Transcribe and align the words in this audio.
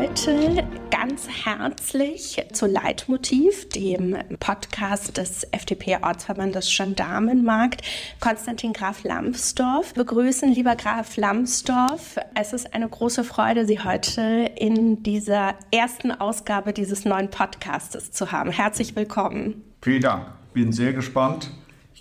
heute 0.00 0.66
ganz 0.90 1.28
herzlich 1.28 2.42
zu 2.52 2.64
Leitmotiv, 2.64 3.68
dem 3.68 4.16
Podcast 4.38 5.18
des 5.18 5.44
FDP-Ortsverbandes 5.52 6.74
Gendarmenmarkt, 6.74 7.82
Konstantin 8.18 8.72
Graf 8.72 9.04
Lambsdorff 9.04 9.92
begrüßen. 9.92 10.50
Lieber 10.54 10.74
Graf 10.74 11.18
Lambsdorff, 11.18 12.16
es 12.34 12.54
ist 12.54 12.72
eine 12.72 12.88
große 12.88 13.24
Freude, 13.24 13.66
Sie 13.66 13.80
heute 13.80 14.50
in 14.56 15.02
dieser 15.02 15.56
ersten 15.70 16.12
Ausgabe 16.12 16.72
dieses 16.72 17.04
neuen 17.04 17.28
Podcastes 17.28 18.10
zu 18.10 18.32
haben. 18.32 18.52
Herzlich 18.52 18.96
willkommen. 18.96 19.62
Vielen 19.82 20.00
Dank. 20.00 20.28
Bin 20.54 20.72
sehr 20.72 20.94
gespannt, 20.94 21.50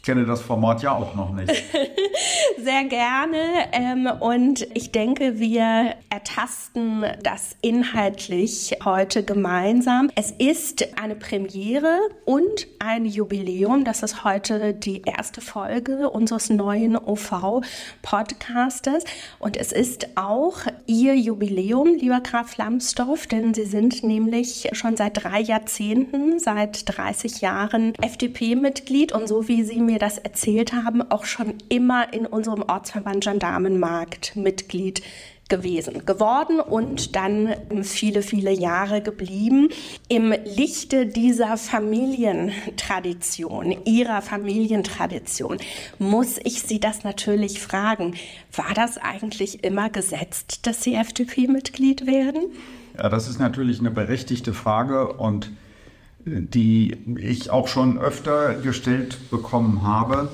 kenne 0.10 0.26
das 0.26 0.42
Format 0.42 0.82
ja 0.82 0.94
auch 0.94 1.14
noch 1.14 1.32
nicht. 1.34 1.50
Sehr 2.58 2.84
gerne. 2.86 3.38
Ähm, 3.72 4.10
und 4.20 4.66
ich 4.74 4.92
denke, 4.92 5.38
wir 5.38 5.94
ertasten 6.10 7.06
das 7.22 7.56
inhaltlich 7.62 8.76
heute 8.84 9.22
gemeinsam. 9.22 10.10
Es 10.16 10.32
ist 10.32 11.00
eine 11.00 11.14
Premiere 11.14 12.00
und 12.26 12.66
ein 12.80 13.06
Jubiläum. 13.06 13.86
Das 13.86 14.02
ist 14.02 14.24
heute 14.24 14.74
die 14.74 15.04
erste 15.04 15.42
Folge 15.42 16.10
unseres 16.10 16.50
neuen 16.50 16.98
OV-Podcastes. 16.98 19.04
Und 19.38 19.58
es 19.58 19.72
ist 19.72 20.18
auch 20.18 20.62
Ihr 20.88 21.16
Jubiläum, 21.16 21.98
lieber 22.00 22.22
Graf 22.22 22.58
Lambsdorff, 22.58 23.28
denn 23.28 23.54
Sie 23.54 23.66
sind 23.66 24.04
nämlich 24.04 24.70
schon 24.72 24.98
seit 24.98 25.24
drei 25.24 25.40
Jahrzehnten, 25.40 26.40
seit 26.40 26.98
30 26.98 27.42
Jahren 27.42 27.94
FDP-Mitglied 28.02 29.12
und 29.12 29.28
so 29.28 29.48
wie 29.48 29.64
Sie 29.64 29.80
mir 29.80 29.99
das 30.00 30.18
erzählt 30.18 30.74
haben, 30.74 31.04
auch 31.12 31.26
schon 31.26 31.54
immer 31.70 32.12
in 32.14 32.26
unserem 32.26 32.64
Ortsverband 32.64 33.24
Gendarmenmarkt 33.24 34.36
Mitglied 34.36 35.04
gewesen, 35.50 36.06
geworden 36.06 36.62
und 36.62 37.16
dann 37.16 37.56
viele, 37.82 38.22
viele 38.22 38.52
Jahre 38.52 39.02
geblieben. 39.02 39.70
Im 40.08 40.32
Lichte 40.46 41.08
dieser 41.08 41.58
Familientradition, 41.58 43.76
ihrer 43.84 44.22
Familientradition, 44.22 45.58
muss 45.98 46.38
ich 46.44 46.62
Sie 46.62 46.80
das 46.80 47.04
natürlich 47.04 47.60
fragen. 47.60 48.14
War 48.56 48.76
das 48.76 48.98
eigentlich 48.98 49.64
immer 49.64 49.90
gesetzt, 49.90 50.68
dass 50.68 50.84
Sie 50.84 50.94
FDP-Mitglied 50.94 52.06
werden? 52.06 52.44
Ja, 52.96 53.10
das 53.10 53.28
ist 53.28 53.40
natürlich 53.40 53.80
eine 53.80 53.90
berechtigte 53.92 54.54
Frage 54.54 55.14
und 55.14 55.52
die 56.26 56.98
ich 57.18 57.50
auch 57.50 57.68
schon 57.68 57.98
öfter 57.98 58.56
gestellt 58.56 59.30
bekommen 59.30 59.84
habe. 59.84 60.30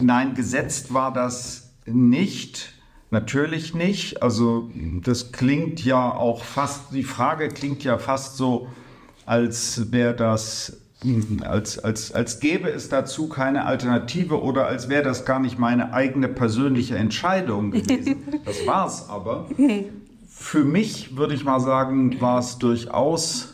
Nein, 0.00 0.34
gesetzt 0.34 0.94
war 0.94 1.12
das 1.12 1.72
nicht. 1.86 2.72
Natürlich 3.10 3.74
nicht. 3.74 4.22
Also 4.22 4.70
das 5.02 5.32
klingt 5.32 5.84
ja 5.84 6.10
auch 6.14 6.44
fast, 6.44 6.92
die 6.92 7.02
Frage 7.02 7.48
klingt 7.48 7.84
ja 7.84 7.98
fast 7.98 8.36
so, 8.36 8.68
als 9.26 9.92
wäre 9.92 10.14
das, 10.14 10.78
als, 11.42 11.78
als, 11.78 12.12
als 12.12 12.40
gäbe 12.40 12.70
es 12.70 12.88
dazu 12.88 13.28
keine 13.28 13.66
Alternative 13.66 14.40
oder 14.40 14.66
als 14.66 14.88
wäre 14.88 15.02
das 15.02 15.24
gar 15.24 15.40
nicht 15.40 15.58
meine 15.58 15.92
eigene 15.92 16.28
persönliche 16.28 16.96
Entscheidung 16.96 17.72
gewesen. 17.72 18.16
Das 18.44 18.66
war 18.66 18.86
es 18.86 19.08
aber. 19.08 19.46
Für 20.28 20.64
mich 20.64 21.16
würde 21.16 21.34
ich 21.34 21.44
mal 21.44 21.60
sagen, 21.60 22.18
war 22.20 22.38
es 22.38 22.58
durchaus 22.58 23.51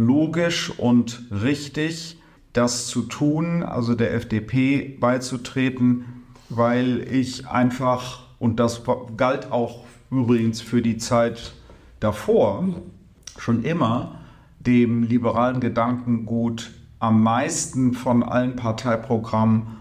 logisch 0.00 0.70
und 0.78 1.22
richtig, 1.30 2.18
das 2.52 2.88
zu 2.88 3.02
tun, 3.02 3.62
also 3.62 3.94
der 3.94 4.14
FDP 4.14 4.96
beizutreten, 4.98 6.04
weil 6.48 7.06
ich 7.10 7.46
einfach, 7.48 8.24
und 8.38 8.58
das 8.58 8.82
galt 9.16 9.52
auch 9.52 9.84
übrigens 10.10 10.60
für 10.60 10.82
die 10.82 10.96
Zeit 10.96 11.52
davor, 12.00 12.68
schon 13.38 13.62
immer 13.62 14.20
dem 14.58 15.04
liberalen 15.04 15.60
Gedankengut 15.60 16.72
am 16.98 17.22
meisten 17.22 17.94
von 17.94 18.22
allen 18.22 18.56
Parteiprogrammen 18.56 19.78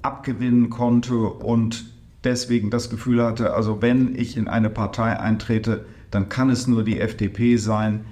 abgewinnen 0.00 0.70
konnte 0.70 1.16
und 1.16 1.84
deswegen 2.24 2.70
das 2.70 2.88
Gefühl 2.88 3.22
hatte, 3.22 3.52
also 3.52 3.82
wenn 3.82 4.14
ich 4.14 4.36
in 4.36 4.48
eine 4.48 4.70
Partei 4.70 5.18
eintrete, 5.18 5.84
dann 6.10 6.28
kann 6.28 6.50
es 6.50 6.66
nur 6.66 6.84
die 6.84 7.00
FDP 7.00 7.56
sein, 7.56 8.04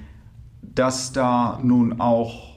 dass 0.75 1.13
da 1.13 1.59
nun 1.63 2.01
auch 2.01 2.57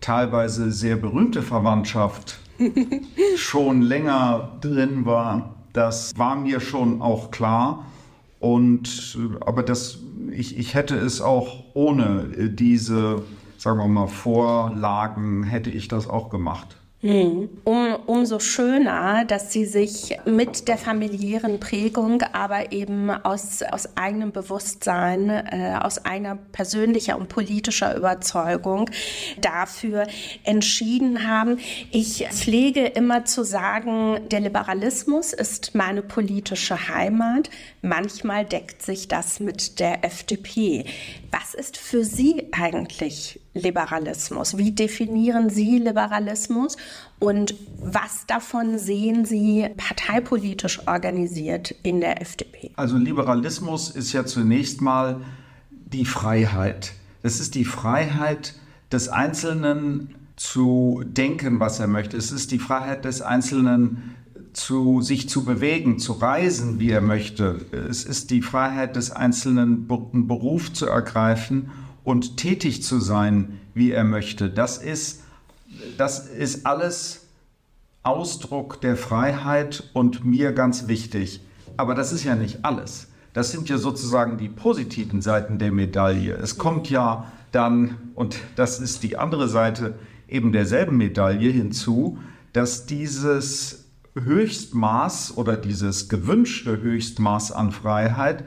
teilweise 0.00 0.72
sehr 0.72 0.96
berühmte 0.96 1.42
Verwandtschaft 1.42 2.40
schon 3.36 3.82
länger 3.82 4.52
drin 4.60 5.04
war, 5.06 5.54
das 5.72 6.12
war 6.16 6.36
mir 6.36 6.60
schon 6.60 7.02
auch 7.02 7.30
klar. 7.30 7.86
Und 8.38 9.18
aber 9.40 9.62
das, 9.62 9.98
ich, 10.30 10.58
ich 10.58 10.74
hätte 10.74 10.96
es 10.96 11.20
auch 11.20 11.64
ohne 11.74 12.50
diese, 12.50 13.22
sagen 13.58 13.78
wir 13.78 13.88
mal, 13.88 14.06
Vorlagen, 14.06 15.42
hätte 15.44 15.70
ich 15.70 15.88
das 15.88 16.08
auch 16.08 16.30
gemacht. 16.30 16.79
Um, 17.02 17.48
umso 17.64 18.40
schöner, 18.40 19.24
dass 19.24 19.54
sie 19.54 19.64
sich 19.64 20.18
mit 20.26 20.68
der 20.68 20.76
familiären 20.76 21.58
Prägung, 21.58 22.20
aber 22.34 22.72
eben 22.72 23.08
aus, 23.08 23.62
aus 23.62 23.96
eigenem 23.96 24.32
Bewusstsein, 24.32 25.30
äh, 25.30 25.78
aus 25.80 26.04
eigener 26.04 26.36
persönlicher 26.52 27.16
und 27.16 27.30
politischer 27.30 27.96
Überzeugung 27.96 28.90
dafür 29.40 30.08
entschieden 30.44 31.26
haben. 31.26 31.58
Ich 31.90 32.26
pflege 32.28 32.84
immer 32.84 33.24
zu 33.24 33.44
sagen, 33.44 34.28
der 34.28 34.40
Liberalismus 34.40 35.32
ist 35.32 35.74
meine 35.74 36.02
politische 36.02 36.90
Heimat. 36.90 37.48
Manchmal 37.80 38.44
deckt 38.44 38.82
sich 38.82 39.08
das 39.08 39.40
mit 39.40 39.80
der 39.80 40.04
FDP. 40.04 40.84
Was 41.30 41.54
ist 41.54 41.78
für 41.78 42.04
Sie 42.04 42.48
eigentlich 42.52 43.40
Liberalismus? 43.54 44.56
Wie 44.56 44.72
definieren 44.72 45.50
Sie 45.50 45.78
Liberalismus 45.78 46.76
und 47.18 47.54
was 47.82 48.26
davon 48.26 48.78
sehen 48.78 49.24
Sie 49.24 49.66
parteipolitisch 49.76 50.86
organisiert 50.86 51.74
in 51.82 52.00
der 52.00 52.22
FDP? 52.22 52.70
Also 52.76 52.96
Liberalismus 52.96 53.90
ist 53.90 54.12
ja 54.12 54.24
zunächst 54.24 54.80
mal 54.80 55.20
die 55.70 56.04
Freiheit. 56.04 56.92
Es 57.22 57.40
ist 57.40 57.54
die 57.56 57.64
Freiheit 57.64 58.54
des 58.92 59.08
Einzelnen 59.08 60.14
zu 60.36 61.02
denken, 61.04 61.60
was 61.60 61.80
er 61.80 61.88
möchte. 61.88 62.16
Es 62.16 62.32
ist 62.32 62.52
die 62.52 62.58
Freiheit 62.58 63.04
des 63.04 63.20
Einzelnen 63.20 64.14
zu 64.52 65.00
sich 65.00 65.28
zu 65.28 65.44
bewegen, 65.44 65.98
zu 65.98 66.12
reisen, 66.12 66.80
wie 66.80 66.90
er 66.90 67.00
möchte. 67.00 67.66
Es 67.72 68.04
ist 68.04 68.30
die 68.30 68.42
Freiheit 68.42 68.96
des 68.96 69.10
Einzelnen, 69.10 69.86
einen 69.88 70.26
Beruf 70.26 70.72
zu 70.72 70.86
ergreifen 70.86 71.70
und 72.04 72.36
tätig 72.36 72.82
zu 72.82 73.00
sein, 73.00 73.60
wie 73.74 73.90
er 73.90 74.04
möchte. 74.04 74.50
Das 74.50 74.78
ist, 74.78 75.22
das 75.96 76.28
ist 76.28 76.66
alles 76.66 77.26
Ausdruck 78.02 78.80
der 78.80 78.96
Freiheit 78.96 79.90
und 79.92 80.24
mir 80.24 80.52
ganz 80.52 80.88
wichtig. 80.88 81.40
Aber 81.76 81.94
das 81.94 82.12
ist 82.12 82.24
ja 82.24 82.34
nicht 82.34 82.64
alles. 82.64 83.08
Das 83.32 83.52
sind 83.52 83.68
ja 83.68 83.78
sozusagen 83.78 84.38
die 84.38 84.48
positiven 84.48 85.22
Seiten 85.22 85.58
der 85.58 85.70
Medaille. 85.70 86.34
Es 86.34 86.58
kommt 86.58 86.90
ja 86.90 87.30
dann, 87.52 87.96
und 88.14 88.36
das 88.56 88.80
ist 88.80 89.02
die 89.02 89.16
andere 89.16 89.48
Seite 89.48 89.94
eben 90.28 90.52
derselben 90.52 90.96
Medaille 90.96 91.50
hinzu, 91.50 92.18
dass 92.52 92.86
dieses 92.86 93.84
Höchstmaß 94.18 95.36
oder 95.36 95.56
dieses 95.56 96.08
gewünschte 96.08 96.80
Höchstmaß 96.80 97.52
an 97.52 97.70
Freiheit 97.70 98.44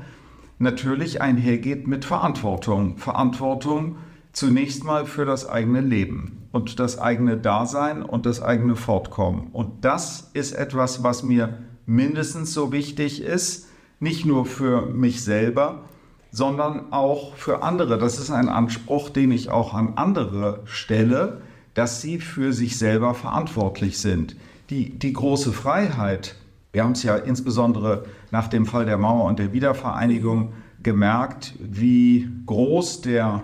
natürlich 0.63 1.21
einhergeht 1.21 1.87
mit 1.87 2.05
Verantwortung. 2.05 2.97
Verantwortung 2.97 3.97
zunächst 4.31 4.83
mal 4.83 5.05
für 5.05 5.25
das 5.25 5.47
eigene 5.47 5.81
Leben 5.81 6.47
und 6.51 6.79
das 6.79 6.97
eigene 6.97 7.37
Dasein 7.37 8.01
und 8.01 8.25
das 8.25 8.41
eigene 8.41 8.75
Fortkommen. 8.75 9.49
Und 9.51 9.85
das 9.85 10.31
ist 10.33 10.53
etwas, 10.53 11.03
was 11.03 11.21
mir 11.21 11.59
mindestens 11.85 12.53
so 12.53 12.71
wichtig 12.71 13.21
ist, 13.21 13.67
nicht 13.99 14.25
nur 14.25 14.45
für 14.45 14.87
mich 14.87 15.23
selber, 15.23 15.83
sondern 16.31 16.91
auch 16.91 17.35
für 17.35 17.61
andere. 17.61 17.99
Das 17.99 18.17
ist 18.17 18.31
ein 18.31 18.49
Anspruch, 18.49 19.11
den 19.11 19.31
ich 19.31 19.51
auch 19.51 19.75
an 19.75 19.93
andere 19.97 20.61
stelle, 20.65 21.41
dass 21.75 22.01
sie 22.01 22.19
für 22.19 22.53
sich 22.53 22.79
selber 22.79 23.13
verantwortlich 23.13 23.99
sind 23.99 24.35
die, 24.69 24.97
die 24.97 25.13
große 25.13 25.53
Freiheit, 25.53 26.35
wir 26.71 26.83
haben 26.83 26.93
es 26.93 27.03
ja 27.03 27.15
insbesondere 27.15 28.05
nach 28.31 28.47
dem 28.47 28.65
Fall 28.65 28.85
der 28.85 28.97
Mauer 28.97 29.25
und 29.25 29.37
der 29.37 29.53
Wiedervereinigung 29.53 30.53
gemerkt, 30.83 31.53
wie 31.59 32.29
groß 32.45 33.01
der 33.01 33.43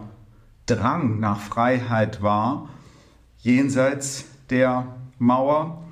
Drang 0.65 1.19
nach 1.19 1.39
Freiheit 1.39 2.21
war, 2.21 2.69
jenseits 3.37 4.25
der 4.49 4.95
Mauer 5.17 5.83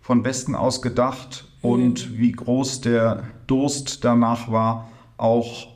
von 0.00 0.24
Westen 0.24 0.54
aus 0.54 0.82
gedacht 0.82 1.48
und 1.62 2.18
wie 2.18 2.32
groß 2.32 2.80
der 2.80 3.24
Durst 3.46 4.04
danach 4.04 4.50
war, 4.50 4.88
auch 5.16 5.68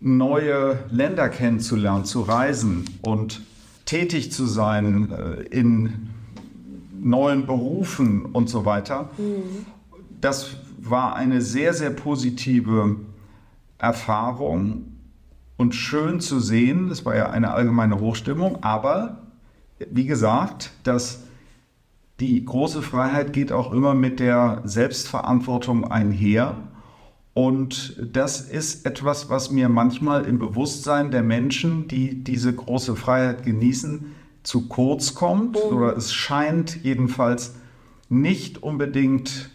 neue 0.00 0.78
Länder 0.90 1.28
kennenzulernen, 1.28 2.04
zu 2.04 2.22
reisen 2.22 2.84
und 3.02 3.40
tätig 3.84 4.32
zu 4.32 4.46
sein 4.46 5.12
äh, 5.12 5.42
in 5.42 6.10
neuen 7.00 7.46
Berufen 7.46 8.24
und 8.26 8.48
so 8.48 8.64
weiter. 8.64 9.10
Mhm. 9.18 9.66
Das 10.20 10.56
war 10.78 11.14
eine 11.14 11.40
sehr, 11.40 11.74
sehr 11.74 11.90
positive 11.90 12.96
Erfahrung. 13.82 14.88
und 15.58 15.74
schön 15.74 16.18
zu 16.18 16.40
sehen. 16.40 16.88
Das 16.88 17.04
war 17.04 17.14
ja 17.14 17.30
eine 17.30 17.52
allgemeine 17.52 18.00
Hochstimmung. 18.00 18.64
Aber 18.64 19.18
wie 19.90 20.06
gesagt, 20.06 20.72
dass 20.82 21.20
die 22.18 22.44
große 22.44 22.82
Freiheit 22.82 23.32
geht 23.32 23.52
auch 23.52 23.72
immer 23.72 23.94
mit 23.94 24.18
der 24.18 24.62
Selbstverantwortung 24.64 25.84
einher. 25.84 26.56
Und 27.34 27.96
das 28.12 28.40
ist 28.40 28.86
etwas, 28.86 29.30
was 29.30 29.50
mir 29.50 29.68
manchmal 29.68 30.24
im 30.24 30.38
Bewusstsein 30.38 31.10
der 31.10 31.22
Menschen, 31.22 31.86
die 31.86 32.24
diese 32.24 32.52
große 32.52 32.96
Freiheit 32.96 33.44
genießen, 33.44 34.14
zu 34.42 34.68
kurz 34.68 35.14
kommt. 35.14 35.56
Mhm. 35.56 35.76
Oder 35.76 35.96
es 35.96 36.12
scheint 36.12 36.82
jedenfalls 36.82 37.54
nicht 38.08 38.62
unbedingt 38.62 39.51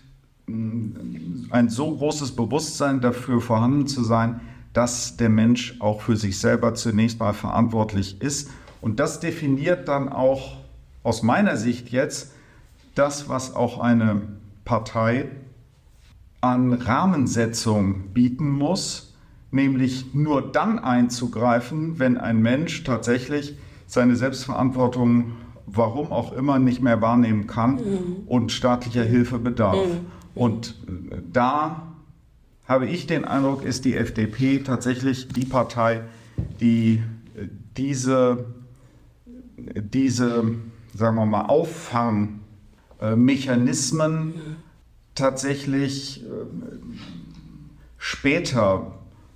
ein 0.48 1.70
so 1.70 1.96
großes 1.96 2.36
Bewusstsein 2.36 3.02
dafür 3.02 3.42
vorhanden 3.42 3.88
zu 3.88 4.04
sein, 4.04 4.40
dass 4.74 5.18
der 5.18 5.30
Mensch 5.30 5.76
auch 5.80 6.02
für 6.02 6.16
sich 6.16 6.40
selber 6.40 6.74
zunächst 6.74 7.20
mal 7.20 7.34
verantwortlich 7.34 8.22
ist. 8.22 8.50
Und 8.80 9.00
das 9.00 9.20
definiert 9.20 9.88
dann 9.88 10.08
auch 10.10 10.58
aus 11.04 11.24
meiner 11.24 11.58
Sicht 11.58 11.90
jetzt 11.90 12.32
das, 12.96 13.28
was 13.28 13.56
auch 13.56 13.80
eine 13.80 14.22
Partei 14.66 15.30
an 16.42 16.74
Rahmensetzung 16.74 18.10
bieten 18.14 18.50
muss, 18.50 19.16
nämlich 19.52 20.14
nur 20.14 20.52
dann 20.52 20.80
einzugreifen, 20.80 22.00
wenn 22.00 22.18
ein 22.18 22.42
Mensch 22.42 22.84
tatsächlich 22.84 23.58
seine 23.88 24.16
Selbstverantwortung, 24.16 25.34
warum 25.66 26.12
auch 26.12 26.34
immer, 26.34 26.60
nicht 26.60 26.82
mehr 26.82 27.02
wahrnehmen 27.02 27.48
kann 27.48 27.76
mhm. 27.76 28.16
und 28.28 28.52
staatlicher 28.52 29.04
Hilfe 29.04 29.40
bedarf. 29.40 29.78
Mhm. 29.78 30.17
Und 30.38 30.76
äh, 30.88 31.18
da 31.34 31.88
habe 32.68 32.88
ich 32.88 33.08
den 33.08 33.26
Eindruck, 33.26 33.64
ist 33.64 33.84
die 33.86 33.96
FDP 33.96 34.60
tatsächlich 34.60 35.28
die 35.30 35.46
Partei, 35.46 36.02
die 36.60 37.02
äh, 37.36 37.48
diese, 37.76 38.46
diese 39.58 40.44
sagen 40.94 41.16
wir 41.16 41.26
mal, 41.26 41.46
Auffangmechanismen 41.46 44.36
tatsächlich 45.16 46.24
äh, 46.24 46.28
später 47.98 48.92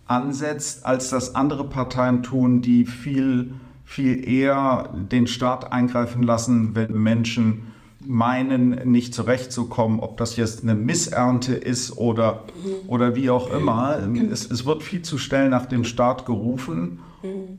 ansetzt, 0.06 0.86
als 0.86 1.10
das 1.10 1.34
andere 1.36 1.68
Parteien 1.68 2.22
tun, 2.22 2.62
die 2.62 2.86
viel, 2.86 3.56
viel 3.86 4.24
eher 4.28 4.94
den 5.12 5.26
Staat 5.26 5.72
eingreifen 5.72 6.22
lassen, 6.22 6.76
wenn 6.76 6.94
Menschen 6.94 7.72
meinen, 8.06 8.92
nicht 8.92 9.14
zurechtzukommen, 9.14 10.00
ob 10.00 10.18
das 10.18 10.36
jetzt 10.36 10.64
eine 10.64 10.76
Missernte 10.76 11.54
ist 11.54 11.98
oder, 11.98 12.44
oder 12.88 13.16
wie 13.16 13.30
auch 13.30 13.52
immer. 13.54 13.98
Es, 14.32 14.50
es 14.50 14.66
wird 14.66 14.84
viel 14.84 15.02
zu 15.02 15.18
schnell 15.18 15.50
nach 15.50 15.66
dem 15.66 15.84
Staat 15.84 16.26
gerufen 16.26 17.00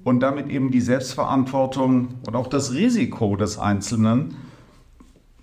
und 0.05 0.21
damit 0.21 0.49
eben 0.49 0.71
die 0.71 0.81
Selbstverantwortung 0.81 2.09
und 2.27 2.35
auch 2.35 2.49
das 2.49 2.73
Risiko 2.73 3.37
des 3.37 3.59
Einzelnen 3.59 4.37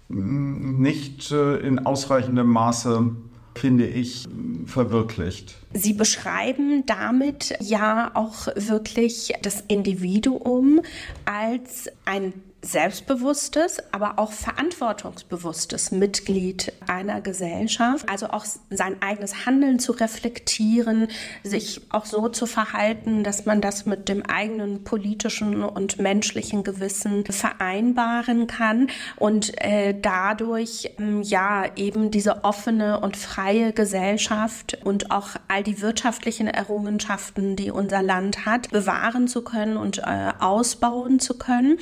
nicht 0.10 1.32
äh, 1.32 1.58
in 1.58 1.86
ausreichendem 1.86 2.48
Maße 2.48 3.12
finde 3.56 3.88
ich, 3.88 4.26
verwirklicht. 4.66 5.58
Sie 5.74 5.94
beschreiben 5.94 6.86
damit 6.86 7.54
ja 7.60 8.12
auch 8.14 8.48
wirklich 8.56 9.34
das 9.42 9.64
Individuum 9.68 10.82
als 11.26 11.90
ein 12.06 12.34
selbstbewusstes, 12.62 13.78
aber 13.92 14.20
auch 14.20 14.32
verantwortungsbewusstes 14.32 15.92
Mitglied 15.92 16.74
einer 16.88 17.22
Gesellschaft. 17.22 18.10
Also 18.10 18.28
auch 18.28 18.46
sein 18.70 19.02
eigenes 19.02 19.46
Handeln 19.46 19.80
zu 19.80 19.94
reflektieren, 19.94 21.08
sich 21.44 21.82
auch 21.90 22.06
so 22.06 22.28
zu 22.28 22.46
verhalten, 22.46 23.24
dass 23.24 23.46
man 23.46 23.62
das 23.62 23.86
mit 23.86 24.10
dem 24.10 24.26
eigenen 24.26 24.84
politischen 24.84 25.64
und 25.64 26.00
menschlichen 26.00 26.64
Gewissen 26.64 27.26
vereinbaren 27.26 28.48
kann 28.48 28.88
und 29.16 29.54
äh, 29.64 29.96
dadurch 30.00 30.92
ähm, 31.00 31.22
ja 31.22 31.64
eben 31.76 32.12
diese 32.12 32.44
offene 32.44 33.00
und 33.00 33.16
freie 33.16 33.72
Gesellschaft 33.72 34.78
und 34.84 35.12
auch 35.12 35.30
all 35.48 35.64
die 35.64 35.82
wirtschaftlichen 35.82 36.48
Errungenschaften, 36.48 37.56
die 37.56 37.72
unser 37.72 38.04
Land 38.04 38.46
hat, 38.46 38.70
bewahren 38.72 39.28
zu 39.28 39.44
können 39.44 39.78
und 39.78 40.00
äh, 40.00 40.32
ausbauen 40.40 41.20
zu 41.20 41.38
können 41.38 41.78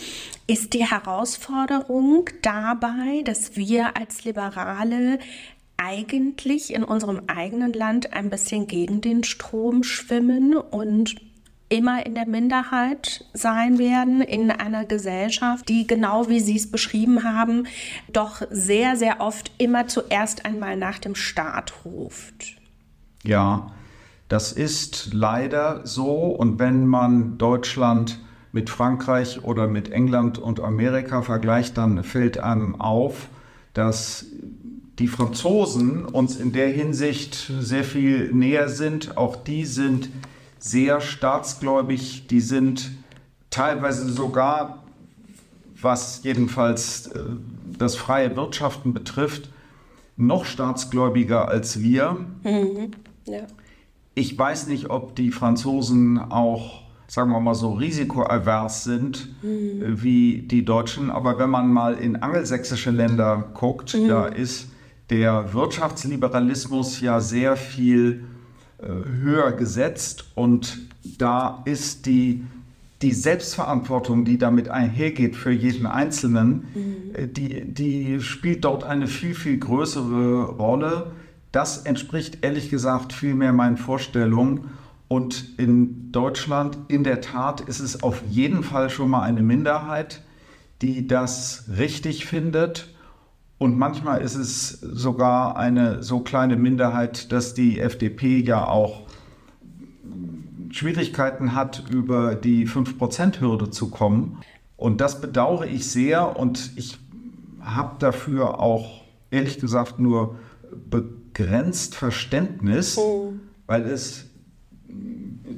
ist 0.48 0.74
die 0.74 0.86
Herausforderung 0.86 2.30
dabei, 2.42 3.22
dass 3.26 3.56
wir 3.58 3.98
als 3.98 4.24
Liberale 4.24 5.20
eigentlich 5.76 6.74
in 6.74 6.84
unserem 6.84 7.22
eigenen 7.28 7.74
Land 7.74 8.14
ein 8.14 8.30
bisschen 8.30 8.68
gegen 8.68 9.02
den 9.02 9.24
Strom 9.24 9.84
schwimmen 9.84 10.56
und 10.56 11.16
immer 11.70 12.06
in 12.06 12.16
der 12.16 12.28
Minderheit 12.28 13.26
sein 13.34 13.78
werden 13.78 14.22
in 14.22 14.52
einer 14.52 14.86
Gesellschaft, 14.86 15.68
die 15.68 15.86
genau 15.86 16.30
wie 16.30 16.40
Sie 16.40 16.56
es 16.56 16.72
beschrieben 16.72 17.24
haben, 17.24 17.68
doch 18.12 18.42
sehr, 18.50 18.96
sehr 18.96 19.20
oft 19.20 19.52
immer 19.58 19.88
zuerst 19.88 20.46
einmal 20.46 20.78
nach 20.78 20.98
dem 21.00 21.14
Staat 21.14 21.74
ruft. 21.84 22.56
Ja, 23.24 23.72
das 24.30 24.54
ist 24.54 25.14
leider 25.14 25.86
so. 25.86 26.28
Und 26.28 26.60
wenn 26.60 26.88
man 26.88 27.38
Deutschland 27.38 28.20
mit 28.58 28.72
Frankreich 28.72 29.44
oder 29.44 29.68
mit 29.68 29.92
England 29.92 30.40
und 30.40 30.60
Amerika 30.62 31.22
vergleicht, 31.22 31.78
dann 31.78 32.04
fällt 32.04 32.40
einem 32.40 32.82
auf, 32.82 33.28
dass 33.76 34.26
die 34.98 35.08
Franzosen 35.08 36.06
uns 36.06 36.38
in 36.38 36.54
der 36.54 36.70
Hinsicht 36.70 37.52
sehr 37.60 37.84
viel 37.84 38.34
näher 38.34 38.68
sind. 38.68 39.16
Auch 39.16 39.36
die 39.36 39.64
sind 39.64 40.10
sehr 40.58 41.02
staatsgläubig, 41.02 42.26
die 42.32 42.42
sind 42.42 42.90
teilweise 43.52 44.10
sogar, 44.10 44.82
was 45.80 46.24
jedenfalls 46.24 47.06
äh, 47.06 47.20
das 47.78 47.96
freie 47.96 48.36
Wirtschaften 48.36 48.92
betrifft, 48.92 49.52
noch 50.16 50.46
staatsgläubiger 50.46 51.48
als 51.48 51.80
wir. 51.80 52.26
Mhm. 52.44 52.90
Ja. 53.28 53.46
Ich 54.16 54.36
weiß 54.36 54.66
nicht, 54.66 54.90
ob 54.90 55.16
die 55.16 55.30
Franzosen 55.30 56.18
auch 56.18 56.87
sagen 57.08 57.32
wir 57.32 57.40
mal 57.40 57.56
so, 57.56 57.74
risikoavers 57.74 58.84
sind 58.84 59.30
mhm. 59.42 60.02
wie 60.04 60.42
die 60.42 60.66
Deutschen. 60.66 61.10
Aber 61.10 61.40
wenn 61.40 61.50
man 61.50 61.72
mal 61.72 61.96
in 61.96 62.18
angelsächsische 62.18 62.92
Länder 62.92 63.46
guckt, 63.54 63.96
mhm. 63.96 64.08
da 64.08 64.26
ist 64.26 64.70
der 65.10 65.54
Wirtschaftsliberalismus 65.54 67.00
ja 67.00 67.22
sehr 67.22 67.56
viel 67.56 68.26
äh, 68.80 68.88
höher 68.88 69.54
gesetzt 69.54 70.26
und 70.36 70.80
da 71.18 71.64
ist 71.66 72.06
die, 72.06 72.44
die 73.02 73.14
Selbstverantwortung, 73.14 74.26
die 74.26 74.38
damit 74.38 74.70
einhergeht 74.70 75.36
für 75.36 75.52
jeden 75.52 75.86
Einzelnen, 75.86 76.68
mhm. 76.76 76.98
Äh, 77.14 77.28
die, 77.28 77.64
die 77.64 78.20
spielt 78.20 78.66
dort 78.66 78.84
eine 78.84 79.08
viel, 79.08 79.34
viel 79.34 79.58
größere 79.58 80.44
Rolle. 80.44 81.12
Das 81.54 81.78
entspricht 81.78 82.40
ehrlich 82.42 82.70
gesagt 82.70 83.14
viel 83.14 83.34
mehr 83.34 83.54
meinen 83.54 83.78
Vorstellungen. 83.78 84.70
Und 85.08 85.58
in 85.58 86.12
Deutschland, 86.12 86.78
in 86.90 87.04
der 87.04 87.22
Tat, 87.22 87.62
ist 87.62 87.80
es 87.80 88.04
auf 88.04 88.22
jeden 88.30 88.64
Fall 88.64 88.90
schon 88.90 89.10
mal 89.10 89.22
eine 89.22 89.42
Minderheit, 89.42 90.22
die 90.82 91.08
das 91.08 91.66
richtig 91.78 92.26
findet. 92.26 92.94
Und 93.58 93.78
manchmal 93.78 94.22
ist 94.22 94.36
es 94.36 94.70
sogar 94.70 95.58
eine 95.58 96.04
so 96.04 96.20
kleine 96.20 96.58
Minderheit, 96.58 97.32
dass 97.32 97.54
die 97.54 97.80
FDP 97.80 98.40
ja 98.40 98.68
auch 98.68 99.08
Schwierigkeiten 100.70 101.56
hat, 101.56 101.86
über 101.90 102.36
die 102.36 102.68
5%-Hürde 102.68 103.72
zu 103.72 103.90
kommen. 103.90 104.38
Und 104.76 105.02
das 105.02 105.22
bedauere 105.22 105.66
ich 105.66 105.90
sehr 105.90 106.38
und 106.38 106.72
ich 106.76 107.00
habe 107.62 107.96
dafür 108.00 108.60
auch 108.60 109.02
ehrlich 109.32 109.60
gesagt 109.60 110.00
nur 110.00 110.36
begrenzt 110.90 111.96
Verständnis, 111.96 112.98
oh. 112.98 113.34
weil 113.66 113.84
es 113.84 114.27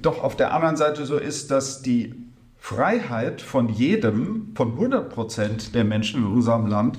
doch 0.01 0.23
auf 0.23 0.35
der 0.35 0.53
anderen 0.53 0.77
Seite 0.77 1.05
so 1.05 1.17
ist, 1.17 1.51
dass 1.51 1.81
die 1.81 2.13
Freiheit 2.57 3.41
von 3.41 3.69
jedem, 3.69 4.51
von 4.55 4.73
100 4.73 5.09
Prozent 5.09 5.75
der 5.75 5.83
Menschen 5.83 6.21
in 6.21 6.27
unserem 6.27 6.67
Land 6.67 6.97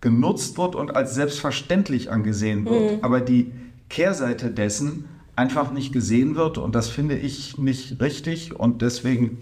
genutzt 0.00 0.58
wird 0.58 0.74
und 0.74 0.96
als 0.96 1.14
selbstverständlich 1.14 2.10
angesehen 2.10 2.64
wird. 2.66 2.98
Mhm. 2.98 3.04
Aber 3.04 3.20
die 3.20 3.52
Kehrseite 3.88 4.50
dessen 4.50 5.06
einfach 5.36 5.72
nicht 5.72 5.92
gesehen 5.92 6.34
wird 6.34 6.58
und 6.58 6.74
das 6.74 6.88
finde 6.88 7.16
ich 7.16 7.56
nicht 7.58 8.00
richtig 8.00 8.54
und 8.54 8.82
deswegen 8.82 9.38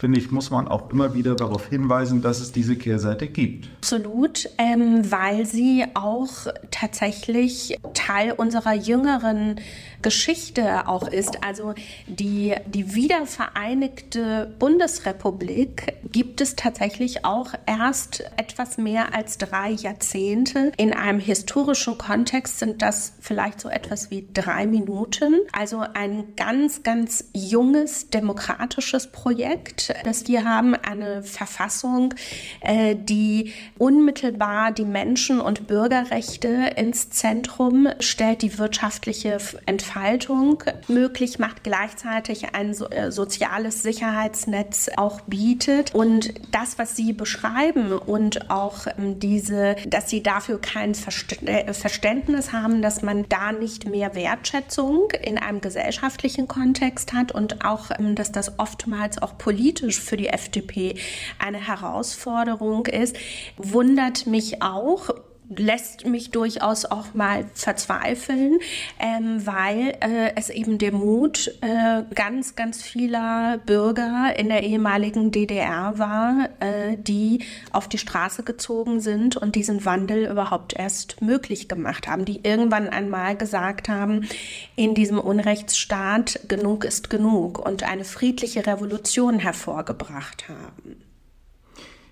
finde 0.00 0.18
ich, 0.18 0.30
muss 0.30 0.50
man 0.50 0.66
auch 0.66 0.90
immer 0.90 1.12
wieder 1.12 1.34
darauf 1.34 1.68
hinweisen, 1.68 2.22
dass 2.22 2.40
es 2.40 2.52
diese 2.52 2.74
Kehrseite 2.74 3.26
gibt. 3.26 3.68
Absolut, 3.76 4.48
ähm, 4.56 5.10
weil 5.10 5.44
sie 5.44 5.84
auch 5.92 6.46
tatsächlich 6.70 7.78
Teil 7.92 8.32
unserer 8.32 8.72
jüngeren 8.72 9.60
Geschichte 10.00 10.88
auch 10.88 11.06
ist. 11.06 11.44
Also 11.44 11.74
die, 12.06 12.54
die 12.66 12.94
wiedervereinigte 12.94 14.54
Bundesrepublik 14.58 15.94
gibt 16.10 16.40
es 16.40 16.56
tatsächlich 16.56 17.26
auch 17.26 17.52
erst 17.66 18.24
etwas 18.38 18.78
mehr 18.78 19.14
als 19.14 19.36
drei 19.36 19.70
Jahrzehnte. 19.70 20.72
In 20.78 20.94
einem 20.94 21.20
historischen 21.20 21.98
Kontext 21.98 22.58
sind 22.58 22.80
das 22.80 23.12
vielleicht 23.20 23.60
so 23.60 23.68
etwas 23.68 24.10
wie 24.10 24.26
drei 24.32 24.66
Minuten. 24.66 25.34
Also 25.52 25.84
ein 25.92 26.34
ganz, 26.36 26.82
ganz 26.82 27.24
junges 27.34 28.08
demokratisches 28.08 29.08
Projekt, 29.08 29.89
das 30.04 30.26
wir 30.28 30.44
haben, 30.44 30.74
eine 30.74 31.22
Verfassung, 31.22 32.14
äh, 32.60 32.94
die 32.96 33.52
unmittelbar 33.78 34.72
die 34.72 34.84
Menschen- 34.84 35.40
und 35.40 35.66
Bürgerrechte 35.66 36.72
ins 36.76 37.10
Zentrum 37.10 37.88
stellt, 37.98 38.42
die 38.42 38.58
wirtschaftliche 38.58 39.38
Entfaltung 39.66 40.62
möglich 40.88 41.38
macht, 41.38 41.64
gleichzeitig 41.64 42.54
ein 42.54 42.70
äh, 42.70 43.10
soziales 43.10 43.82
Sicherheitsnetz 43.82 44.90
auch 44.96 45.20
bietet. 45.22 45.94
Und 45.94 46.34
das, 46.52 46.78
was 46.78 46.96
Sie 46.96 47.12
beschreiben 47.12 47.92
und 47.92 48.50
auch 48.50 48.86
ähm, 48.86 49.18
diese, 49.18 49.76
dass 49.86 50.08
Sie 50.10 50.22
dafür 50.22 50.60
kein 50.60 50.92
äh, 50.92 51.72
Verständnis 51.72 52.52
haben, 52.52 52.82
dass 52.82 53.02
man 53.02 53.26
da 53.28 53.52
nicht 53.52 53.88
mehr 53.88 54.14
Wertschätzung 54.14 55.10
in 55.22 55.38
einem 55.38 55.60
gesellschaftlichen 55.60 56.48
Kontext 56.48 57.12
hat 57.12 57.32
und 57.32 57.64
auch, 57.64 57.90
ähm, 57.98 58.14
dass 58.14 58.32
das 58.32 58.58
oftmals 58.58 59.20
auch 59.20 59.36
politisch 59.38 59.79
für 59.80 60.16
die 60.16 60.28
FDP 60.28 60.94
eine 61.38 61.66
Herausforderung 61.66 62.86
ist, 62.86 63.16
wundert 63.56 64.26
mich 64.26 64.62
auch 64.62 65.10
lässt 65.56 66.06
mich 66.06 66.30
durchaus 66.30 66.84
auch 66.84 67.12
mal 67.14 67.44
verzweifeln, 67.54 68.60
ähm, 68.98 69.44
weil 69.44 69.96
äh, 70.00 70.32
es 70.36 70.48
eben 70.48 70.78
der 70.78 70.92
Mut 70.92 71.52
äh, 71.60 72.02
ganz, 72.14 72.54
ganz 72.54 72.82
vieler 72.82 73.58
Bürger 73.66 74.32
in 74.38 74.48
der 74.48 74.62
ehemaligen 74.62 75.32
DDR 75.32 75.98
war, 75.98 76.48
äh, 76.60 76.96
die 76.96 77.40
auf 77.72 77.88
die 77.88 77.98
Straße 77.98 78.44
gezogen 78.44 79.00
sind 79.00 79.36
und 79.36 79.56
diesen 79.56 79.84
Wandel 79.84 80.30
überhaupt 80.30 80.74
erst 80.74 81.20
möglich 81.20 81.68
gemacht 81.68 82.06
haben, 82.06 82.24
die 82.24 82.40
irgendwann 82.44 82.88
einmal 82.88 83.36
gesagt 83.36 83.88
haben, 83.88 84.28
in 84.76 84.94
diesem 84.94 85.18
Unrechtsstaat 85.18 86.40
genug 86.48 86.84
ist 86.84 87.10
genug 87.10 87.58
und 87.58 87.82
eine 87.82 88.04
friedliche 88.04 88.66
Revolution 88.66 89.38
hervorgebracht 89.40 90.48
haben. 90.48 90.96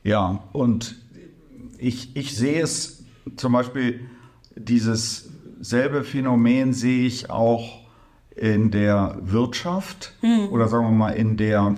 Ja, 0.02 0.42
und 0.52 0.96
ich, 1.78 2.16
ich 2.16 2.36
sehe 2.36 2.62
es 2.62 3.04
zum 3.36 3.52
Beispiel 3.52 4.00
dieses 4.56 5.30
selbe 5.60 6.04
Phänomen 6.04 6.72
sehe 6.72 7.06
ich 7.06 7.30
auch 7.30 7.80
in 8.36 8.70
der 8.70 9.18
Wirtschaft 9.22 10.14
mhm. 10.22 10.48
oder 10.50 10.68
sagen 10.68 10.86
wir 10.86 10.92
mal 10.92 11.10
in 11.10 11.36
der 11.36 11.74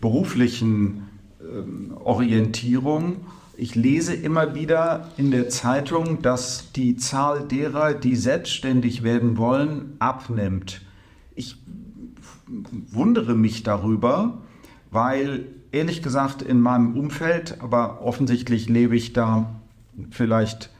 beruflichen 0.00 1.08
äh, 1.40 1.94
Orientierung. 1.94 3.16
Ich 3.56 3.74
lese 3.74 4.14
immer 4.14 4.54
wieder 4.54 5.10
in 5.16 5.30
der 5.30 5.48
Zeitung, 5.48 6.22
dass 6.22 6.72
die 6.72 6.96
Zahl 6.96 7.48
derer, 7.48 7.94
die 7.94 8.14
selbstständig 8.14 9.02
werden 9.02 9.38
wollen, 9.38 9.96
abnimmt. 9.98 10.82
Ich 11.34 11.56
wundere 12.90 13.34
mich 13.34 13.62
darüber, 13.62 14.42
weil 14.90 15.46
ehrlich 15.72 16.02
gesagt 16.02 16.42
in 16.42 16.60
meinem 16.60 16.96
Umfeld, 16.96 17.60
aber 17.60 18.02
offensichtlich 18.02 18.68
lebe 18.68 18.94
ich 18.94 19.12
da 19.12 19.60
vielleicht 20.10 20.70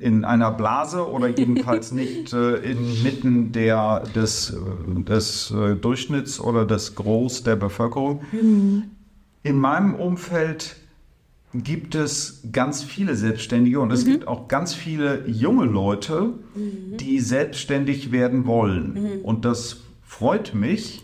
in 0.00 0.24
einer 0.24 0.50
Blase 0.50 1.08
oder 1.08 1.28
jedenfalls 1.28 1.92
nicht 1.92 2.32
äh, 2.32 2.56
inmitten 2.56 3.52
der, 3.52 4.02
des, 4.14 4.50
äh, 4.50 5.02
des 5.02 5.50
äh, 5.50 5.76
Durchschnitts 5.76 6.40
oder 6.40 6.64
des 6.64 6.94
Groß 6.94 7.42
der 7.42 7.56
Bevölkerung. 7.56 8.22
Mhm. 8.32 8.84
In 9.42 9.58
meinem 9.58 9.94
Umfeld 9.94 10.76
gibt 11.52 11.94
es 11.94 12.42
ganz 12.52 12.82
viele 12.82 13.16
Selbstständige 13.16 13.80
und 13.80 13.90
es 13.90 14.04
mhm. 14.04 14.12
gibt 14.12 14.28
auch 14.28 14.48
ganz 14.48 14.72
viele 14.74 15.26
junge 15.28 15.66
Leute, 15.66 16.34
mhm. 16.54 16.96
die 16.98 17.20
selbstständig 17.20 18.12
werden 18.12 18.46
wollen. 18.46 18.94
Mhm. 18.94 19.20
Und 19.22 19.44
das 19.44 19.82
freut 20.02 20.54
mich. 20.54 21.02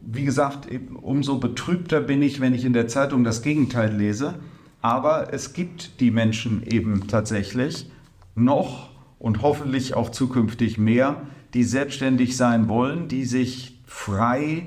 Wie 0.00 0.24
gesagt, 0.24 0.68
umso 1.00 1.38
betrübter 1.38 2.00
bin 2.00 2.22
ich, 2.22 2.40
wenn 2.40 2.54
ich 2.54 2.64
in 2.64 2.72
der 2.72 2.88
Zeitung 2.88 3.22
das 3.22 3.42
Gegenteil 3.42 3.94
lese. 3.94 4.34
Aber 4.82 5.32
es 5.32 5.52
gibt 5.52 6.00
die 6.00 6.10
Menschen 6.10 6.62
eben 6.66 7.06
tatsächlich 7.06 7.90
noch 8.34 8.90
und 9.18 9.40
hoffentlich 9.40 9.94
auch 9.94 10.10
zukünftig 10.10 10.76
mehr, 10.76 11.22
die 11.54 11.62
selbstständig 11.62 12.36
sein 12.36 12.68
wollen, 12.68 13.06
die 13.08 13.24
sich 13.24 13.78
frei 13.86 14.66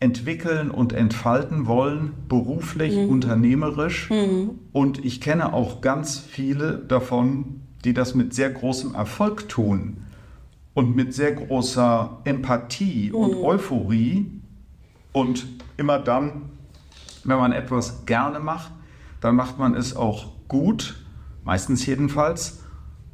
entwickeln 0.00 0.70
und 0.70 0.92
entfalten 0.92 1.66
wollen, 1.66 2.12
beruflich, 2.28 2.96
mhm. 2.96 3.08
unternehmerisch. 3.08 4.10
Mhm. 4.10 4.58
Und 4.72 5.04
ich 5.04 5.20
kenne 5.20 5.52
auch 5.52 5.82
ganz 5.82 6.18
viele 6.18 6.78
davon, 6.78 7.60
die 7.84 7.92
das 7.92 8.14
mit 8.14 8.34
sehr 8.34 8.50
großem 8.50 8.94
Erfolg 8.94 9.48
tun 9.48 9.98
und 10.72 10.96
mit 10.96 11.14
sehr 11.14 11.32
großer 11.32 12.20
Empathie 12.24 13.10
mhm. 13.10 13.14
und 13.14 13.34
Euphorie. 13.36 14.30
Und 15.12 15.46
immer 15.76 15.98
dann, 15.98 16.50
wenn 17.24 17.38
man 17.38 17.52
etwas 17.52 18.04
gerne 18.06 18.40
macht, 18.40 18.72
dann 19.24 19.36
macht 19.36 19.58
man 19.58 19.74
es 19.74 19.96
auch 19.96 20.26
gut, 20.48 20.96
meistens 21.44 21.86
jedenfalls. 21.86 22.60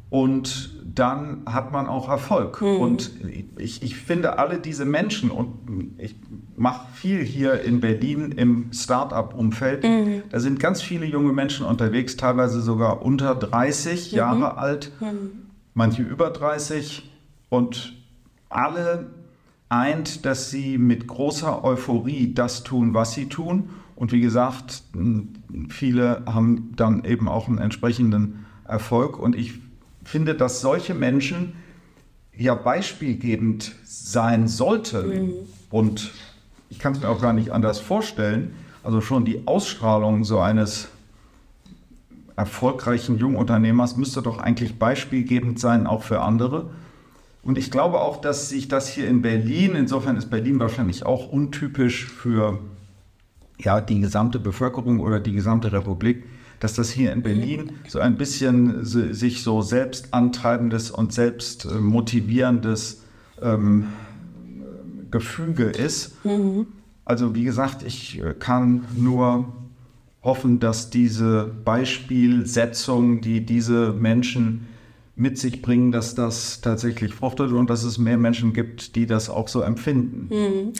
Und 0.08 0.74
dann 0.84 1.42
hat 1.46 1.70
man 1.70 1.86
auch 1.86 2.08
Erfolg. 2.08 2.60
Mhm. 2.60 2.76
Und 2.80 3.12
ich, 3.56 3.84
ich 3.84 3.94
finde 3.94 4.36
alle 4.40 4.58
diese 4.58 4.84
Menschen, 4.84 5.30
und 5.30 5.94
ich 5.98 6.16
mache 6.56 6.88
viel 6.94 7.22
hier 7.22 7.62
in 7.62 7.80
Berlin 7.80 8.32
im 8.32 8.72
Start-up-Umfeld, 8.72 9.84
mhm. 9.84 10.22
da 10.30 10.40
sind 10.40 10.58
ganz 10.58 10.82
viele 10.82 11.06
junge 11.06 11.32
Menschen 11.32 11.64
unterwegs, 11.64 12.16
teilweise 12.16 12.60
sogar 12.60 13.02
unter 13.02 13.36
30 13.36 14.10
mhm. 14.10 14.18
Jahre 14.18 14.58
alt, 14.58 14.90
mhm. 15.00 15.30
manche 15.74 16.02
über 16.02 16.30
30. 16.30 17.08
Und 17.50 17.94
alle 18.48 19.10
eint, 19.68 20.26
dass 20.26 20.50
sie 20.50 20.76
mit 20.76 21.06
großer 21.06 21.62
Euphorie 21.62 22.34
das 22.34 22.64
tun, 22.64 22.94
was 22.94 23.12
sie 23.12 23.28
tun 23.28 23.70
und 24.00 24.12
wie 24.12 24.22
gesagt, 24.22 24.82
viele 25.68 26.22
haben 26.24 26.72
dann 26.74 27.04
eben 27.04 27.28
auch 27.28 27.48
einen 27.48 27.58
entsprechenden 27.58 28.46
Erfolg. 28.66 29.18
Und 29.18 29.36
ich 29.36 29.58
finde, 30.04 30.34
dass 30.34 30.62
solche 30.62 30.94
Menschen 30.94 31.52
ja 32.34 32.54
beispielgebend 32.54 33.74
sein 33.84 34.48
sollten. 34.48 35.06
Mhm. 35.06 35.32
Und 35.68 36.12
ich 36.70 36.78
kann 36.78 36.94
es 36.94 37.00
mir 37.02 37.10
auch 37.10 37.20
gar 37.20 37.34
nicht 37.34 37.50
anders 37.50 37.78
vorstellen. 37.78 38.54
Also 38.82 39.02
schon 39.02 39.26
die 39.26 39.46
Ausstrahlung 39.46 40.24
so 40.24 40.38
eines 40.38 40.88
erfolgreichen 42.36 43.18
Jungunternehmers 43.18 43.98
müsste 43.98 44.22
doch 44.22 44.38
eigentlich 44.38 44.78
beispielgebend 44.78 45.60
sein, 45.60 45.86
auch 45.86 46.04
für 46.04 46.22
andere. 46.22 46.70
Und 47.42 47.58
ich 47.58 47.70
glaube 47.70 48.00
auch, 48.00 48.22
dass 48.22 48.48
sich 48.48 48.66
das 48.66 48.88
hier 48.88 49.06
in 49.08 49.20
Berlin, 49.20 49.74
insofern 49.74 50.16
ist 50.16 50.30
Berlin 50.30 50.58
wahrscheinlich 50.58 51.04
auch 51.04 51.30
untypisch 51.30 52.06
für 52.06 52.60
ja, 53.62 53.80
die 53.80 54.00
gesamte 54.00 54.38
Bevölkerung 54.38 55.00
oder 55.00 55.20
die 55.20 55.32
gesamte 55.32 55.72
Republik, 55.72 56.24
dass 56.60 56.74
das 56.74 56.90
hier 56.90 57.12
in 57.12 57.22
Berlin 57.22 57.72
so 57.88 58.00
ein 58.00 58.16
bisschen 58.16 58.84
sich 58.84 59.42
so 59.42 59.62
selbst 59.62 60.12
antreibendes 60.12 60.90
und 60.90 61.12
selbst 61.12 61.70
motivierendes 61.70 63.02
ähm, 63.40 63.88
Gefüge 65.10 65.64
ist. 65.64 66.24
Mhm. 66.24 66.66
Also 67.04 67.34
wie 67.34 67.44
gesagt, 67.44 67.82
ich 67.82 68.22
äh, 68.22 68.34
kann 68.38 68.84
nur 68.96 69.52
hoffen, 70.22 70.60
dass 70.60 70.90
diese 70.90 71.50
Beispielsetzung, 71.64 73.20
die 73.20 73.44
diese 73.44 73.92
Menschen 73.92 74.68
mit 75.20 75.36
sich 75.38 75.60
bringen, 75.60 75.92
dass 75.92 76.14
das 76.14 76.62
tatsächlich 76.62 77.12
fruchtet 77.12 77.52
und 77.52 77.68
dass 77.68 77.84
es 77.84 77.98
mehr 77.98 78.16
Menschen 78.16 78.54
gibt, 78.54 78.96
die 78.96 79.04
das 79.04 79.28
auch 79.28 79.48
so 79.48 79.60
empfinden. 79.60 80.30
Hm. 80.30 80.72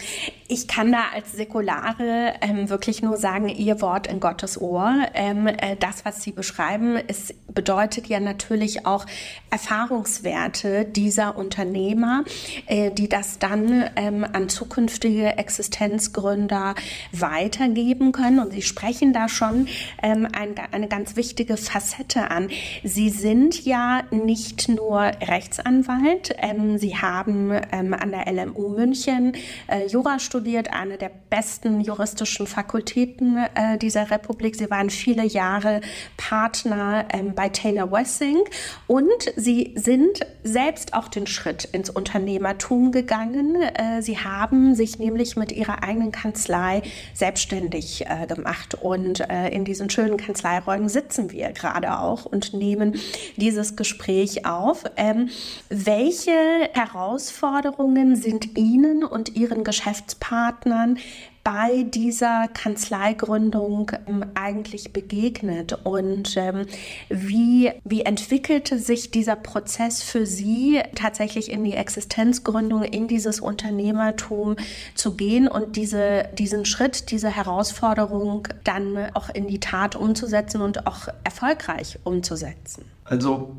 Ich 0.48 0.66
kann 0.66 0.90
da 0.90 1.02
als 1.14 1.32
Säkulare 1.32 2.32
ähm, 2.40 2.70
wirklich 2.70 3.02
nur 3.02 3.18
sagen, 3.18 3.48
ihr 3.50 3.82
Wort 3.82 4.06
in 4.06 4.18
Gottes 4.18 4.58
Ohr. 4.58 5.06
Ähm, 5.14 5.46
äh, 5.46 5.76
das, 5.78 6.06
was 6.06 6.22
Sie 6.22 6.32
beschreiben, 6.32 6.96
es 7.06 7.34
bedeutet 7.48 8.06
ja 8.06 8.18
natürlich 8.18 8.86
auch 8.86 9.04
Erfahrungswerte 9.50 10.86
dieser 10.86 11.36
Unternehmer, 11.36 12.24
äh, 12.66 12.90
die 12.90 13.10
das 13.10 13.38
dann 13.38 13.84
ähm, 13.96 14.26
an 14.32 14.48
zukünftige 14.48 15.36
Existenzgründer 15.36 16.74
weitergeben 17.12 18.12
können. 18.12 18.40
Und 18.40 18.52
Sie 18.52 18.62
sprechen 18.62 19.12
da 19.12 19.28
schon 19.28 19.68
ähm, 20.02 20.26
ein, 20.32 20.54
eine 20.72 20.88
ganz 20.88 21.14
wichtige 21.14 21.58
Facette 21.58 22.30
an. 22.30 22.48
Sie 22.82 23.10
sind 23.10 23.66
ja 23.66 24.02
nicht 24.10 24.29
nicht 24.30 24.68
nur 24.68 25.00
Rechtsanwalt. 25.00 26.36
Ähm, 26.38 26.78
Sie 26.78 26.96
haben 26.96 27.50
ähm, 27.72 27.92
an 27.94 28.12
der 28.12 28.32
LMU 28.32 28.68
München 28.68 29.32
äh, 29.66 29.88
Jura 29.88 30.20
studiert, 30.20 30.72
eine 30.72 30.98
der 30.98 31.10
besten 31.30 31.80
juristischen 31.80 32.46
Fakultäten 32.46 33.38
äh, 33.56 33.76
dieser 33.76 34.08
Republik. 34.12 34.54
Sie 34.54 34.70
waren 34.70 34.88
viele 34.88 35.24
Jahre 35.24 35.80
Partner 36.16 37.06
ähm, 37.12 37.34
bei 37.34 37.48
Taylor 37.48 37.90
Wessing 37.90 38.38
und 38.86 39.32
Sie 39.34 39.74
sind 39.74 40.20
selbst 40.44 40.94
auch 40.94 41.08
den 41.08 41.26
Schritt 41.26 41.64
ins 41.64 41.90
Unternehmertum 41.90 42.92
gegangen. 42.92 43.56
Äh, 43.60 44.00
Sie 44.00 44.18
haben 44.18 44.76
sich 44.76 45.00
nämlich 45.00 45.34
mit 45.34 45.50
Ihrer 45.50 45.82
eigenen 45.82 46.12
Kanzlei 46.12 46.82
selbstständig 47.14 48.06
äh, 48.06 48.28
gemacht 48.28 48.76
und 48.80 49.28
äh, 49.28 49.48
in 49.48 49.64
diesen 49.64 49.90
schönen 49.90 50.18
Kanzleiräumen 50.18 50.88
sitzen 50.88 51.32
wir 51.32 51.50
gerade 51.50 51.98
auch 51.98 52.26
und 52.26 52.54
nehmen 52.54 52.94
dieses 53.36 53.74
Gespräch 53.74 54.19
auf. 54.44 54.84
Ähm, 54.96 55.30
welche 55.68 56.30
Herausforderungen 56.72 58.16
sind 58.16 58.56
Ihnen 58.58 59.04
und 59.04 59.36
Ihren 59.36 59.64
Geschäftspartnern 59.64 60.98
bei 61.42 61.84
dieser 61.84 62.48
Kanzleigründung 62.48 63.92
ähm, 64.06 64.24
eigentlich 64.34 64.92
begegnet 64.92 65.78
und 65.84 66.36
ähm, 66.36 66.66
wie, 67.08 67.72
wie 67.84 68.02
entwickelte 68.02 68.78
sich 68.78 69.10
dieser 69.10 69.36
Prozess 69.36 70.02
für 70.02 70.26
Sie 70.26 70.80
tatsächlich 70.94 71.50
in 71.50 71.64
die 71.64 71.72
Existenzgründung, 71.72 72.82
in 72.82 73.08
dieses 73.08 73.40
Unternehmertum 73.40 74.56
zu 74.94 75.16
gehen 75.16 75.48
und 75.48 75.76
diese, 75.76 76.28
diesen 76.38 76.66
Schritt, 76.66 77.10
diese 77.10 77.34
Herausforderung 77.34 78.48
dann 78.64 79.10
auch 79.14 79.30
in 79.30 79.46
die 79.46 79.60
Tat 79.60 79.96
umzusetzen 79.96 80.60
und 80.60 80.86
auch 80.86 81.08
erfolgreich 81.24 81.98
umzusetzen? 82.04 82.84
Also 83.04 83.56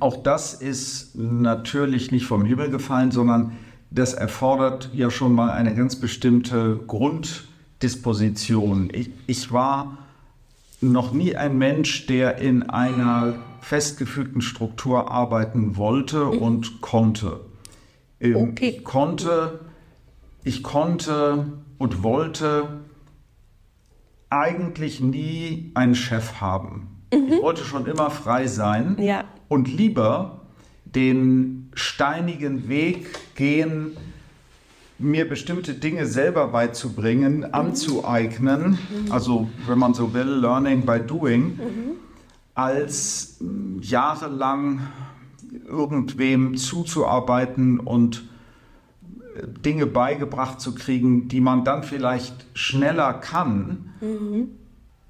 auch 0.00 0.22
das 0.22 0.54
ist 0.54 1.16
natürlich 1.16 2.10
nicht 2.10 2.26
vom 2.26 2.44
Himmel 2.44 2.70
gefallen, 2.70 3.10
sondern 3.10 3.52
das 3.90 4.12
erfordert 4.12 4.90
ja 4.92 5.10
schon 5.10 5.34
mal 5.34 5.50
eine 5.50 5.74
ganz 5.74 5.96
bestimmte 5.96 6.80
Grunddisposition. 6.86 8.90
Ich, 8.92 9.10
ich 9.26 9.52
war 9.52 9.98
noch 10.80 11.12
nie 11.12 11.36
ein 11.36 11.56
Mensch, 11.56 12.06
der 12.06 12.38
in 12.38 12.64
einer 12.64 13.34
festgefügten 13.60 14.42
Struktur 14.42 15.10
arbeiten 15.10 15.76
wollte 15.76 16.24
mhm. 16.24 16.38
und 16.38 16.80
konnte. 16.80 17.40
Ähm, 18.20 18.36
okay. 18.36 18.76
Ich 18.76 18.84
konnte, 18.84 19.60
ich 20.44 20.62
konnte 20.62 21.52
und 21.78 22.02
wollte 22.02 22.80
eigentlich 24.28 25.00
nie 25.00 25.70
einen 25.74 25.94
Chef 25.94 26.40
haben. 26.40 26.95
Mhm. 27.16 27.32
Ich 27.32 27.42
wollte 27.42 27.64
schon 27.64 27.86
immer 27.86 28.10
frei 28.10 28.46
sein 28.46 28.96
ja. 29.00 29.24
und 29.48 29.68
lieber 29.68 30.40
den 30.84 31.70
steinigen 31.74 32.68
Weg 32.68 33.34
gehen, 33.34 33.96
mir 34.98 35.28
bestimmte 35.28 35.74
Dinge 35.74 36.06
selber 36.06 36.48
beizubringen, 36.48 37.38
mhm. 37.38 37.48
anzueignen, 37.52 38.70
mhm. 38.70 39.12
also 39.12 39.48
wenn 39.66 39.78
man 39.78 39.94
so 39.94 40.14
will, 40.14 40.26
Learning 40.26 40.86
by 40.86 41.00
Doing, 41.00 41.42
mhm. 41.42 41.90
als 42.54 43.38
jahrelang 43.80 44.80
irgendwem 45.66 46.56
zuzuarbeiten 46.56 47.78
und 47.80 48.24
äh, 49.36 49.46
Dinge 49.64 49.86
beigebracht 49.86 50.60
zu 50.60 50.74
kriegen, 50.74 51.28
die 51.28 51.40
man 51.40 51.64
dann 51.64 51.82
vielleicht 51.82 52.46
schneller 52.54 53.14
kann. 53.14 53.90
Mhm. 54.00 54.48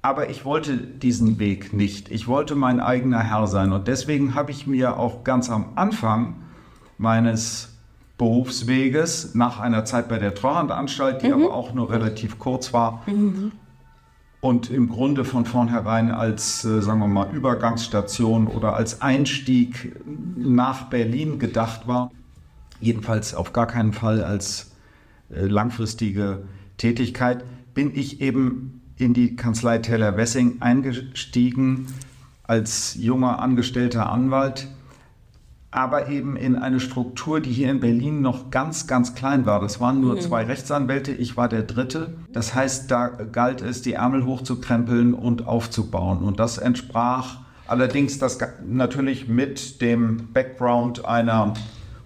Aber 0.07 0.29
ich 0.29 0.45
wollte 0.45 0.77
diesen 0.77 1.37
Weg 1.37 1.73
nicht. 1.73 2.09
Ich 2.11 2.29
wollte 2.29 2.55
mein 2.55 2.79
eigener 2.79 3.19
Herr 3.19 3.45
sein. 3.45 3.73
Und 3.73 3.89
deswegen 3.89 4.35
habe 4.35 4.51
ich 4.51 4.65
mir 4.65 4.97
auch 4.97 5.25
ganz 5.25 5.49
am 5.49 5.73
Anfang 5.75 6.35
meines 6.97 7.77
Berufsweges 8.17 9.35
nach 9.35 9.59
einer 9.59 9.83
Zeit 9.83 10.07
bei 10.07 10.17
der 10.17 10.33
Treuhandanstalt, 10.33 11.23
die 11.23 11.27
mhm. 11.27 11.33
aber 11.33 11.53
auch 11.53 11.73
nur 11.73 11.91
relativ 11.91 12.39
kurz 12.39 12.71
war 12.71 13.03
mhm. 13.05 13.51
und 14.39 14.69
im 14.69 14.87
Grunde 14.87 15.25
von 15.25 15.43
vornherein 15.43 16.09
als, 16.09 16.63
äh, 16.63 16.81
sagen 16.81 16.99
wir 16.99 17.07
mal, 17.07 17.29
Übergangsstation 17.33 18.47
oder 18.47 18.77
als 18.77 19.01
Einstieg 19.01 19.93
nach 20.37 20.85
Berlin 20.85 21.37
gedacht 21.37 21.85
war. 21.85 22.11
Jedenfalls 22.79 23.35
auf 23.35 23.51
gar 23.51 23.67
keinen 23.67 23.91
Fall 23.91 24.23
als 24.23 24.71
äh, 25.29 25.45
langfristige 25.47 26.43
Tätigkeit, 26.77 27.43
bin 27.73 27.93
ich 27.93 28.21
eben 28.21 28.76
in 28.97 29.13
die 29.13 29.35
Kanzlei 29.35 29.77
Taylor 29.79 30.17
Wessing 30.17 30.61
eingestiegen 30.61 31.87
als 32.43 32.95
junger 32.95 33.39
angestellter 33.39 34.09
Anwalt 34.09 34.67
aber 35.77 36.07
eben 36.07 36.37
in 36.37 36.55
eine 36.55 36.79
Struktur, 36.79 37.39
die 37.39 37.51
hier 37.51 37.69
in 37.69 37.79
Berlin 37.79 38.21
noch 38.21 38.49
ganz, 38.49 38.87
ganz 38.87 39.15
klein 39.15 39.45
war. 39.45 39.59
Das 39.59 39.79
waren 39.79 40.01
nur 40.01 40.15
mhm. 40.15 40.21
zwei 40.21 40.43
Rechtsanwälte, 40.45 41.11
ich 41.11 41.37
war 41.37 41.49
der 41.49 41.63
Dritte. 41.63 42.15
Das 42.31 42.55
heißt, 42.55 42.89
da 42.89 43.07
galt 43.07 43.61
es, 43.61 43.81
die 43.81 43.93
Ärmel 43.93 44.25
hochzukrempeln 44.25 45.13
und 45.13 45.45
aufzubauen. 45.45 46.23
Und 46.23 46.39
das 46.39 46.57
entsprach 46.57 47.41
allerdings 47.67 48.17
das 48.17 48.39
natürlich 48.65 49.27
mit 49.27 49.81
dem 49.81 50.31
Background 50.33 51.05
einer 51.05 51.53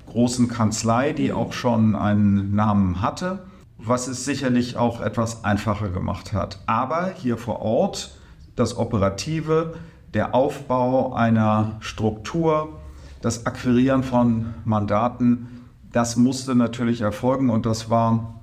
großen 0.08 0.47
Kanzlei, 0.47 1.13
die 1.13 1.30
mhm. 1.30 1.36
auch 1.36 1.54
schon 1.54 1.95
einen 1.95 2.56
Namen 2.56 3.01
hatte, 3.01 3.43
was 3.84 4.08
es 4.08 4.26
sicherlich 4.26 4.78
auch 4.78 5.02
etwas 5.02 5.44
einfacher 5.44 5.89
gemacht 5.89 6.34
hat. 6.34 6.60
Aber 6.65 7.12
hier 7.15 7.38
vor 7.38 7.62
Ort 7.62 8.15
das 8.56 8.78
Operative, 8.78 9.76
der 10.13 10.36
Aufbau 10.36 11.13
einer 11.13 11.78
Struktur, 11.80 12.80
das 13.22 13.46
Akquirieren 13.46 14.04
von 14.04 14.54
Mandaten, 14.65 15.67
das 15.91 16.15
musste 16.15 16.56
natürlich 16.56 17.02
erfolgen 17.02 17.50
und 17.50 17.65
das 17.65 17.89
war, 17.89 18.39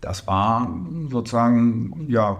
das 0.00 0.26
war 0.26 0.68
sozusagen 1.10 2.06
ja 2.08 2.38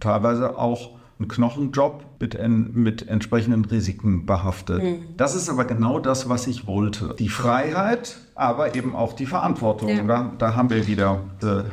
teilweise 0.00 0.58
auch 0.58 0.99
ein 1.20 1.28
Knochenjob 1.28 2.04
mit, 2.18 2.38
mit 2.48 3.06
entsprechenden 3.06 3.64
Risiken 3.66 4.24
behaftet. 4.24 4.82
Mhm. 4.82 5.16
Das 5.16 5.34
ist 5.34 5.50
aber 5.50 5.66
genau 5.66 5.98
das, 5.98 6.28
was 6.28 6.46
ich 6.46 6.66
wollte. 6.66 7.14
Die 7.18 7.28
Freiheit, 7.28 8.16
aber 8.34 8.74
eben 8.74 8.96
auch 8.96 9.12
die 9.12 9.26
Verantwortung. 9.26 9.90
Ja. 9.90 10.02
Da, 10.02 10.32
da, 10.38 10.56
haben 10.56 10.70
wir 10.70 10.86
wieder 10.86 11.20
äh, 11.42 11.64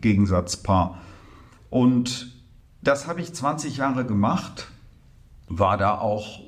Gegensatzpaar. 0.00 0.98
Und 1.70 2.32
das 2.82 3.06
habe 3.06 3.20
ich 3.20 3.32
20 3.32 3.76
Jahre 3.76 4.04
gemacht, 4.04 4.68
war 5.48 5.76
da 5.76 5.98
auch 5.98 6.40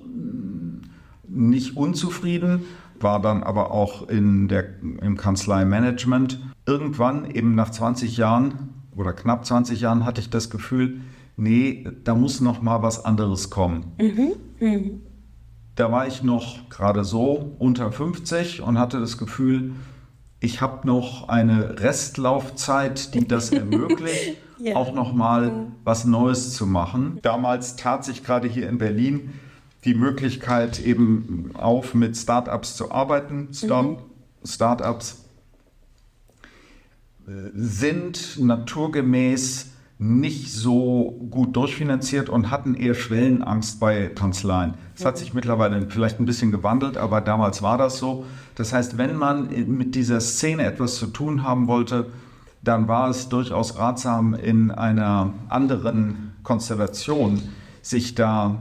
nicht 1.28 1.76
unzufrieden, 1.76 2.64
war 2.98 3.20
dann 3.20 3.42
aber 3.44 3.70
auch 3.70 4.08
in 4.08 4.48
der, 4.48 4.64
im 4.82 5.16
Kanzleimanagement. 5.16 6.40
Irgendwann, 6.66 7.30
eben 7.30 7.54
nach 7.54 7.70
20 7.70 8.16
Jahren 8.16 8.70
oder 8.96 9.12
knapp 9.12 9.46
20 9.46 9.80
Jahren, 9.80 10.04
hatte 10.04 10.20
ich 10.20 10.30
das 10.30 10.50
Gefühl, 10.50 11.00
nee, 11.36 11.86
da 12.04 12.14
muss 12.14 12.40
noch 12.40 12.62
mal 12.62 12.82
was 12.82 13.04
anderes 13.04 13.50
kommen. 13.50 13.92
Mhm. 13.98 14.32
Mhm. 14.60 15.00
Da 15.74 15.90
war 15.90 16.06
ich 16.06 16.22
noch 16.22 16.68
gerade 16.68 17.04
so 17.04 17.56
unter 17.58 17.90
50 17.90 18.62
und 18.62 18.78
hatte 18.78 19.00
das 19.00 19.18
Gefühl, 19.18 19.72
ich 20.40 20.60
habe 20.60 20.86
noch 20.86 21.28
eine 21.28 21.80
Restlaufzeit, 21.80 23.14
die 23.14 23.26
das 23.26 23.50
ermöglicht, 23.52 24.36
ja. 24.58 24.76
auch 24.76 24.94
noch 24.94 25.12
mal 25.12 25.50
mhm. 25.50 25.66
was 25.82 26.04
Neues 26.04 26.54
zu 26.54 26.66
machen. 26.66 27.18
Damals 27.22 27.76
tat 27.76 28.04
sich 28.04 28.22
gerade 28.22 28.46
hier 28.46 28.68
in 28.68 28.78
Berlin 28.78 29.32
die 29.84 29.94
Möglichkeit 29.94 30.80
eben 30.80 31.50
auf, 31.54 31.94
mit 31.94 32.16
Startups 32.16 32.76
zu 32.76 32.90
arbeiten. 32.90 33.48
Start 33.52 33.86
mhm. 33.86 33.96
Startups 34.44 35.24
äh, 37.26 37.30
sind 37.54 38.38
naturgemäß 38.38 39.73
nicht 39.98 40.52
so 40.52 41.26
gut 41.30 41.54
durchfinanziert 41.54 42.28
und 42.28 42.50
hatten 42.50 42.74
eher 42.74 42.94
Schwellenangst 42.94 43.78
bei 43.78 44.08
Kanzleien. 44.08 44.74
Das 44.96 45.04
hat 45.04 45.18
sich 45.18 45.34
mittlerweile 45.34 45.88
vielleicht 45.88 46.18
ein 46.18 46.26
bisschen 46.26 46.50
gewandelt, 46.50 46.96
aber 46.96 47.20
damals 47.20 47.62
war 47.62 47.78
das 47.78 47.98
so. 47.98 48.24
Das 48.56 48.72
heißt, 48.72 48.98
wenn 48.98 49.16
man 49.16 49.48
mit 49.68 49.94
dieser 49.94 50.20
Szene 50.20 50.64
etwas 50.64 50.96
zu 50.96 51.06
tun 51.06 51.44
haben 51.44 51.68
wollte, 51.68 52.06
dann 52.62 52.88
war 52.88 53.08
es 53.10 53.28
durchaus 53.28 53.78
ratsam, 53.78 54.34
in 54.34 54.70
einer 54.70 55.32
anderen 55.48 56.32
Konstellation 56.42 57.42
sich 57.82 58.14
da 58.14 58.58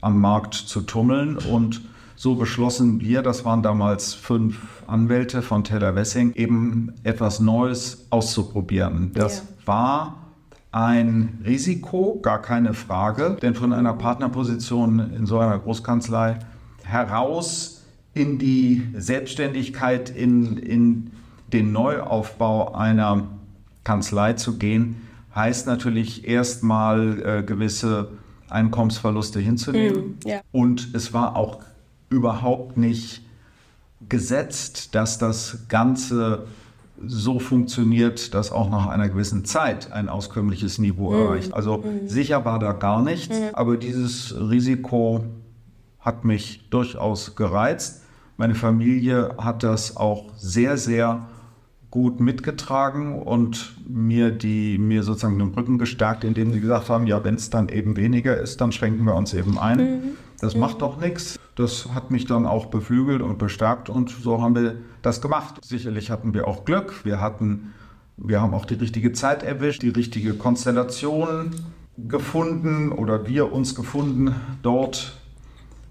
am 0.00 0.20
Markt 0.20 0.54
zu 0.54 0.82
tummeln. 0.82 1.36
Und 1.36 1.82
so 2.14 2.36
beschlossen 2.36 3.00
wir, 3.00 3.22
das 3.22 3.44
waren 3.44 3.62
damals 3.62 4.14
fünf 4.14 4.82
Anwälte 4.86 5.42
von 5.42 5.64
Taylor 5.64 5.96
Wessing, 5.96 6.32
eben 6.34 6.92
etwas 7.02 7.40
Neues 7.40 8.06
auszuprobieren. 8.10 9.10
Das 9.14 9.38
ja. 9.38 9.44
war 9.66 10.25
ein 10.76 11.38
Risiko, 11.46 12.18
gar 12.20 12.42
keine 12.42 12.74
Frage, 12.74 13.38
denn 13.40 13.54
von 13.54 13.72
einer 13.72 13.94
Partnerposition 13.94 15.10
in 15.16 15.24
so 15.24 15.38
einer 15.38 15.58
Großkanzlei 15.58 16.38
heraus 16.84 17.82
in 18.12 18.38
die 18.38 18.86
Selbstständigkeit, 18.94 20.10
in, 20.10 20.58
in 20.58 21.12
den 21.50 21.72
Neuaufbau 21.72 22.74
einer 22.74 23.26
Kanzlei 23.84 24.34
zu 24.34 24.58
gehen, 24.58 24.96
heißt 25.34 25.66
natürlich 25.66 26.28
erstmal 26.28 27.22
äh, 27.22 27.42
gewisse 27.42 28.10
Einkommensverluste 28.50 29.40
hinzunehmen. 29.40 30.18
Mm, 30.24 30.28
ja. 30.28 30.40
Und 30.52 30.94
es 30.94 31.14
war 31.14 31.36
auch 31.36 31.60
überhaupt 32.10 32.76
nicht 32.76 33.22
gesetzt, 34.10 34.94
dass 34.94 35.16
das 35.16 35.60
Ganze 35.70 36.46
so 37.04 37.38
funktioniert, 37.38 38.34
dass 38.34 38.52
auch 38.52 38.70
nach 38.70 38.86
einer 38.86 39.08
gewissen 39.08 39.44
Zeit 39.44 39.92
ein 39.92 40.08
auskömmliches 40.08 40.78
Niveau 40.78 41.10
mhm. 41.10 41.20
erreicht. 41.20 41.54
Also 41.54 41.78
mhm. 41.78 42.08
sicher 42.08 42.44
war 42.44 42.58
da 42.58 42.72
gar 42.72 43.02
nichts, 43.02 43.38
mhm. 43.38 43.54
aber 43.54 43.76
dieses 43.76 44.34
Risiko 44.38 45.24
hat 46.00 46.24
mich 46.24 46.68
durchaus 46.70 47.34
gereizt. 47.36 48.02
Meine 48.36 48.54
Familie 48.54 49.34
hat 49.38 49.62
das 49.62 49.96
auch 49.96 50.32
sehr, 50.36 50.76
sehr 50.76 51.26
gut 51.90 52.20
mitgetragen 52.20 53.22
und 53.22 53.74
mir 53.88 54.30
die 54.30 54.76
mir 54.76 55.02
sozusagen 55.02 55.38
den 55.38 55.54
Rücken 55.54 55.78
gestärkt, 55.78 56.24
indem 56.24 56.52
sie 56.52 56.60
gesagt 56.60 56.90
haben, 56.90 57.06
ja, 57.06 57.24
wenn 57.24 57.36
es 57.36 57.48
dann 57.48 57.68
eben 57.68 57.96
weniger 57.96 58.36
ist, 58.36 58.60
dann 58.60 58.72
schränken 58.72 59.04
wir 59.04 59.14
uns 59.14 59.32
eben 59.32 59.58
ein. 59.58 59.78
Mhm. 59.78 60.02
Das 60.40 60.54
mhm. 60.54 60.60
macht 60.60 60.82
doch 60.82 61.00
nichts. 61.00 61.38
Das 61.54 61.88
hat 61.94 62.10
mich 62.10 62.26
dann 62.26 62.44
auch 62.44 62.66
beflügelt 62.66 63.22
und 63.22 63.38
bestärkt 63.38 63.88
und 63.88 64.10
so 64.10 64.42
haben 64.42 64.54
wir 64.54 64.76
das 65.06 65.20
gemacht. 65.20 65.64
Sicherlich 65.64 66.10
hatten 66.10 66.34
wir 66.34 66.48
auch 66.48 66.64
Glück. 66.64 67.04
Wir 67.04 67.20
hatten, 67.20 67.72
wir 68.16 68.40
haben 68.40 68.54
auch 68.54 68.64
die 68.64 68.74
richtige 68.74 69.12
Zeit 69.12 69.42
erwischt, 69.42 69.82
die 69.82 69.88
richtige 69.88 70.34
Konstellation 70.34 71.52
gefunden 71.96 72.92
oder 72.92 73.26
wir 73.26 73.52
uns 73.52 73.74
gefunden 73.74 74.34
dort 74.62 75.16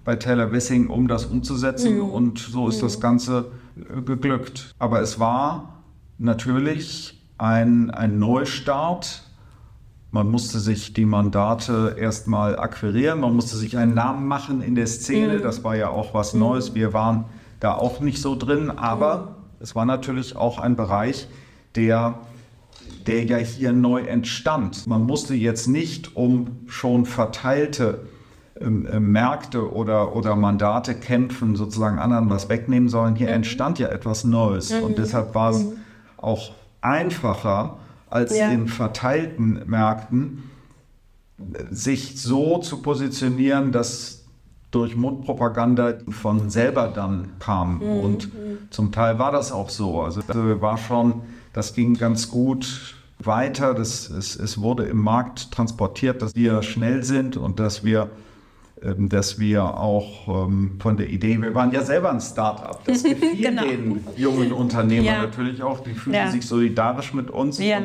bei 0.04 0.16
Taylor 0.16 0.52
Wessing, 0.52 0.88
um 0.88 1.08
das 1.08 1.24
umzusetzen. 1.24 1.96
Mhm. 1.96 2.10
Und 2.10 2.38
so 2.38 2.68
ist 2.68 2.76
mhm. 2.76 2.86
das 2.86 3.00
Ganze 3.00 3.46
äh, 3.76 4.02
geglückt. 4.02 4.74
Aber 4.78 5.00
es 5.00 5.18
war 5.18 5.82
natürlich 6.18 7.20
ein, 7.38 7.90
ein 7.90 8.18
Neustart 8.18 9.22
man 10.12 10.30
musste 10.30 10.60
sich 10.60 10.94
die 10.94 11.04
Mandate 11.04 11.96
erstmal 11.98 12.58
akquirieren, 12.58 13.20
man 13.20 13.34
musste 13.34 13.56
sich 13.56 13.76
einen 13.76 13.92
Namen 13.92 14.26
machen 14.26 14.62
in 14.62 14.74
der 14.74 14.86
Szene. 14.86 15.38
Mhm. 15.38 15.42
Das 15.42 15.62
war 15.62 15.76
ja 15.76 15.90
auch 15.90 16.14
was. 16.14 16.32
Neues. 16.32 16.74
Wir 16.74 16.94
waren 16.94 17.26
da 17.60 17.74
auch 17.74 18.00
nicht 18.00 18.20
so 18.20 18.36
drin, 18.36 18.70
aber 18.70 19.36
es 19.60 19.74
war 19.74 19.84
natürlich 19.84 20.36
auch 20.36 20.58
ein 20.58 20.76
Bereich, 20.76 21.28
der, 21.74 22.18
der 23.06 23.24
ja 23.24 23.38
hier 23.38 23.72
neu 23.72 24.02
entstand. 24.02 24.86
Man 24.86 25.04
musste 25.04 25.34
jetzt 25.34 25.66
nicht 25.66 26.16
um 26.16 26.58
schon 26.66 27.06
verteilte 27.06 28.06
ähm, 28.60 28.86
äh, 28.86 29.00
Märkte 29.00 29.72
oder, 29.72 30.14
oder 30.16 30.36
Mandate 30.36 30.94
kämpfen, 30.94 31.56
sozusagen 31.56 31.98
anderen 31.98 32.30
was 32.30 32.48
wegnehmen, 32.48 32.88
sondern 32.88 33.16
hier 33.16 33.28
mhm. 33.28 33.34
entstand 33.34 33.78
ja 33.78 33.88
etwas 33.88 34.24
Neues. 34.24 34.72
Und 34.72 34.92
mhm. 34.92 34.96
deshalb 34.96 35.34
war 35.34 35.50
es 35.50 35.64
mhm. 35.64 35.76
auch 36.16 36.52
einfacher, 36.80 37.78
als 38.08 38.36
ja. 38.36 38.50
in 38.50 38.68
verteilten 38.68 39.62
Märkten, 39.66 40.44
sich 41.70 42.20
so 42.20 42.58
zu 42.58 42.80
positionieren, 42.80 43.72
dass 43.72 44.24
durch 44.70 44.96
Mundpropaganda 44.96 45.94
von 46.10 46.50
selber 46.50 46.88
dann 46.88 47.32
kam. 47.38 47.78
Mhm. 47.78 48.00
Und 48.00 48.28
zum 48.70 48.92
Teil 48.92 49.18
war 49.18 49.32
das 49.32 49.52
auch 49.52 49.70
so. 49.70 50.00
Also 50.02 50.22
das 50.26 50.36
war 50.36 50.76
schon, 50.76 51.22
das 51.52 51.74
ging 51.74 51.94
ganz 51.94 52.28
gut 52.28 52.96
weiter. 53.18 53.74
Das, 53.74 54.10
es, 54.10 54.36
es 54.36 54.60
wurde 54.60 54.84
im 54.84 54.98
Markt 54.98 55.52
transportiert, 55.52 56.20
dass 56.22 56.34
wir 56.34 56.62
schnell 56.62 57.04
sind 57.04 57.36
und 57.36 57.60
dass 57.60 57.84
wir 57.84 58.10
ähm, 58.82 59.08
dass 59.08 59.38
wir 59.38 59.78
auch 59.78 60.46
ähm, 60.46 60.72
von 60.78 60.98
der 60.98 61.08
Idee, 61.08 61.40
wir 61.40 61.54
waren 61.54 61.72
ja 61.72 61.82
selber 61.82 62.10
ein 62.10 62.20
Start-up, 62.20 62.84
das 62.84 63.04
gefiel 63.04 63.36
genau. 63.42 63.62
den 63.62 64.04
jungen 64.16 64.52
Unternehmern 64.52 65.04
ja. 65.06 65.22
natürlich 65.22 65.62
auch, 65.62 65.80
die 65.80 65.94
fühlten 65.94 66.18
ja. 66.18 66.30
sich 66.30 66.46
solidarisch 66.46 67.14
mit 67.14 67.30
uns. 67.30 67.58
Ja. 67.58 67.80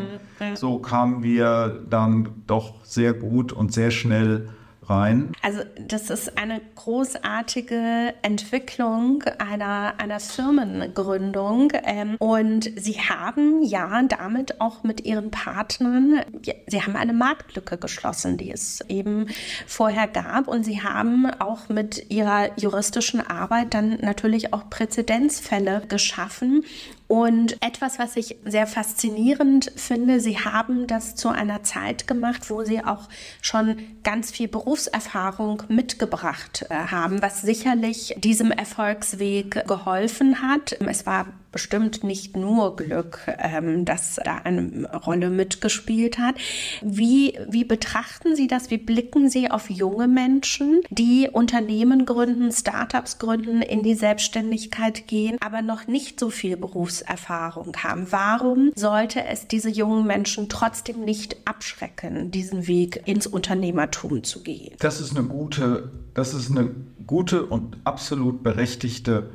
So 0.55 0.79
kamen 0.79 1.23
wir 1.23 1.81
dann 1.89 2.27
doch 2.45 2.83
sehr 2.83 3.13
gut 3.13 3.53
und 3.53 3.71
sehr 3.71 3.91
schnell 3.91 4.49
rein? 4.83 5.31
Also 5.41 5.61
das 5.87 6.09
ist 6.09 6.37
eine 6.37 6.61
großartige 6.75 8.13
Entwicklung 8.21 9.23
einer, 9.37 9.95
einer 9.97 10.19
Firmengründung 10.19 11.71
ähm, 11.83 12.15
und 12.19 12.71
sie 12.77 12.99
haben 12.99 13.61
ja 13.63 14.01
damit 14.03 14.59
auch 14.59 14.83
mit 14.83 15.05
ihren 15.05 15.31
Partnern, 15.31 16.21
sie 16.67 16.81
haben 16.81 16.95
eine 16.95 17.13
Marktlücke 17.13 17.77
geschlossen, 17.77 18.37
die 18.37 18.51
es 18.51 18.81
eben 18.87 19.27
vorher 19.67 20.07
gab 20.07 20.47
und 20.47 20.63
sie 20.63 20.81
haben 20.81 21.29
auch 21.39 21.69
mit 21.69 22.09
ihrer 22.09 22.57
juristischen 22.57 23.25
Arbeit 23.25 23.73
dann 23.73 23.99
natürlich 24.01 24.53
auch 24.53 24.69
Präzedenzfälle 24.69 25.83
geschaffen 25.87 26.63
und 27.11 27.61
etwas, 27.61 27.99
was 27.99 28.15
ich 28.15 28.37
sehr 28.45 28.65
faszinierend 28.65 29.69
finde, 29.75 30.21
Sie 30.21 30.39
haben 30.39 30.87
das 30.87 31.13
zu 31.13 31.27
einer 31.27 31.61
Zeit 31.61 32.07
gemacht, 32.07 32.49
wo 32.49 32.63
Sie 32.63 32.81
auch 32.85 33.09
schon 33.41 33.75
ganz 34.01 34.31
viel 34.31 34.47
Berufserfahrung 34.81 35.63
mitgebracht 35.67 36.65
äh, 36.69 36.73
haben, 36.73 37.21
was 37.21 37.41
sicherlich 37.41 38.15
diesem 38.17 38.51
Erfolgsweg 38.51 39.67
geholfen 39.67 40.41
hat. 40.41 40.73
Es 40.87 41.05
war 41.05 41.27
bestimmt 41.51 42.03
nicht 42.03 42.37
nur 42.37 42.75
Glück, 42.75 43.19
ähm, 43.37 43.85
das 43.85 44.19
da 44.23 44.37
eine 44.37 44.89
Rolle 44.91 45.29
mitgespielt 45.29 46.17
hat. 46.17 46.35
Wie, 46.81 47.37
wie 47.49 47.63
betrachten 47.63 48.35
Sie 48.35 48.47
das? 48.47 48.71
Wie 48.71 48.77
blicken 48.77 49.29
Sie 49.29 49.51
auf 49.51 49.69
junge 49.69 50.07
Menschen, 50.07 50.81
die 50.89 51.29
Unternehmen 51.31 52.05
gründen, 52.05 52.51
Startups 52.51 53.19
gründen, 53.19 53.61
in 53.61 53.83
die 53.83 53.95
Selbstständigkeit 53.95 55.07
gehen, 55.07 55.37
aber 55.41 55.61
noch 55.61 55.87
nicht 55.87 56.19
so 56.19 56.29
viel 56.29 56.55
Berufserfahrung 56.57 57.75
haben? 57.77 58.07
Warum 58.11 58.71
sollte 58.75 59.25
es 59.25 59.47
diese 59.47 59.69
jungen 59.69 60.07
Menschen 60.07 60.47
trotzdem 60.47 61.03
nicht 61.03 61.35
abschrecken, 61.45 62.31
diesen 62.31 62.67
Weg 62.67 63.01
ins 63.05 63.27
Unternehmertum 63.27 64.23
zu 64.23 64.41
gehen? 64.41 64.75
Das 64.79 65.01
ist 65.01 65.17
eine 65.17 65.27
gute, 65.27 65.91
das 66.13 66.33
ist 66.33 66.51
eine 66.51 66.71
gute 67.05 67.45
und 67.45 67.77
absolut 67.83 68.43
berechtigte 68.43 69.29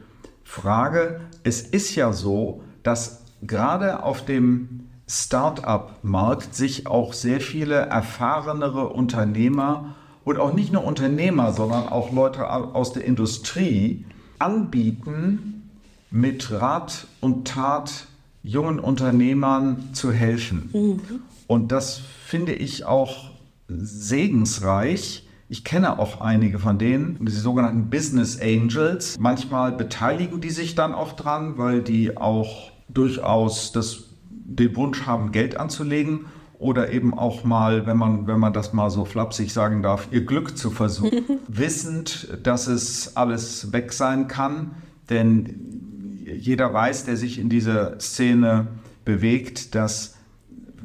Frage. 0.46 1.20
Es 1.42 1.60
ist 1.60 1.94
ja 1.96 2.12
so, 2.12 2.62
dass 2.82 3.24
gerade 3.42 4.02
auf 4.02 4.24
dem 4.24 4.86
Start-up-Markt 5.08 6.54
sich 6.54 6.86
auch 6.86 7.12
sehr 7.12 7.40
viele 7.40 7.74
erfahrenere 7.74 8.88
Unternehmer 8.88 9.96
und 10.24 10.38
auch 10.38 10.54
nicht 10.54 10.72
nur 10.72 10.84
Unternehmer, 10.84 11.52
sondern 11.52 11.88
auch 11.88 12.12
Leute 12.12 12.48
aus 12.48 12.92
der 12.92 13.04
Industrie 13.04 14.06
anbieten, 14.38 15.70
mit 16.10 16.50
Rat 16.52 17.06
und 17.20 17.48
Tat 17.48 18.06
jungen 18.42 18.78
Unternehmern 18.78 19.90
zu 19.92 20.12
helfen. 20.12 20.70
Mhm. 20.72 21.00
Und 21.48 21.72
das 21.72 22.00
finde 22.24 22.54
ich 22.54 22.84
auch 22.84 23.30
segensreich, 23.68 25.25
ich 25.48 25.62
kenne 25.62 25.98
auch 25.98 26.20
einige 26.20 26.58
von 26.58 26.78
denen, 26.78 27.24
die 27.24 27.30
sogenannten 27.30 27.88
Business 27.88 28.40
Angels. 28.40 29.16
Manchmal 29.18 29.72
beteiligen 29.72 30.40
die 30.40 30.50
sich 30.50 30.74
dann 30.74 30.92
auch 30.92 31.12
dran, 31.12 31.56
weil 31.56 31.82
die 31.82 32.16
auch 32.16 32.72
durchaus 32.88 33.70
das, 33.72 34.04
den 34.28 34.74
Wunsch 34.74 35.06
haben, 35.06 35.30
Geld 35.30 35.56
anzulegen 35.56 36.26
oder 36.58 36.92
eben 36.92 37.16
auch 37.16 37.44
mal, 37.44 37.86
wenn 37.86 37.96
man, 37.96 38.26
wenn 38.26 38.40
man 38.40 38.52
das 38.52 38.72
mal 38.72 38.90
so 38.90 39.04
flapsig 39.04 39.52
sagen 39.52 39.82
darf, 39.82 40.08
ihr 40.10 40.24
Glück 40.24 40.56
zu 40.56 40.70
versuchen, 40.70 41.22
wissend, 41.48 42.28
dass 42.42 42.66
es 42.66 43.16
alles 43.16 43.72
weg 43.72 43.92
sein 43.92 44.26
kann, 44.26 44.72
denn 45.10 46.24
jeder 46.24 46.72
weiß, 46.72 47.04
der 47.04 47.16
sich 47.16 47.38
in 47.38 47.48
dieser 47.48 48.00
Szene 48.00 48.66
bewegt, 49.04 49.76
dass 49.76 50.16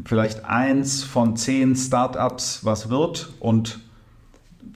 vielleicht 0.06 0.46
eins 0.46 1.04
von 1.04 1.36
zehn 1.36 1.76
Startups 1.76 2.64
was 2.64 2.90
wird 2.90 3.34
und 3.40 3.80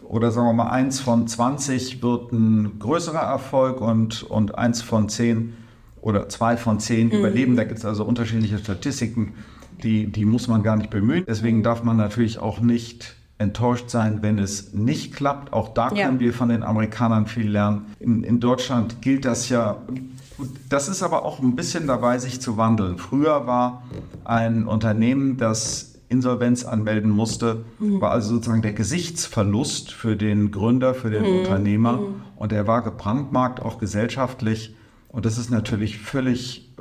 oder 0.08 0.32
sagen 0.32 0.48
wir 0.48 0.54
mal, 0.54 0.70
eins 0.70 1.00
von 1.00 1.28
20 1.28 2.02
wird 2.02 2.32
ein 2.32 2.80
größerer 2.80 3.22
Erfolg 3.22 3.82
und, 3.82 4.24
und 4.24 4.58
eins 4.58 4.82
von 4.82 5.10
10 5.10 5.54
oder 6.02 6.30
zwei 6.30 6.58
von 6.58 6.80
10 6.80 7.08
mhm. 7.08 7.13
überleben. 7.13 7.56
Da 7.56 7.63
gibt 7.63 7.80
es 7.80 7.86
also 7.86 8.06
unterschiedliche 8.06 8.58
Statistiken, 8.58 9.34
die, 9.84 10.08
die 10.08 10.26
muss 10.26 10.48
man 10.48 10.63
gar 10.63 10.76
nicht 10.76 10.89
bemühen. 10.89 11.26
Deswegen 11.28 11.63
darf 11.63 11.84
man 11.84 11.98
natürlich 11.98 12.39
auch 12.39 12.60
nicht 12.60 13.15
enttäuscht 13.38 13.89
sein, 13.89 14.20
wenn 14.22 14.39
es 14.39 14.74
nicht 14.74 15.13
klappt. 15.13 15.52
Auch 15.52 15.70
da 15.70 15.91
ja. 15.91 16.06
können 16.06 16.20
wir 16.20 16.34
von 16.34 16.50
den 16.50 16.63
Amerikanern 16.63 17.26
viel 17.26 17.50
lernen. 17.50 17.88
In, 18.00 18.24
in 18.24 18.39
Deutschland 18.39 19.02
gilt 19.02 19.26
das 19.26 19.50
ja 19.50 19.78
das 20.70 20.89
ist 20.89 21.04
aber 21.04 21.24
auch 21.24 21.39
ein 21.39 21.56
bisschen 21.56 21.88
dabei, 21.88 22.18
sich 22.18 22.41
zu 22.41 22.58
wandeln. 22.58 22.98
Früher 22.98 23.48
war 23.48 23.84
ein 24.24 24.68
Unternehmen, 24.68 25.38
das 25.38 25.94
Insolvenz 26.15 26.65
anmelden 26.65 27.12
musste, 27.12 27.65
mhm. 27.80 28.01
war 28.01 28.12
also 28.12 28.36
sozusagen 28.36 28.62
der 28.62 28.73
Gesichtsverlust 28.73 29.91
für 29.91 30.15
den 30.15 30.51
Gründer, 30.51 30.93
für 30.93 31.10
den 31.10 31.23
mhm. 31.23 31.39
Unternehmer. 31.39 31.93
Mhm. 31.93 32.15
Und 32.36 32.51
er 32.51 32.67
war 32.67 32.82
gebrandmarkt, 32.82 33.62
auch 33.62 33.78
gesellschaftlich. 33.78 34.75
Und 35.10 35.25
das 35.25 35.38
ist 35.38 35.49
natürlich 35.51 35.99
völlig 35.99 36.73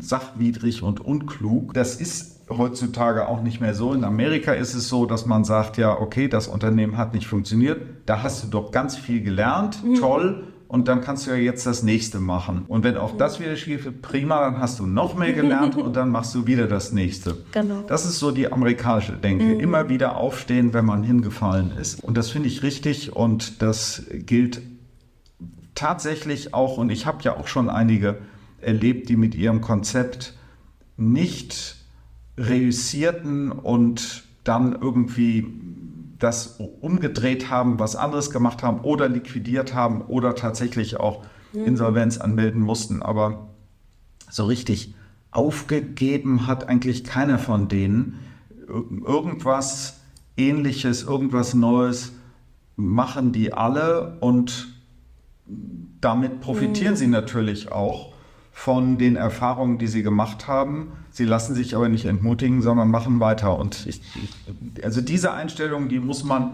sachwidrig 0.00 0.82
und 0.82 1.00
unklug. 1.00 1.74
Das 1.74 1.96
ist 1.96 2.40
heutzutage 2.48 3.28
auch 3.28 3.42
nicht 3.42 3.60
mehr 3.60 3.74
so. 3.74 3.92
In 3.92 4.04
Amerika 4.04 4.52
ist 4.52 4.74
es 4.74 4.88
so, 4.88 5.06
dass 5.06 5.26
man 5.26 5.44
sagt, 5.44 5.76
ja, 5.76 5.98
okay, 5.98 6.28
das 6.28 6.48
Unternehmen 6.48 6.96
hat 6.96 7.14
nicht 7.14 7.26
funktioniert. 7.26 7.80
Da 8.06 8.22
hast 8.22 8.44
du 8.44 8.48
doch 8.48 8.70
ganz 8.70 8.96
viel 8.96 9.22
gelernt. 9.22 9.84
Mhm. 9.84 9.94
Toll 9.96 10.44
und 10.68 10.86
dann 10.86 11.00
kannst 11.00 11.26
du 11.26 11.30
ja 11.30 11.36
jetzt 11.36 11.66
das 11.66 11.82
nächste 11.82 12.20
machen. 12.20 12.64
Und 12.68 12.84
wenn 12.84 12.98
auch 12.98 13.16
das 13.16 13.40
wieder 13.40 13.56
schief 13.56 13.86
ist, 13.86 14.02
prima, 14.02 14.40
dann 14.40 14.58
hast 14.58 14.78
du 14.78 14.86
noch 14.86 15.16
mehr 15.16 15.32
gelernt 15.32 15.76
und 15.78 15.96
dann 15.96 16.10
machst 16.10 16.34
du 16.34 16.46
wieder 16.46 16.66
das 16.66 16.92
nächste. 16.92 17.38
Genau. 17.52 17.82
Das 17.88 18.04
ist 18.04 18.18
so 18.18 18.30
die 18.30 18.52
amerikanische 18.52 19.12
Denke. 19.12 19.44
Mhm. 19.44 19.60
Immer 19.60 19.88
wieder 19.88 20.16
aufstehen, 20.16 20.74
wenn 20.74 20.84
man 20.84 21.02
hingefallen 21.02 21.72
ist. 21.72 22.04
Und 22.04 22.18
das 22.18 22.30
finde 22.30 22.48
ich 22.48 22.62
richtig 22.62 23.16
und 23.16 23.62
das 23.62 24.04
gilt 24.10 24.60
tatsächlich 25.74 26.52
auch, 26.52 26.76
und 26.76 26.90
ich 26.90 27.06
habe 27.06 27.22
ja 27.22 27.36
auch 27.36 27.48
schon 27.48 27.70
einige 27.70 28.18
erlebt, 28.60 29.08
die 29.08 29.16
mit 29.16 29.34
ihrem 29.34 29.62
Konzept 29.62 30.34
nicht 30.98 31.76
reüssierten 32.36 33.52
und 33.52 34.24
dann 34.44 34.76
irgendwie 34.80 35.46
das 36.18 36.58
umgedreht 36.80 37.50
haben, 37.50 37.78
was 37.78 37.96
anderes 37.96 38.30
gemacht 38.30 38.62
haben 38.62 38.80
oder 38.80 39.08
liquidiert 39.08 39.74
haben 39.74 40.02
oder 40.02 40.34
tatsächlich 40.34 40.98
auch 40.98 41.24
mhm. 41.52 41.64
Insolvenz 41.64 42.18
anmelden 42.18 42.60
mussten. 42.60 43.02
Aber 43.02 43.48
so 44.30 44.44
richtig 44.44 44.94
aufgegeben 45.30 46.46
hat 46.46 46.68
eigentlich 46.68 47.04
keiner 47.04 47.38
von 47.38 47.68
denen. 47.68 48.18
Irgendwas 48.68 50.00
Ähnliches, 50.36 51.02
irgendwas 51.02 51.54
Neues 51.54 52.12
machen 52.76 53.32
die 53.32 53.52
alle 53.52 54.18
und 54.20 54.68
damit 56.00 56.40
profitieren 56.40 56.94
mhm. 56.94 56.96
sie 56.96 57.06
natürlich 57.08 57.72
auch 57.72 58.12
von 58.52 58.98
den 58.98 59.16
Erfahrungen, 59.16 59.78
die 59.78 59.86
sie 59.86 60.02
gemacht 60.02 60.46
haben. 60.46 60.92
Sie 61.10 61.24
lassen 61.24 61.54
sich 61.54 61.74
aber 61.74 61.88
nicht 61.88 62.04
entmutigen, 62.04 62.62
sondern 62.62 62.90
machen 62.90 63.20
weiter. 63.20 63.58
Und 63.58 63.86
ich, 63.86 64.00
also 64.82 65.00
diese 65.00 65.32
Einstellung, 65.32 65.88
die 65.88 65.98
muss 65.98 66.24
man, 66.24 66.52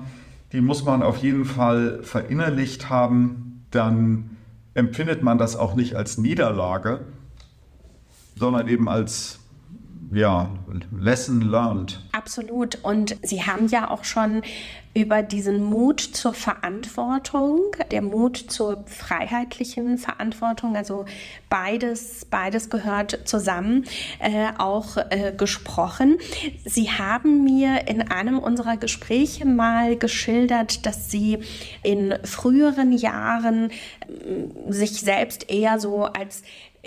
die 0.53 0.61
muss 0.61 0.85
man 0.85 1.03
auf 1.03 1.19
jeden 1.19 1.45
Fall 1.45 2.01
verinnerlicht 2.03 2.89
haben. 2.89 3.65
Dann 3.71 4.37
empfindet 4.75 5.23
man 5.23 5.39
das 5.39 5.57
auch 5.57 5.75
nicht 5.75 5.97
als 5.97 6.19
Niederlage, 6.19 7.01
sondern 8.37 8.69
eben 8.69 8.89
als 8.89 9.39
ja, 10.15 10.49
Lesson 10.97 11.41
learned. 11.43 12.01
Absolut. 12.13 12.79
Und 12.83 13.17
Sie 13.23 13.43
haben 13.43 13.69
ja 13.69 13.91
auch 13.91 14.05
schon 14.05 14.43
über 14.95 15.23
diesen 15.23 15.65
Mut 15.65 16.01
zur 16.01 16.35
Verantwortung, 16.35 17.61
der 17.91 18.01
Mut 18.01 18.37
zur 18.37 18.85
freiheitlichen 18.87 19.99
Verantwortung, 19.99 20.77
also 20.77 21.05
beides, 21.51 22.25
beides 22.27 22.71
gehört 22.71 23.27
zusammen, 23.29 23.87
äh, 24.21 24.53
auch 24.57 24.97
äh, 24.97 25.35
gesprochen. 25.37 26.19
Sie 26.65 26.93
haben 26.93 27.43
mir 27.43 27.89
in 27.89 28.03
einem 28.03 28.39
unserer 28.39 28.77
Gespräche 28.77 29.45
mal 29.47 29.97
geschildert, 29.97 30.87
dass 30.87 31.11
Sie 31.11 31.41
in 31.83 32.15
früheren 32.23 32.93
Jahren 32.93 33.71
äh, 33.71 34.73
sich 34.73 35.01
selbst 35.01 35.51
eher 35.51 35.81
so 35.81 36.05
als 36.05 36.45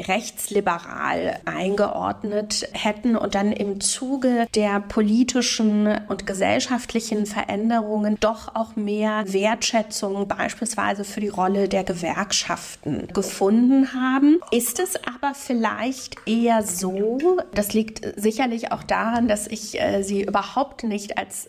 rechtsliberal 0.07 1.39
eingeordnet 1.45 2.67
hätten 2.73 3.15
und 3.15 3.35
dann 3.35 3.51
im 3.51 3.81
Zuge 3.81 4.47
der 4.55 4.79
politischen 4.79 5.87
und 6.07 6.25
gesellschaftlichen 6.25 7.25
Veränderungen 7.25 8.17
doch 8.19 8.55
auch 8.55 8.75
mehr 8.75 9.23
Wertschätzung 9.31 10.27
beispielsweise 10.27 11.03
für 11.03 11.21
die 11.21 11.27
Rolle 11.27 11.67
der 11.67 11.83
Gewerkschaften 11.83 13.07
gefunden 13.13 13.93
haben. 13.93 14.39
Ist 14.51 14.79
es 14.79 14.95
aber 14.95 15.33
vielleicht 15.33 16.15
eher 16.25 16.63
so, 16.63 17.19
das 17.53 17.73
liegt 17.73 18.01
sicherlich 18.15 18.71
auch 18.71 18.83
daran, 18.83 19.27
dass 19.27 19.47
ich 19.47 19.79
äh, 19.79 20.03
sie 20.03 20.23
überhaupt 20.23 20.83
nicht 20.83 21.17
als 21.17 21.47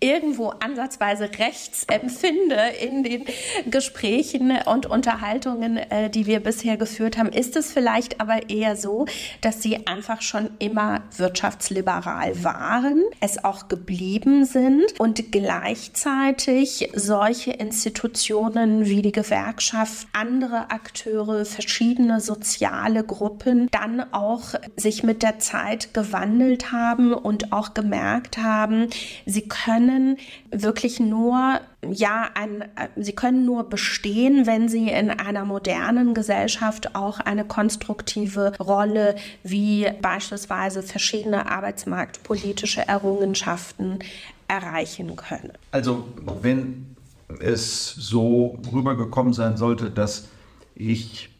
irgendwo 0.00 0.50
ansatzweise 0.60 1.28
rechts 1.38 1.84
empfinde 1.88 2.56
in 2.80 3.02
den 3.02 3.24
Gesprächen 3.66 4.52
und 4.66 4.86
Unterhaltungen, 4.86 5.76
äh, 5.76 6.08
die 6.08 6.26
wir 6.26 6.40
bisher 6.40 6.76
geführt 6.76 7.18
haben, 7.18 7.30
ist 7.30 7.56
es 7.56 7.72
vielleicht 7.72 8.20
aber 8.20 8.48
eher 8.48 8.76
so, 8.76 9.06
dass 9.40 9.62
sie 9.62 9.86
einfach 9.86 10.22
schon 10.22 10.50
immer 10.60 11.02
wirtschaftsliberal 11.16 12.44
waren, 12.44 13.02
es 13.20 13.42
auch 13.42 13.68
geblieben 13.68 14.44
sind 14.44 14.84
und 14.98 15.32
gleichzeitig 15.32 16.90
solche 16.94 17.52
Institutionen 17.52 18.86
wie 18.86 19.02
die 19.02 19.12
Gewerkschaft, 19.12 20.06
andere 20.12 20.70
Akteure, 20.70 21.44
verschiedene 21.44 22.20
soziale 22.20 23.02
Gruppen 23.02 23.68
dann 23.72 24.12
auch 24.12 24.54
sich 24.76 25.02
mit 25.02 25.24
der 25.24 25.40
Zeit 25.40 25.92
gewandelt 25.92 26.70
haben 26.70 27.12
und 27.12 27.52
auch 27.52 27.74
gemerkt 27.74 28.38
haben, 28.38 28.88
sie 29.26 29.48
können 29.48 29.87
können 29.88 30.18
wirklich 30.50 31.00
nur, 31.00 31.60
ja, 31.90 32.28
ein, 32.34 32.64
sie 32.96 33.12
können 33.12 33.44
nur 33.44 33.68
bestehen, 33.68 34.46
wenn 34.46 34.68
sie 34.68 34.88
in 34.88 35.10
einer 35.10 35.44
modernen 35.44 36.14
Gesellschaft 36.14 36.94
auch 36.94 37.20
eine 37.20 37.44
konstruktive 37.44 38.52
Rolle 38.58 39.16
wie 39.42 39.88
beispielsweise 40.02 40.82
verschiedene 40.82 41.50
arbeitsmarktpolitische 41.50 42.86
Errungenschaften 42.86 44.00
erreichen 44.46 45.16
können. 45.16 45.52
Also 45.70 46.06
wenn 46.42 46.96
es 47.40 47.94
so 47.94 48.58
rübergekommen 48.72 49.32
sein 49.32 49.56
sollte, 49.56 49.90
dass 49.90 50.28
ich 50.74 51.30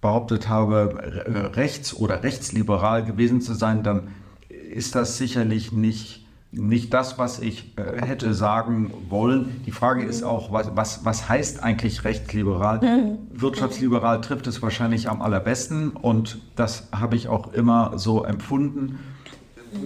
behauptet 0.00 0.48
habe, 0.48 1.52
rechts 1.56 1.94
oder 1.94 2.22
rechtsliberal 2.22 3.04
gewesen 3.04 3.40
zu 3.40 3.54
sein, 3.54 3.82
dann 3.82 4.08
ist 4.48 4.94
das 4.94 5.18
sicherlich 5.18 5.72
nicht 5.72 6.25
nicht 6.56 6.94
das, 6.94 7.18
was 7.18 7.38
ich 7.38 7.74
äh, 7.76 8.04
hätte 8.04 8.32
sagen 8.32 8.92
wollen. 9.08 9.62
Die 9.66 9.70
Frage 9.70 10.04
ist 10.04 10.22
auch, 10.22 10.52
was, 10.52 10.74
was, 10.74 11.04
was 11.04 11.28
heißt 11.28 11.62
eigentlich 11.62 12.04
rechtsliberal? 12.04 12.80
Mhm. 12.80 13.18
Wirtschaftsliberal 13.30 14.20
trifft 14.22 14.46
es 14.46 14.62
wahrscheinlich 14.62 15.08
am 15.08 15.20
allerbesten 15.20 15.90
und 15.90 16.38
das 16.56 16.88
habe 16.92 17.16
ich 17.16 17.28
auch 17.28 17.52
immer 17.52 17.98
so 17.98 18.24
empfunden. 18.24 18.98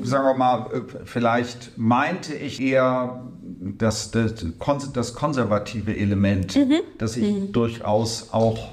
Sagen 0.04 0.24
wir 0.24 0.34
mal, 0.34 0.66
äh, 0.72 0.80
vielleicht 1.04 1.76
meinte 1.76 2.34
ich 2.34 2.60
eher 2.60 3.24
das, 3.60 4.12
das, 4.12 4.32
konservative 4.58 5.96
Element, 5.96 6.54
mhm. 6.54 6.80
das 6.98 7.16
ich 7.16 7.34
mhm. 7.34 7.52
durchaus 7.52 8.28
auch 8.32 8.68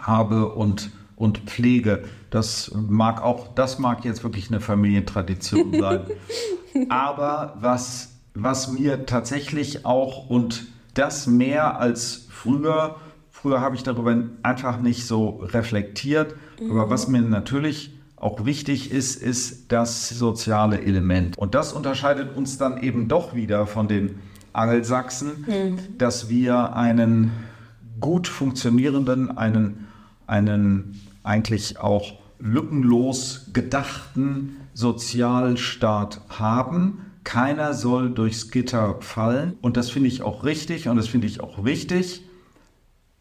habe 0.00 0.48
und, 0.48 0.90
und 1.16 1.38
pflege. 1.40 2.04
Das 2.32 2.72
mag 2.74 3.22
auch, 3.22 3.48
das 3.54 3.78
mag 3.78 4.06
jetzt 4.06 4.24
wirklich 4.24 4.48
eine 4.48 4.60
Familientradition 4.60 5.74
sein. 5.78 6.06
Aber 6.88 7.58
was, 7.60 8.08
was 8.32 8.72
mir 8.72 9.04
tatsächlich 9.04 9.84
auch 9.84 10.30
und 10.30 10.64
das 10.94 11.26
mehr 11.26 11.78
als 11.78 12.26
früher, 12.30 12.96
früher 13.30 13.60
habe 13.60 13.76
ich 13.76 13.82
darüber 13.82 14.16
einfach 14.42 14.80
nicht 14.80 15.06
so 15.06 15.40
reflektiert, 15.42 16.34
mhm. 16.58 16.70
aber 16.70 16.88
was 16.88 17.06
mir 17.06 17.20
natürlich 17.20 17.94
auch 18.16 18.46
wichtig 18.46 18.92
ist, 18.92 19.16
ist 19.16 19.70
das 19.70 20.08
soziale 20.08 20.80
Element. 20.80 21.36
Und 21.36 21.54
das 21.54 21.74
unterscheidet 21.74 22.34
uns 22.34 22.56
dann 22.56 22.82
eben 22.82 23.08
doch 23.08 23.34
wieder 23.34 23.66
von 23.66 23.88
den 23.88 24.20
Angelsachsen, 24.54 25.44
mhm. 25.46 25.98
dass 25.98 26.30
wir 26.30 26.74
einen 26.76 27.32
gut 28.00 28.26
funktionierenden, 28.26 29.36
einen, 29.36 29.88
einen 30.26 30.98
eigentlich 31.24 31.78
auch 31.78 32.21
lückenlos 32.42 33.50
gedachten 33.52 34.56
Sozialstaat 34.74 36.20
haben. 36.28 37.06
Keiner 37.24 37.72
soll 37.72 38.10
durchs 38.10 38.50
Gitter 38.50 38.96
fallen. 39.00 39.54
Und 39.60 39.76
das 39.76 39.90
finde 39.90 40.08
ich 40.08 40.22
auch 40.22 40.44
richtig 40.44 40.88
und 40.88 40.96
das 40.96 41.06
finde 41.06 41.28
ich 41.28 41.40
auch 41.40 41.64
wichtig. 41.64 42.26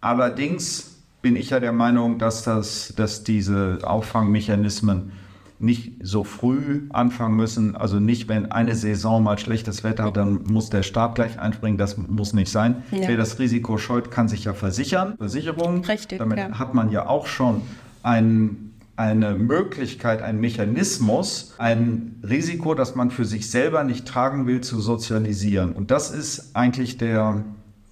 Allerdings 0.02 1.04
bin 1.22 1.36
ich 1.36 1.52
ja 1.52 1.60
der 1.60 1.72
Meinung, 1.72 2.18
dass, 2.18 2.44
das, 2.44 2.94
dass 2.98 3.24
diese 3.24 3.80
Auffangmechanismen 3.84 5.12
nicht 5.60 5.94
so 6.02 6.24
früh 6.24 6.88
anfangen 6.90 7.36
müssen. 7.36 7.76
Also 7.76 8.00
nicht, 8.00 8.28
wenn 8.28 8.52
eine 8.52 8.74
Saison 8.74 9.22
mal 9.22 9.38
schlechtes 9.38 9.84
Wetter 9.84 10.06
hat, 10.06 10.18
dann 10.18 10.42
muss 10.46 10.72
der 10.72 10.82
Staat 10.82 11.14
gleich 11.14 11.40
einspringen. 11.40 11.78
Das 11.78 11.98
muss 11.98 12.34
nicht 12.34 12.52
sein. 12.52 12.82
Ja. 12.90 13.08
Wer 13.08 13.18
das 13.18 13.38
Risiko 13.38 13.78
scheut, 13.78 14.10
kann 14.10 14.28
sich 14.28 14.46
ja 14.46 14.56
versichern. 14.56 15.14
Versicherung. 15.18 15.86
Richtig. 15.86 16.18
Damit 16.18 16.40
ja. 16.40 16.58
hat 16.58 16.74
man 16.74 16.90
ja 16.90 17.06
auch 17.06 17.28
schon 17.28 17.62
einen 18.02 18.71
eine 19.02 19.34
Möglichkeit, 19.34 20.22
ein 20.22 20.40
Mechanismus, 20.40 21.56
ein 21.58 22.22
Risiko, 22.22 22.76
das 22.76 22.94
man 22.94 23.10
für 23.10 23.26
sich 23.26 23.50
selber 23.50 23.84
nicht 23.84 24.08
tragen 24.08 24.46
will, 24.46 24.62
zu 24.62 24.80
sozialisieren. 24.80 25.74
Und 25.74 25.90
das 25.90 26.12
ist 26.12 26.56
eigentlich 26.56 27.00
der, 27.00 27.44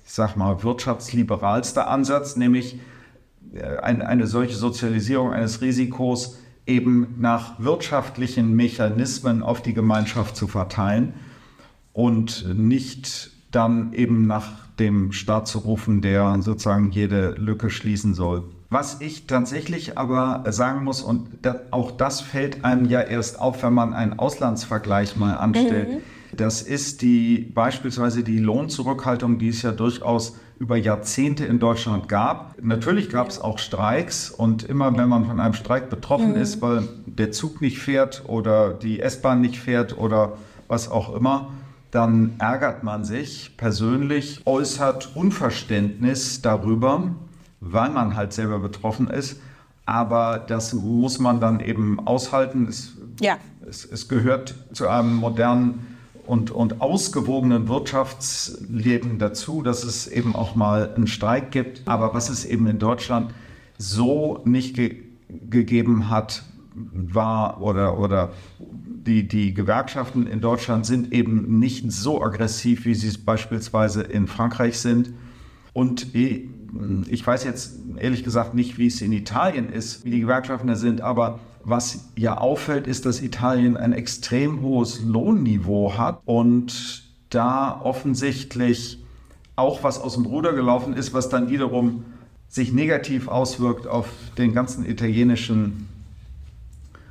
ich 0.05 0.11
sag 0.11 0.37
mal, 0.37 0.61
wirtschaftsliberalste 0.61 1.87
Ansatz, 1.87 2.35
nämlich 2.35 2.79
äh, 3.55 3.77
eine 3.77 4.27
solche 4.27 4.55
Sozialisierung 4.55 5.33
eines 5.33 5.61
Risikos 5.61 6.37
eben 6.67 7.15
nach 7.17 7.59
wirtschaftlichen 7.59 8.55
Mechanismen 8.55 9.41
auf 9.41 9.63
die 9.63 9.73
Gemeinschaft 9.73 10.35
zu 10.35 10.47
verteilen 10.47 11.13
und 11.91 12.45
nicht 12.55 13.31
dann 13.49 13.93
eben 13.93 14.27
nach 14.27 14.51
dem 14.77 15.11
Staat 15.11 15.47
zu 15.47 15.57
rufen, 15.57 16.01
der 16.03 16.37
sozusagen 16.41 16.91
jede 16.91 17.31
Lücke 17.31 17.71
schließen 17.71 18.13
soll. 18.13 18.43
Was 18.71 19.01
ich 19.01 19.25
tatsächlich 19.25 19.97
aber 19.97 20.43
sagen 20.51 20.83
muss, 20.83 21.01
und 21.01 21.27
auch 21.71 21.89
das 21.89 22.21
fällt 22.21 22.63
einem 22.63 22.85
ja 22.85 23.01
erst 23.01 23.39
auf, 23.39 23.63
wenn 23.63 23.73
man 23.73 23.93
einen 23.93 24.19
Auslandsvergleich 24.19 25.15
mal 25.15 25.33
anstellt, 25.33 25.89
mhm. 25.89 25.97
das 26.37 26.61
ist 26.61 27.01
die 27.01 27.51
beispielsweise 27.53 28.23
die 28.23 28.37
Lohnzurückhaltung, 28.37 29.39
die 29.39 29.49
es 29.49 29.63
ja 29.63 29.71
durchaus 29.71 30.37
über 30.59 30.77
Jahrzehnte 30.77 31.45
in 31.45 31.57
Deutschland 31.57 32.09
gab. 32.09 32.61
Natürlich 32.61 33.09
gab 33.09 33.29
es 33.29 33.41
auch 33.41 33.57
Streiks 33.57 34.29
und 34.29 34.63
immer 34.63 34.95
wenn 34.95 35.09
man 35.09 35.25
von 35.25 35.39
einem 35.39 35.55
Streik 35.55 35.89
betroffen 35.89 36.31
mhm. 36.31 36.41
ist, 36.41 36.61
weil 36.61 36.87
der 37.07 37.31
Zug 37.31 37.61
nicht 37.61 37.79
fährt 37.79 38.23
oder 38.27 38.73
die 38.73 38.99
S-Bahn 38.99 39.41
nicht 39.41 39.57
fährt 39.57 39.97
oder 39.97 40.33
was 40.67 40.91
auch 40.91 41.15
immer, 41.15 41.53
dann 41.89 42.35
ärgert 42.37 42.83
man 42.83 43.03
sich 43.03 43.57
persönlich, 43.57 44.41
äußert 44.45 45.15
Unverständnis 45.15 46.43
darüber, 46.43 47.15
weil 47.61 47.89
man 47.89 48.15
halt 48.15 48.33
selber 48.33 48.59
betroffen 48.59 49.07
ist. 49.09 49.39
Aber 49.85 50.37
das 50.37 50.73
muss 50.73 51.19
man 51.19 51.39
dann 51.39 51.59
eben 51.59 51.99
aushalten. 51.99 52.67
Es, 52.67 52.97
ja. 53.21 53.37
es, 53.67 53.85
es 53.85 54.07
gehört 54.07 54.55
zu 54.71 54.87
einem 54.87 55.15
modernen 55.15 55.97
und, 56.27 56.51
und 56.51 56.79
ausgewogenen 56.79 57.67
Wirtschaftsleben 57.67 59.17
dazu, 59.17 59.63
dass 59.63 59.83
es 59.83 60.07
eben 60.07 60.35
auch 60.35 60.55
mal 60.55 60.93
einen 60.93 61.07
Streik 61.07 61.51
gibt. 61.51 61.87
Aber 61.87 62.13
was 62.13 62.29
es 62.29 62.45
eben 62.45 62.67
in 62.67 62.77
Deutschland 62.77 63.33
so 63.77 64.41
nicht 64.45 64.75
ge 64.75 65.03
gegeben 65.49 66.09
hat, 66.09 66.43
war 66.73 67.61
oder, 67.61 67.99
oder 67.99 68.31
die, 68.59 69.27
die 69.27 69.53
Gewerkschaften 69.53 70.27
in 70.27 70.41
Deutschland 70.41 70.85
sind 70.85 71.13
eben 71.13 71.59
nicht 71.59 71.91
so 71.91 72.21
aggressiv, 72.23 72.85
wie 72.85 72.95
sie 72.95 73.07
es 73.07 73.17
beispielsweise 73.17 74.01
in 74.01 74.27
Frankreich 74.27 74.79
sind. 74.79 75.13
Und 75.73 76.13
ich 77.07 77.25
weiß 77.25 77.43
jetzt 77.43 77.79
ehrlich 77.97 78.23
gesagt 78.23 78.53
nicht, 78.53 78.77
wie 78.77 78.87
es 78.87 79.01
in 79.01 79.11
Italien 79.11 79.69
ist, 79.69 80.05
wie 80.05 80.11
die 80.11 80.19
Gewerkschaften 80.21 80.67
da 80.67 80.75
sind, 80.75 81.01
aber 81.01 81.39
was 81.63 82.09
ja 82.15 82.37
auffällt, 82.37 82.87
ist, 82.87 83.05
dass 83.05 83.21
Italien 83.21 83.77
ein 83.77 83.93
extrem 83.93 84.61
hohes 84.61 85.01
Lohnniveau 85.03 85.97
hat 85.97 86.21
und 86.25 87.03
da 87.29 87.79
offensichtlich 87.81 89.03
auch 89.55 89.83
was 89.83 89.99
aus 89.99 90.15
dem 90.15 90.25
Ruder 90.25 90.53
gelaufen 90.53 90.93
ist, 90.93 91.13
was 91.13 91.29
dann 91.29 91.49
wiederum 91.49 92.05
sich 92.47 92.71
negativ 92.71 93.27
auswirkt 93.27 93.87
auf 93.87 94.07
den 94.37 94.53
ganzen 94.53 94.85
italienischen, 94.85 95.87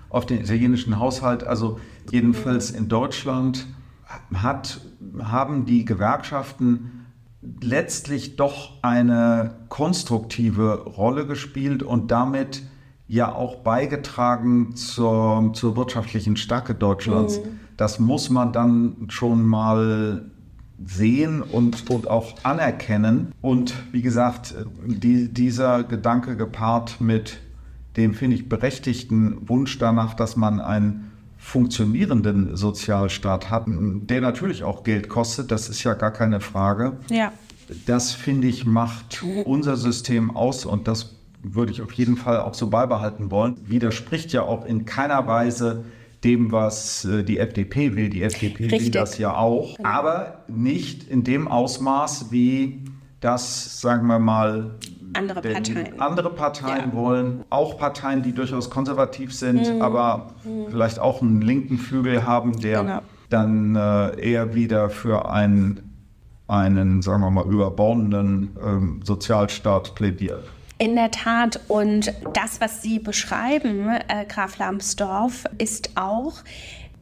auf 0.09 0.27
den 0.27 0.41
italienischen 0.41 0.99
Haushalt. 0.99 1.45
Also 1.45 1.79
jedenfalls 2.11 2.71
in 2.71 2.89
Deutschland 2.89 3.67
hat, 4.35 4.81
haben 5.23 5.67
die 5.67 5.85
Gewerkschaften 5.85 6.98
letztlich 7.61 8.37
doch 8.37 8.83
eine 8.83 9.57
konstruktive 9.69 10.85
Rolle 10.85 11.27
gespielt 11.27 11.83
und 11.83 12.11
damit 12.11 12.63
ja 13.07 13.35
auch 13.35 13.57
beigetragen 13.57 14.77
zur, 14.77 15.53
zur 15.55 15.77
wirtschaftlichen 15.77 16.37
Stärke 16.37 16.75
Deutschlands. 16.75 17.39
Mhm. 17.39 17.61
Das 17.77 17.99
muss 17.99 18.29
man 18.29 18.53
dann 18.53 19.07
schon 19.09 19.47
mal 19.47 20.31
sehen 20.85 21.43
und, 21.43 21.91
und 21.91 22.09
auch 22.09 22.35
anerkennen. 22.45 23.33
Und 23.41 23.75
wie 23.93 24.03
gesagt, 24.03 24.55
die, 24.87 25.33
dieser 25.33 25.85
Gedanke 25.85 26.37
gepaart 26.37 27.01
mit 27.01 27.41
dem, 27.97 28.15
finde 28.15 28.37
ich, 28.37 28.49
berechtigten 28.49 29.49
Wunsch 29.49 29.79
danach, 29.79 30.15
dass 30.15 30.37
man 30.37 30.61
einen 30.61 31.11
funktionierenden 31.49 32.57
Sozialstaat 32.57 33.49
hat, 33.49 33.65
der 33.67 34.21
natürlich 34.21 34.65
auch 34.65 34.85
Geld 34.85 35.09
kostet, 35.09 35.51
das 35.51 35.71
ist 35.71 35.83
ja 35.83 35.95
gar 35.95 36.13
keine 36.13 36.41
Frage. 36.41 36.99
Ja. 37.09 37.33
Das, 37.87 38.13
finde 38.13 38.49
ich, 38.49 38.67
macht 38.67 39.25
unser 39.45 39.77
System 39.77 40.37
aus 40.37 40.67
und 40.67 40.87
das 40.87 41.17
würde 41.43 41.73
ich 41.73 41.81
auf 41.81 41.93
jeden 41.93 42.19
Fall 42.19 42.41
auch 42.41 42.53
so 42.53 42.69
beibehalten 42.69 43.31
wollen. 43.31 43.57
Widerspricht 43.65 44.31
ja 44.33 44.43
auch 44.43 44.67
in 44.67 44.85
keiner 44.85 45.27
Weise 45.27 45.85
dem, 46.23 46.53
was 46.53 47.07
äh, 47.07 47.25
die 47.25 47.39
FDP 47.39 47.97
will. 47.97 48.11
Die 48.11 48.23
FDP 48.23 48.65
Richtig. 48.65 48.81
will 48.81 48.91
das 48.91 49.17
ja 49.17 49.35
auch, 49.35 49.77
genau. 49.77 49.89
aber 49.89 50.45
nicht 50.49 51.09
in 51.09 51.25
dem 51.25 51.49
Ausmaß, 51.49 52.31
wie 52.31 52.85
das, 53.21 53.81
sagen 53.81 54.07
wir 54.07 54.19
mal, 54.19 54.79
andere 55.15 55.41
Parteien, 55.41 56.01
andere 56.01 56.31
Parteien 56.31 56.91
ja. 56.91 56.95
wollen. 56.95 57.45
Auch 57.51 57.79
Parteien, 57.79 58.23
die 58.23 58.33
durchaus 58.33 58.71
konservativ 58.71 59.35
sind, 59.35 59.75
mhm. 59.75 59.83
aber 59.83 60.35
mhm. 60.45 60.67
vielleicht 60.71 60.99
auch 60.99 61.23
einen 61.23 61.41
linken 61.41 61.79
Flügel 61.79 62.27
haben, 62.27 62.59
der 62.61 62.83
genau. 62.83 63.03
dann 63.31 63.77
äh, 63.77 64.21
eher 64.21 64.55
wieder 64.55 64.91
für 64.91 65.31
einen, 65.31 65.95
einen, 66.47 67.03
sagen 67.03 67.23
wir 67.23 67.31
mal, 67.31 67.47
überbordenden 67.47 68.57
ähm, 68.63 69.01
Sozialstaat 69.05 69.95
plädiert. 69.95 70.45
In 70.79 70.95
der 70.95 71.11
Tat. 71.11 71.61
Und 71.69 72.13
das, 72.35 72.61
was 72.61 72.83
Sie 72.83 73.01
beschreiben, 73.01 73.89
äh, 73.89 74.25
Graf 74.27 74.59
Lambsdorff, 74.59 75.45
ist 75.59 75.91
auch, 75.97 76.35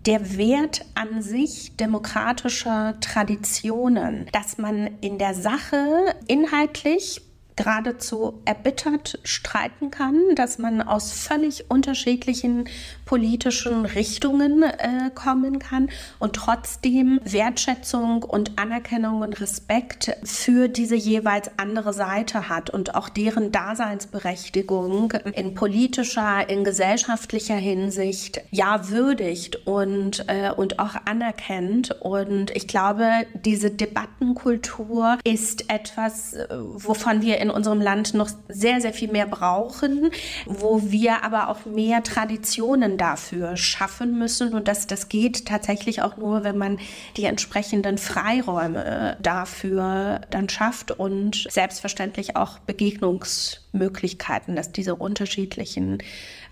der 0.07 0.37
Wert 0.38 0.85
an 0.95 1.21
sich 1.21 1.77
demokratischer 1.77 2.95
Traditionen, 3.01 4.27
dass 4.33 4.57
man 4.57 4.90
in 5.01 5.19
der 5.19 5.35
Sache 5.35 6.14
inhaltlich 6.29 7.23
geradezu 7.57 8.40
erbittert 8.45 9.19
streiten 9.25 9.90
kann, 9.90 10.21
dass 10.35 10.59
man 10.59 10.83
aus 10.83 11.12
völlig 11.12 11.71
unterschiedlichen 11.71 12.69
politischen 13.07 13.87
Richtungen 13.87 14.62
äh, 14.62 15.11
kommen 15.14 15.59
kann 15.59 15.88
und 16.19 16.35
trotzdem 16.37 17.19
Wertschätzung 17.25 18.23
und 18.23 18.59
Anerkennung 18.59 19.23
und 19.23 19.40
Respekt 19.40 20.14
für 20.23 20.69
diese 20.69 20.97
jeweils 20.97 21.51
andere 21.57 21.95
Seite 21.95 22.51
hat 22.51 22.69
und 22.69 22.95
auch 22.95 23.09
deren 23.09 23.53
Daseinsberechtigung 23.53 25.12
in 25.35 25.55
politischer, 25.55 26.47
in 26.51 26.62
gesellschaftlicher 26.62 27.57
Hinsicht 27.57 28.42
ja 28.51 28.90
würdigt 28.90 29.66
und, 29.66 30.27
äh, 30.29 30.51
und 30.55 30.79
auch 30.79 30.95
anerkennt. 31.07 31.92
Und 32.03 32.55
ich 32.55 32.69
glaube, 32.69 33.09
diese 33.33 33.71
Debattenkultur 33.71 35.16
ist 35.25 35.71
etwas, 35.71 36.35
äh, 36.35 36.47
wovon 36.51 37.23
wir 37.23 37.38
in 37.38 37.47
in 37.47 37.51
unserem 37.51 37.81
Land 37.81 38.14
noch 38.14 38.29
sehr, 38.49 38.81
sehr 38.81 38.92
viel 38.92 39.11
mehr 39.11 39.27
brauchen, 39.27 40.11
wo 40.47 40.83
wir 40.83 41.23
aber 41.23 41.49
auch 41.49 41.64
mehr 41.64 42.03
Traditionen 42.03 42.95
dafür 42.96 43.56
schaffen 43.56 44.18
müssen. 44.18 44.54
Und 44.54 44.68
das, 44.68 44.87
das 44.87 45.09
geht 45.09 45.46
tatsächlich 45.46 46.02
auch 46.02 46.16
nur, 46.16 46.44
wenn 46.44 46.59
man 46.59 46.78
die 47.16 47.24
entsprechenden 47.24 47.98
Freiräume 47.98 49.16
dafür 49.22 50.20
dann 50.30 50.48
schafft 50.48 50.90
und 50.90 51.46
selbstverständlich 51.50 52.37
auch 52.37 52.59
Begegnungsmöglichkeiten, 52.61 54.56
dass 54.56 54.72
diese 54.72 54.94
unterschiedlichen 54.94 55.98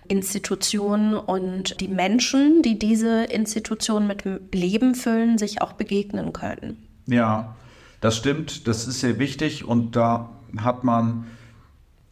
Institutionen 0.07 1.15
und 1.15 1.81
die 1.81 1.87
Menschen, 1.87 2.61
die 2.61 2.77
diese 2.77 3.23
Institutionen 3.25 4.07
mit 4.07 4.23
Leben 4.53 4.95
füllen, 4.95 5.37
sich 5.37 5.61
auch 5.61 5.73
begegnen 5.73 6.33
können. 6.33 6.77
Ja, 7.07 7.55
das 8.01 8.17
stimmt, 8.17 8.67
das 8.67 8.87
ist 8.87 8.99
sehr 8.99 9.19
wichtig 9.19 9.65
und 9.65 9.95
da 9.95 10.29
hat 10.57 10.83
man 10.83 11.25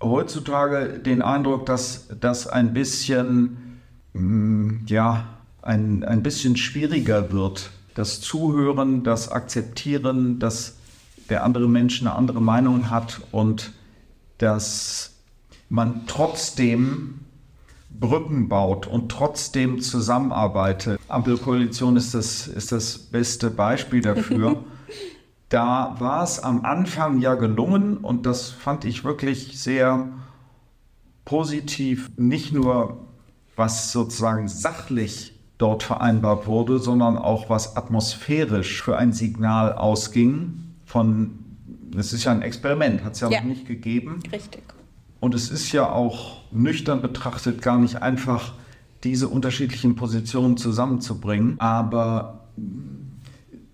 heutzutage 0.02 1.00
den 1.00 1.22
Eindruck, 1.22 1.66
dass 1.66 2.08
das 2.20 2.48
ein 2.48 2.74
bisschen, 2.74 3.63
mm, 4.14 4.86
ja, 4.88 5.28
ein, 5.62 6.04
ein 6.04 6.24
bisschen 6.24 6.58
schwieriger 6.58 7.32
wird. 7.32 7.72
Das 7.96 8.22
Zuhören, 8.22 9.04
das 9.04 9.30
Akzeptieren, 9.30 10.40
dass 10.40 10.78
der 11.30 11.44
andere 11.44 11.70
Mensch 11.70 12.02
eine 12.02 12.16
andere 12.16 12.42
Meinung 12.42 12.90
hat 12.90 13.22
und 13.32 13.74
dass 14.40 15.14
man 15.70 16.06
trotzdem 16.08 17.20
Brücken 17.90 18.50
baut 18.50 18.88
und 18.88 19.10
trotzdem 19.10 19.80
zusammenarbeitet. 19.80 21.00
Ampelkoalition 21.08 21.96
ist 21.96 22.14
das, 22.14 22.48
ist 22.48 22.72
das 22.72 22.98
beste 22.98 23.50
Beispiel 23.50 24.02
dafür. 24.02 24.64
Da 25.50 25.98
war 26.00 26.24
es 26.24 26.40
am 26.40 26.66
Anfang 26.66 27.20
ja 27.20 27.36
gelungen 27.36 27.98
und 27.98 28.26
das 28.26 28.50
fand 28.50 28.86
ich 28.86 29.04
wirklich 29.04 29.62
sehr 29.62 30.10
positiv, 31.26 32.10
nicht 32.18 32.54
nur 32.54 33.06
was 33.56 33.92
sozusagen 33.92 34.48
sachlich 34.48 35.34
dort 35.58 35.84
vereinbart 35.84 36.48
wurde, 36.48 36.80
sondern 36.80 37.18
auch 37.18 37.50
was 37.50 37.78
atmosphärisch 37.78 38.82
für 38.82 38.98
ein 38.98 39.14
Signal 39.14 39.74
ausging 39.74 40.76
von, 40.86 41.40
es 41.96 42.14
ist 42.14 42.24
ja 42.24 42.32
ein 42.32 42.42
Experiment, 42.42 43.04
hat 43.04 43.14
es 43.14 43.22
ja, 43.22 43.30
ja 43.30 43.42
noch 43.42 43.48
nicht 43.48 43.68
gegeben. 43.68 44.20
Richtig. 44.32 44.64
Und 45.20 45.36
es 45.36 45.50
ist 45.52 45.72
ja 45.72 45.90
auch 45.90 46.42
nüchtern 46.52 47.02
betrachtet 47.02 47.62
gar 47.62 47.78
nicht 47.78 48.02
einfach, 48.02 48.54
diese 49.04 49.28
unterschiedlichen 49.28 49.96
Positionen 49.96 50.56
zusammenzubringen, 50.58 51.60
aber 51.60 52.46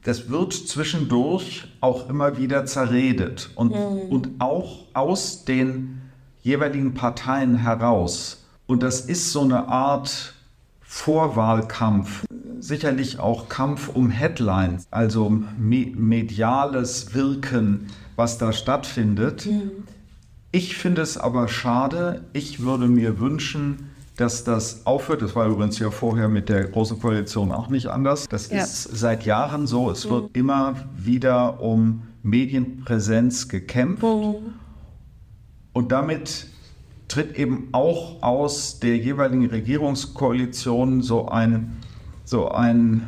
das 0.03 0.29
wird 0.29 0.53
zwischendurch 0.53 1.67
auch 1.81 2.09
immer 2.09 2.37
wieder 2.37 2.65
zerredet 2.65 3.51
und, 3.55 3.71
mhm. 3.71 4.09
und 4.09 4.29
auch 4.39 4.85
aus 4.93 5.45
den 5.45 6.01
jeweiligen 6.41 6.93
Parteien 6.93 7.57
heraus. 7.57 8.38
Und 8.69 8.83
das 8.83 9.01
ist 9.01 9.31
so 9.31 9.41
eine 9.41 9.67
Art 9.67 10.35
Vorwahlkampf, 10.81 12.23
sicherlich 12.59 13.17
auch 13.17 13.49
Kampf 13.49 13.89
um 13.89 14.11
Headlines, 14.11 14.85
also 14.91 15.27
me 15.27 15.87
mediales 15.95 17.15
Wirken, 17.15 17.87
was 18.15 18.37
da 18.37 18.53
stattfindet. 18.53 19.47
Mhm. 19.47 19.71
Ich 20.51 20.77
finde 20.77 21.01
es 21.01 21.17
aber 21.17 21.47
schade. 21.47 22.25
Ich 22.33 22.59
würde 22.59 22.87
mir 22.87 23.19
wünschen, 23.19 23.89
dass 24.17 24.43
das 24.43 24.85
aufhört. 24.85 25.23
Das 25.23 25.35
war 25.35 25.47
übrigens 25.47 25.79
ja 25.79 25.89
vorher 25.89 26.29
mit 26.29 26.47
der 26.47 26.65
Großen 26.65 26.99
Koalition 26.99 27.51
auch 27.51 27.69
nicht 27.69 27.87
anders. 27.87 28.27
Das 28.29 28.51
ja. 28.51 28.61
ist 28.61 28.83
seit 28.83 29.25
Jahren 29.25 29.65
so. 29.65 29.89
Es 29.89 30.07
wird 30.07 30.37
immer 30.37 30.75
wieder 30.95 31.59
um 31.59 32.03
Medienpräsenz 32.21 33.47
gekämpft. 33.47 34.03
Und 35.73 35.91
damit 35.91 36.45
tritt 37.09 37.37
eben 37.37 37.69
auch 37.73 38.23
aus 38.23 38.79
der 38.79 38.97
jeweiligen 38.97 39.47
Regierungskoalition 39.47 41.01
so 41.01 41.27
ein, 41.27 41.77
so 42.23 42.49
ein 42.49 43.05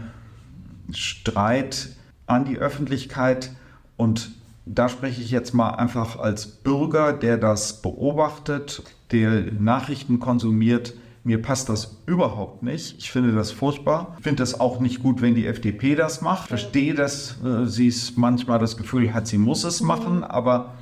Streit 0.91 1.89
an 2.25 2.43
die 2.43 2.57
Öffentlichkeit 2.57 3.51
und 3.95 4.31
da 4.65 4.89
spreche 4.89 5.21
ich 5.21 5.31
jetzt 5.31 5.53
mal 5.53 5.71
einfach 5.71 6.19
als 6.19 6.45
Bürger, 6.45 7.13
der 7.13 7.37
das 7.37 7.81
beobachtet, 7.81 8.83
der 9.11 9.51
Nachrichten 9.51 10.19
konsumiert. 10.19 10.93
Mir 11.23 11.41
passt 11.41 11.69
das 11.69 11.97
überhaupt 12.05 12.63
nicht. 12.63 12.97
Ich 12.97 13.11
finde 13.11 13.31
das 13.31 13.51
furchtbar. 13.51 14.15
Ich 14.17 14.23
finde 14.23 14.41
das 14.41 14.59
auch 14.59 14.79
nicht 14.79 15.03
gut, 15.03 15.21
wenn 15.21 15.35
die 15.35 15.45
FDP 15.45 15.95
das 15.95 16.21
macht. 16.21 16.43
Ich 16.43 16.49
verstehe, 16.49 16.95
dass 16.95 17.37
äh, 17.43 17.65
sie 17.65 17.87
es 17.87 18.17
manchmal 18.17 18.59
das 18.59 18.77
Gefühl 18.77 19.13
hat, 19.13 19.27
sie 19.27 19.37
muss 19.37 19.63
es 19.63 19.81
machen. 19.81 20.23
Aber 20.23 20.73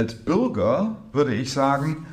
als 0.00 0.14
Bürger 0.14 0.96
würde 1.12 1.34
ich 1.34 1.52
sagen, 1.52 2.06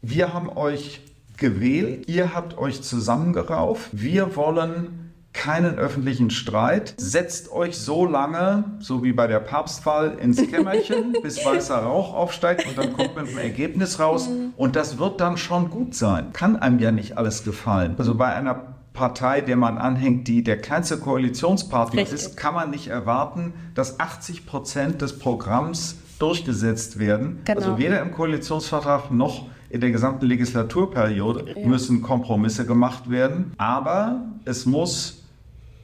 wir 0.00 0.32
haben 0.32 0.48
euch 0.48 1.02
gewählt, 1.36 2.08
ihr 2.08 2.34
habt 2.34 2.56
euch 2.56 2.80
zusammengerauft. 2.80 3.90
Wir 3.92 4.36
wollen 4.36 5.12
keinen 5.34 5.78
öffentlichen 5.78 6.30
Streit. 6.30 6.94
Setzt 6.96 7.52
euch 7.52 7.76
so 7.76 8.06
lange, 8.06 8.64
so 8.78 9.04
wie 9.04 9.12
bei 9.12 9.26
der 9.26 9.40
Papstwahl, 9.40 10.16
ins 10.18 10.38
Kämmerchen, 10.38 11.14
bis 11.22 11.44
weißer 11.44 11.76
Rauch 11.76 12.14
aufsteigt 12.14 12.66
und 12.66 12.78
dann 12.78 12.94
kommt 12.94 13.14
man 13.14 13.26
mit 13.26 13.34
einem 13.34 13.44
Ergebnis 13.44 14.00
raus. 14.00 14.30
Und 14.56 14.74
das 14.74 14.96
wird 14.96 15.20
dann 15.20 15.36
schon 15.36 15.68
gut 15.68 15.94
sein. 15.94 16.32
Kann 16.32 16.56
einem 16.56 16.78
ja 16.78 16.90
nicht 16.90 17.18
alles 17.18 17.44
gefallen. 17.44 17.96
Also 17.98 18.14
bei 18.14 18.34
einer 18.34 18.76
Partei, 18.94 19.42
der 19.42 19.56
man 19.56 19.76
anhängt, 19.76 20.26
die 20.26 20.42
der 20.42 20.58
kleinste 20.58 20.96
Koalitionspartner 20.96 22.00
Richtig. 22.00 22.14
ist, 22.14 22.36
kann 22.38 22.54
man 22.54 22.70
nicht 22.70 22.88
erwarten, 22.88 23.52
dass 23.74 24.00
80 24.00 24.46
Prozent 24.46 25.02
des 25.02 25.18
Programms 25.18 25.96
durchgesetzt 26.20 26.98
werden. 26.98 27.40
Genau. 27.44 27.58
Also 27.58 27.78
weder 27.78 28.00
im 28.00 28.12
Koalitionsvertrag 28.12 29.10
noch 29.10 29.48
in 29.70 29.80
der 29.80 29.90
gesamten 29.90 30.26
Legislaturperiode 30.26 31.54
ja. 31.56 31.66
müssen 31.66 32.02
Kompromisse 32.02 32.66
gemacht 32.66 33.10
werden. 33.10 33.52
Aber 33.56 34.22
es 34.44 34.66
muss 34.66 35.24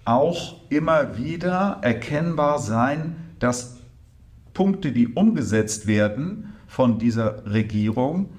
auch 0.05 0.57
immer 0.69 1.17
wieder 1.17 1.79
erkennbar 1.83 2.59
sein, 2.59 3.17
dass 3.39 3.79
Punkte, 4.55 4.93
die 4.93 5.09
umgesetzt 5.09 5.87
werden 5.87 6.55
von 6.67 6.99
dieser 6.99 7.45
Regierung, 7.47 8.31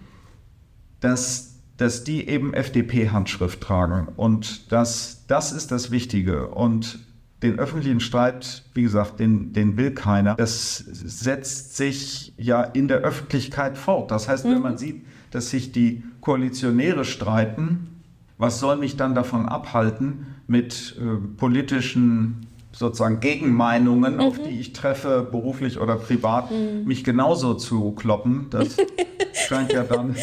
dass, 1.00 1.60
dass 1.78 2.04
die 2.04 2.28
eben 2.28 2.54
FDP-Handschrift 2.54 3.62
tragen. 3.62 4.08
Und 4.16 4.72
das, 4.72 5.26
das 5.28 5.52
ist 5.52 5.72
das 5.72 5.92
Wichtige. 5.92 6.48
Und 6.48 7.07
den 7.44 7.60
öffentlichen 7.60 8.00
Streit, 8.00 8.64
wie 8.74 8.84
gesagt, 8.84 9.20
den, 9.20 9.54
den 9.54 9.78
will 9.78 9.92
keiner. 9.92 10.36
Das 10.36 10.78
setzt 10.78 11.78
sich 11.78 12.34
ja 12.38 12.64
in 12.64 12.88
der 12.88 13.00
Öffentlichkeit 13.00 13.78
fort. 13.78 14.10
Das 14.12 14.28
heißt, 14.28 14.46
wenn 14.46 14.56
mhm. 14.56 14.64
man 14.64 14.78
sieht, 14.78 15.06
dass 15.32 15.50
sich 15.50 15.72
die 15.72 16.04
Koalitionäre 16.22 17.06
streiten, 17.06 18.02
was 18.38 18.60
soll 18.60 18.78
mich 18.78 18.98
dann 18.98 19.14
davon 19.14 19.48
abhalten, 19.48 20.28
mit 20.48 20.96
äh, 21.00 21.18
politischen 21.38 22.48
sozusagen 22.72 23.20
Gegenmeinungen, 23.20 24.16
mhm. 24.16 24.20
auf 24.20 24.40
die 24.42 24.60
ich 24.60 24.74
treffe, 24.74 25.28
beruflich 25.30 25.80
oder 25.80 25.96
privat, 25.96 26.52
mhm. 26.52 26.86
mich 26.86 27.04
genauso 27.04 27.54
zu 27.54 27.92
kloppen. 27.92 28.48
Das 28.50 28.78
scheint 29.34 29.74
ja 29.74 29.84
dann 29.84 30.16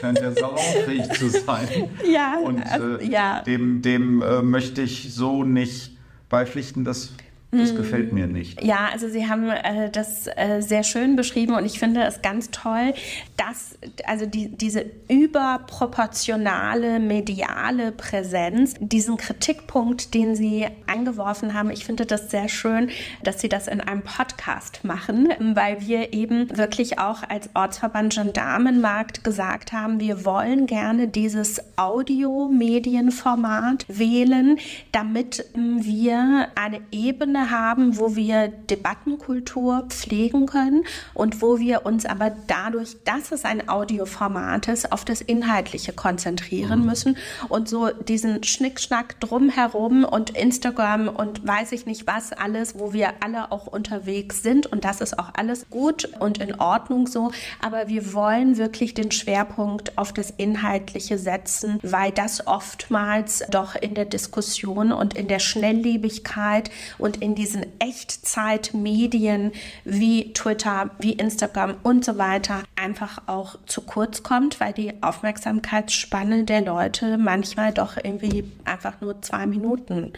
scheint 0.00 0.20
ja 0.20 0.32
salonfähig 0.32 1.08
zu 1.12 1.28
sein. 1.28 1.68
Ja, 2.12 2.38
und 2.44 2.60
also, 2.62 2.96
äh, 2.96 3.08
ja. 3.08 3.42
dem, 3.42 3.82
dem 3.82 4.22
äh, 4.22 4.42
möchte 4.42 4.82
ich 4.82 5.14
so 5.14 5.44
nicht 5.44 5.96
beipflichten. 6.30 6.84
Das 6.84 7.10
das 7.52 7.74
gefällt 7.74 8.12
mir 8.12 8.28
nicht. 8.28 8.62
Ja, 8.62 8.90
also 8.92 9.08
Sie 9.08 9.28
haben 9.28 9.50
äh, 9.50 9.90
das 9.90 10.28
äh, 10.28 10.60
sehr 10.60 10.84
schön 10.84 11.16
beschrieben 11.16 11.54
und 11.54 11.64
ich 11.64 11.80
finde 11.80 12.04
es 12.04 12.22
ganz 12.22 12.50
toll, 12.50 12.94
dass 13.36 13.76
also 14.06 14.24
die, 14.26 14.48
diese 14.48 14.84
überproportionale 15.08 17.00
mediale 17.00 17.90
Präsenz, 17.90 18.74
diesen 18.78 19.16
Kritikpunkt, 19.16 20.14
den 20.14 20.36
Sie 20.36 20.68
eingeworfen 20.86 21.52
haben, 21.54 21.70
ich 21.70 21.84
finde 21.84 22.06
das 22.06 22.30
sehr 22.30 22.48
schön, 22.48 22.90
dass 23.24 23.40
Sie 23.40 23.48
das 23.48 23.66
in 23.66 23.80
einem 23.80 24.02
Podcast 24.02 24.84
machen, 24.84 25.30
weil 25.54 25.84
wir 25.86 26.12
eben 26.12 26.56
wirklich 26.56 27.00
auch 27.00 27.24
als 27.28 27.50
Ortsverband 27.54 28.14
Gendarmenmarkt 28.14 29.24
gesagt 29.24 29.72
haben, 29.72 29.98
wir 29.98 30.24
wollen 30.24 30.66
gerne 30.66 31.08
dieses 31.08 31.60
Audiomedienformat 31.76 33.86
wählen, 33.88 34.56
damit 34.92 35.44
wir 35.54 36.46
eine 36.54 36.80
Ebene 36.92 37.39
Ebene 37.40 37.50
haben, 37.50 37.98
wo 37.98 38.16
wir 38.16 38.48
Debattenkultur 38.48 39.86
pflegen 39.88 40.46
können 40.46 40.84
und 41.14 41.42
wo 41.42 41.58
wir 41.58 41.86
uns 41.86 42.06
aber 42.06 42.32
dadurch, 42.46 42.96
dass 43.04 43.32
es 43.32 43.44
ein 43.44 43.68
Audioformat 43.68 44.68
ist, 44.68 44.92
auf 44.92 45.04
das 45.04 45.20
Inhaltliche 45.20 45.92
konzentrieren 45.92 46.80
mhm. 46.80 46.86
müssen 46.86 47.16
und 47.48 47.68
so 47.68 47.88
diesen 47.88 48.42
Schnickschnack 48.42 49.20
drumherum 49.20 50.04
und 50.04 50.30
Instagram 50.30 51.08
und 51.08 51.46
weiß 51.46 51.72
ich 51.72 51.86
nicht 51.86 52.06
was 52.06 52.32
alles, 52.32 52.78
wo 52.78 52.92
wir 52.92 53.14
alle 53.20 53.52
auch 53.52 53.66
unterwegs 53.66 54.42
sind 54.42 54.66
und 54.66 54.84
das 54.84 55.00
ist 55.00 55.18
auch 55.18 55.30
alles 55.34 55.68
gut 55.70 56.08
und 56.20 56.38
in 56.38 56.60
Ordnung 56.60 57.06
so, 57.06 57.32
aber 57.60 57.88
wir 57.88 58.12
wollen 58.12 58.56
wirklich 58.56 58.94
den 58.94 59.10
Schwerpunkt 59.10 59.96
auf 59.96 60.12
das 60.12 60.30
Inhaltliche 60.30 61.18
setzen, 61.18 61.78
weil 61.82 62.12
das 62.12 62.46
oftmals 62.46 63.44
doch 63.50 63.74
in 63.74 63.94
der 63.94 64.04
Diskussion 64.04 64.92
und 64.92 65.14
in 65.14 65.28
der 65.28 65.38
Schnelllebigkeit 65.38 66.70
und 66.98 67.22
in 67.22 67.29
in 67.30 67.36
diesen 67.36 67.64
Echtzeitmedien 67.78 69.52
wie 69.84 70.32
Twitter, 70.32 70.90
wie 70.98 71.12
Instagram 71.12 71.76
und 71.84 72.04
so 72.04 72.18
weiter 72.18 72.64
einfach 72.74 73.22
auch 73.28 73.56
zu 73.66 73.82
kurz 73.82 74.24
kommt, 74.24 74.58
weil 74.58 74.72
die 74.72 75.00
Aufmerksamkeitsspanne 75.00 76.42
der 76.42 76.62
Leute 76.62 77.18
manchmal 77.18 77.72
doch 77.72 77.96
irgendwie 77.96 78.50
einfach 78.64 79.00
nur 79.00 79.22
zwei 79.22 79.46
Minuten 79.46 80.12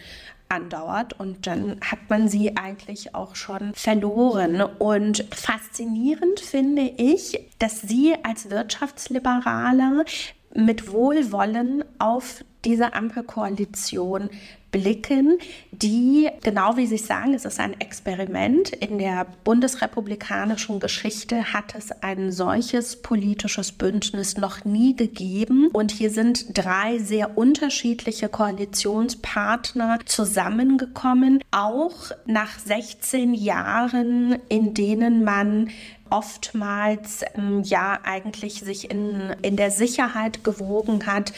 andauert 0.49 1.21
und 1.21 1.47
dann 1.47 1.77
hat 1.83 1.99
man 2.09 2.29
sie 2.29 2.57
eigentlich 2.57 3.15
auch 3.15 3.37
schon 3.37 3.75
verloren. 3.75 4.63
Und 4.63 5.27
faszinierend 5.35 6.41
finde 6.41 6.95
ich, 6.97 7.39
dass 7.59 7.83
sie 7.83 8.15
als 8.23 8.49
Wirtschaftsliberaler 8.49 10.07
mit 10.55 10.91
Wohlwollen 10.91 11.85
auf 11.99 12.43
diese 12.65 12.95
Ampelkoalition 12.95 14.31
blicken, 14.73 15.39
die, 15.71 16.29
genau 16.43 16.77
wie 16.77 16.87
Sie 16.87 16.97
sagen, 16.97 17.35
es 17.35 17.45
ist 17.45 17.61
ein 17.61 17.81
Experiment. 17.81 18.71
In 18.71 18.99
der 18.99 19.27
bundesrepublikanischen 19.45 20.81
Geschichte 20.81 21.53
hat 21.53 21.75
es 21.77 21.93
ein 22.03 22.33
solches 22.33 22.97
politisches 22.97 23.71
Bündnis 23.71 24.37
noch 24.37 24.65
nie 24.65 24.97
gegeben. 24.97 25.69
Und 25.73 25.93
hier 25.93 26.11
sind 26.11 26.57
drei 26.59 26.99
sehr 26.99 27.39
unterschiedliche 27.39 28.29
Koalitionspartner 28.29 30.01
zusammengekommen, 30.07 31.45
auch 31.51 32.11
nach 32.27 32.59
16 32.59 33.35
Jahren, 33.35 34.37
in 34.49 34.75
denen 34.75 35.23
man 35.23 35.71
oftmals 36.13 37.23
ähm, 37.35 37.63
ja 37.65 37.99
eigentlich 38.05 38.61
sich 38.61 38.91
in, 38.91 39.35
in 39.43 39.57
der 39.57 39.71
Sicherheit 39.71 40.45
gewogen 40.45 41.07
hat, 41.07 41.33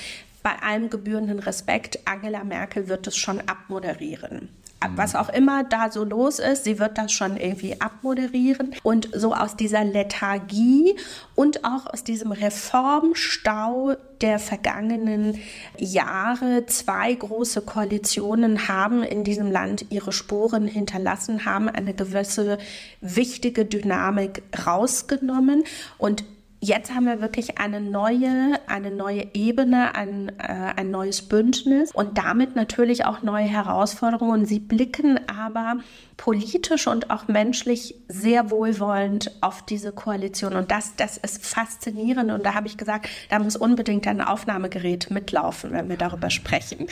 bei 0.45 0.62
allem 0.62 0.90
gebührenden 0.90 1.40
Respekt, 1.40 1.99
Angela 2.05 2.45
Merkel 2.45 2.86
wird 2.88 3.09
es 3.09 3.16
schon 3.16 3.40
abmoderieren 3.40 4.51
mhm. 4.90 4.99
was 4.99 5.14
auch 5.14 5.28
immer 5.28 5.64
da 5.64 5.90
so 5.90 6.05
los 6.05 6.38
ist, 6.38 6.64
sie 6.64 6.78
wird 6.78 6.99
das 6.99 7.12
schon 7.12 7.36
irgendwie 7.36 7.80
abmoderieren. 7.80 8.74
Und 8.82 9.09
so 9.14 9.34
aus 9.34 9.57
dieser 9.57 9.84
Lethargie 9.84 10.97
und 11.34 11.64
auch 11.64 11.86
aus 11.92 12.05
diesem 12.05 12.32
Reformstau 12.32 13.95
der 14.20 14.38
vergangenen 14.38 15.38
Jahre, 15.78 16.66
zwei 16.66 17.14
große 17.14 17.62
Koalitionen 17.62 18.68
haben 18.68 19.03
in 19.03 19.24
diesem 19.24 19.51
Land 19.51 19.86
ihre 19.90 20.12
Spuren 20.12 20.66
hinterlassen, 20.66 21.45
haben 21.45 21.68
eine 21.68 21.95
gewisse 21.95 22.59
wichtige 23.01 23.64
Dynamik 23.64 24.42
rausgenommen. 24.66 25.64
Und 25.99 26.24
Jetzt 26.65 26.95
haben 26.95 27.05
wir 27.05 27.21
wirklich 27.21 27.59
eine 27.59 27.79
neue, 27.79 28.59
eine 28.69 28.91
neue 28.91 29.35
Ebene, 29.35 29.95
ein, 29.95 30.31
äh, 30.39 30.73
ein 30.77 30.91
neues 30.91 31.21
Bündnis 31.21 31.91
und 31.93 32.17
damit 32.17 32.57
natürlich 32.57 33.05
auch 33.05 33.21
neue 33.21 33.45
Herausforderungen. 33.45 34.47
Sie 34.47 34.61
blicken 34.61 35.21
aber 35.29 35.77
politisch 36.17 36.87
und 36.87 37.11
auch 37.11 37.29
menschlich 37.29 37.97
sehr 38.09 38.51
wohlwollend 38.51 39.31
auf 39.43 39.61
diese 39.61 39.93
Koalition. 39.93 40.55
Und 40.55 40.71
das, 40.71 40.97
das 40.97 41.19
ist 41.19 41.45
faszinierend. 41.45 42.31
Und 42.31 42.47
da 42.47 42.55
habe 42.55 42.67
ich 42.67 42.79
gesagt, 42.79 43.11
da 43.29 43.41
muss 43.41 43.57
unbedingt 43.57 44.07
ein 44.07 44.23
Aufnahmegerät 44.23 45.11
mitlaufen, 45.11 45.73
wenn 45.73 45.91
wir 45.91 45.99
darüber 45.99 46.31
sprechen. 46.31 46.87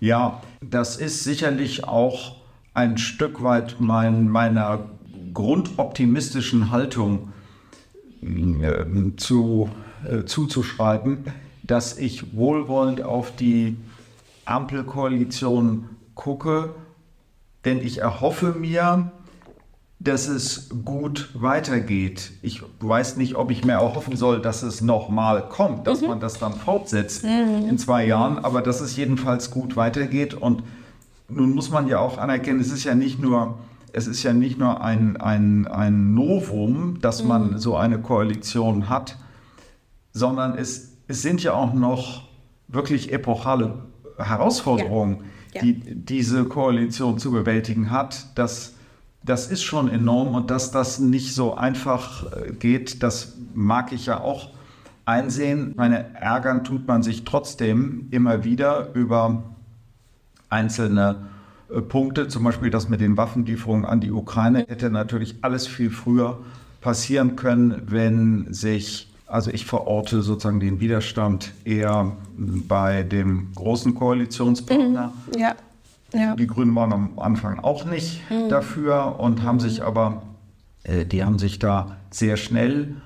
ja, 0.00 0.42
das 0.60 0.98
ist 0.98 1.24
sicherlich 1.24 1.84
auch 1.84 2.36
ein 2.74 2.98
Stück 2.98 3.42
weit 3.42 3.76
mein, 3.78 4.28
meiner 4.28 4.90
grundoptimistischen 5.32 6.70
Haltung 6.70 7.32
zu, 9.16 9.70
äh, 10.08 10.24
zuzuschreiben, 10.24 11.24
dass 11.62 11.98
ich 11.98 12.36
wohlwollend 12.36 13.02
auf 13.02 13.34
die 13.34 13.76
Ampelkoalition 14.44 15.88
gucke, 16.14 16.74
denn 17.64 17.80
ich 17.80 17.98
erhoffe 17.98 18.54
mir, 18.58 19.12
dass 20.00 20.28
es 20.28 20.70
gut 20.84 21.28
weitergeht. 21.34 22.32
Ich 22.40 22.62
weiß 22.80 23.16
nicht, 23.16 23.34
ob 23.36 23.50
ich 23.50 23.64
mir 23.64 23.72
erhoffen 23.72 24.16
soll, 24.16 24.40
dass 24.40 24.62
es 24.62 24.80
nochmal 24.80 25.46
kommt, 25.48 25.86
dass 25.86 26.00
mhm. 26.00 26.08
man 26.08 26.20
das 26.20 26.38
dann 26.38 26.54
fortsetzt 26.54 27.22
mhm. 27.22 27.68
in 27.68 27.78
zwei 27.78 28.06
Jahren, 28.06 28.38
aber 28.38 28.62
dass 28.62 28.80
es 28.80 28.96
jedenfalls 28.96 29.50
gut 29.50 29.76
weitergeht. 29.76 30.32
Und 30.32 30.62
nun 31.28 31.54
muss 31.54 31.70
man 31.70 31.86
ja 31.86 31.98
auch 31.98 32.16
anerkennen, 32.16 32.60
es 32.60 32.72
ist 32.72 32.84
ja 32.84 32.94
nicht 32.94 33.20
nur 33.20 33.58
es 33.92 34.06
ist 34.06 34.22
ja 34.22 34.32
nicht 34.32 34.58
nur 34.58 34.82
ein, 34.82 35.16
ein, 35.16 35.66
ein 35.66 36.14
Novum, 36.14 37.00
dass 37.00 37.24
man 37.24 37.52
mhm. 37.52 37.58
so 37.58 37.76
eine 37.76 38.00
Koalition 38.00 38.88
hat, 38.88 39.16
sondern 40.12 40.56
es, 40.56 40.96
es 41.08 41.22
sind 41.22 41.42
ja 41.42 41.54
auch 41.54 41.72
noch 41.72 42.28
wirklich 42.68 43.12
epochale 43.12 43.84
Herausforderungen, 44.18 45.24
ja. 45.54 45.60
Ja. 45.60 45.62
die 45.62 45.94
diese 45.94 46.44
Koalition 46.44 47.18
zu 47.18 47.32
bewältigen 47.32 47.90
hat. 47.90 48.26
Das, 48.36 48.74
das 49.24 49.50
ist 49.50 49.62
schon 49.62 49.88
enorm 49.88 50.34
und 50.34 50.50
dass 50.50 50.70
das 50.70 50.98
nicht 50.98 51.34
so 51.34 51.54
einfach 51.54 52.32
äh, 52.32 52.52
geht, 52.52 53.02
das 53.02 53.36
mag 53.54 53.92
ich 53.92 54.06
ja 54.06 54.20
auch 54.20 54.50
einsehen. 55.04 55.74
Meine 55.76 56.14
ärgern 56.14 56.64
tut 56.64 56.86
man 56.86 57.02
sich 57.02 57.24
trotzdem 57.24 58.06
immer 58.10 58.44
wieder 58.44 58.94
über 58.94 59.42
einzelne 60.48 61.28
Punkte, 61.88 62.28
zum 62.28 62.44
Beispiel 62.44 62.70
das 62.70 62.88
mit 62.88 63.00
den 63.00 63.16
Waffenlieferungen 63.16 63.84
an 63.84 64.00
die 64.00 64.10
Ukraine, 64.10 64.66
hätte 64.68 64.90
natürlich 64.90 65.36
alles 65.42 65.66
viel 65.66 65.90
früher 65.90 66.38
passieren 66.80 67.36
können, 67.36 67.82
wenn 67.86 68.52
sich 68.52 69.10
also 69.30 69.52
ich 69.52 69.64
verorte 69.64 70.22
sozusagen 70.22 70.58
den 70.58 70.80
Widerstand 70.80 71.52
eher 71.64 72.16
bei 72.36 73.04
dem 73.04 73.52
großen 73.54 73.94
Koalitionspartner. 73.94 75.12
Mhm. 75.32 75.38
Ja. 75.40 75.54
Ja. 76.12 76.34
Die 76.34 76.48
Grünen 76.48 76.74
waren 76.74 76.92
am 76.92 77.18
Anfang 77.18 77.60
auch 77.60 77.84
nicht 77.84 78.28
mhm. 78.28 78.48
dafür 78.48 79.20
und 79.20 79.44
haben 79.44 79.60
sich 79.60 79.84
aber, 79.84 80.22
äh, 80.82 81.04
die 81.04 81.22
haben 81.22 81.38
sich 81.38 81.60
da 81.60 81.96
sehr 82.10 82.36
schnell 82.36 82.96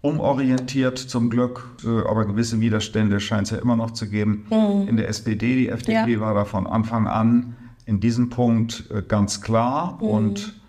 umorientiert 0.00 0.98
zum 0.98 1.28
Glück, 1.28 1.68
äh, 1.84 2.08
aber 2.08 2.26
gewisse 2.26 2.60
Widerstände 2.60 3.18
scheint 3.18 3.48
es 3.48 3.50
ja 3.50 3.58
immer 3.58 3.74
noch 3.74 3.90
zu 3.90 4.08
geben 4.08 4.46
mhm. 4.48 4.86
in 4.88 4.96
der 4.96 5.08
SPD. 5.08 5.56
Die 5.56 5.68
FDP 5.68 6.12
ja. 6.12 6.20
war 6.20 6.34
da 6.34 6.44
von 6.44 6.68
Anfang 6.68 7.08
an 7.08 7.56
in 7.90 7.98
diesem 7.98 8.30
Punkt 8.30 8.84
äh, 8.94 9.02
ganz 9.02 9.40
klar 9.40 9.98
mhm. 10.00 10.08
und, 10.08 10.60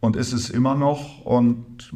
und 0.00 0.16
ist 0.16 0.32
es 0.32 0.48
immer 0.48 0.74
noch 0.74 1.24
und 1.24 1.92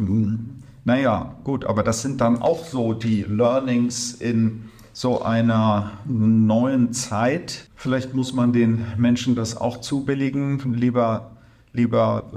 naja, 0.84 1.36
gut, 1.44 1.64
aber 1.64 1.82
das 1.82 2.02
sind 2.02 2.20
dann 2.20 2.42
auch 2.42 2.62
so 2.66 2.92
die 2.92 3.22
Learnings 3.22 4.12
in 4.12 4.68
so 4.92 5.22
einer 5.22 5.92
neuen 6.04 6.92
Zeit. 6.92 7.70
Vielleicht 7.74 8.12
muss 8.12 8.34
man 8.34 8.52
den 8.52 8.84
Menschen 8.98 9.34
das 9.34 9.56
auch 9.56 9.80
zubilligen. 9.80 10.74
Lieber, 10.74 11.38
lieber 11.72 12.30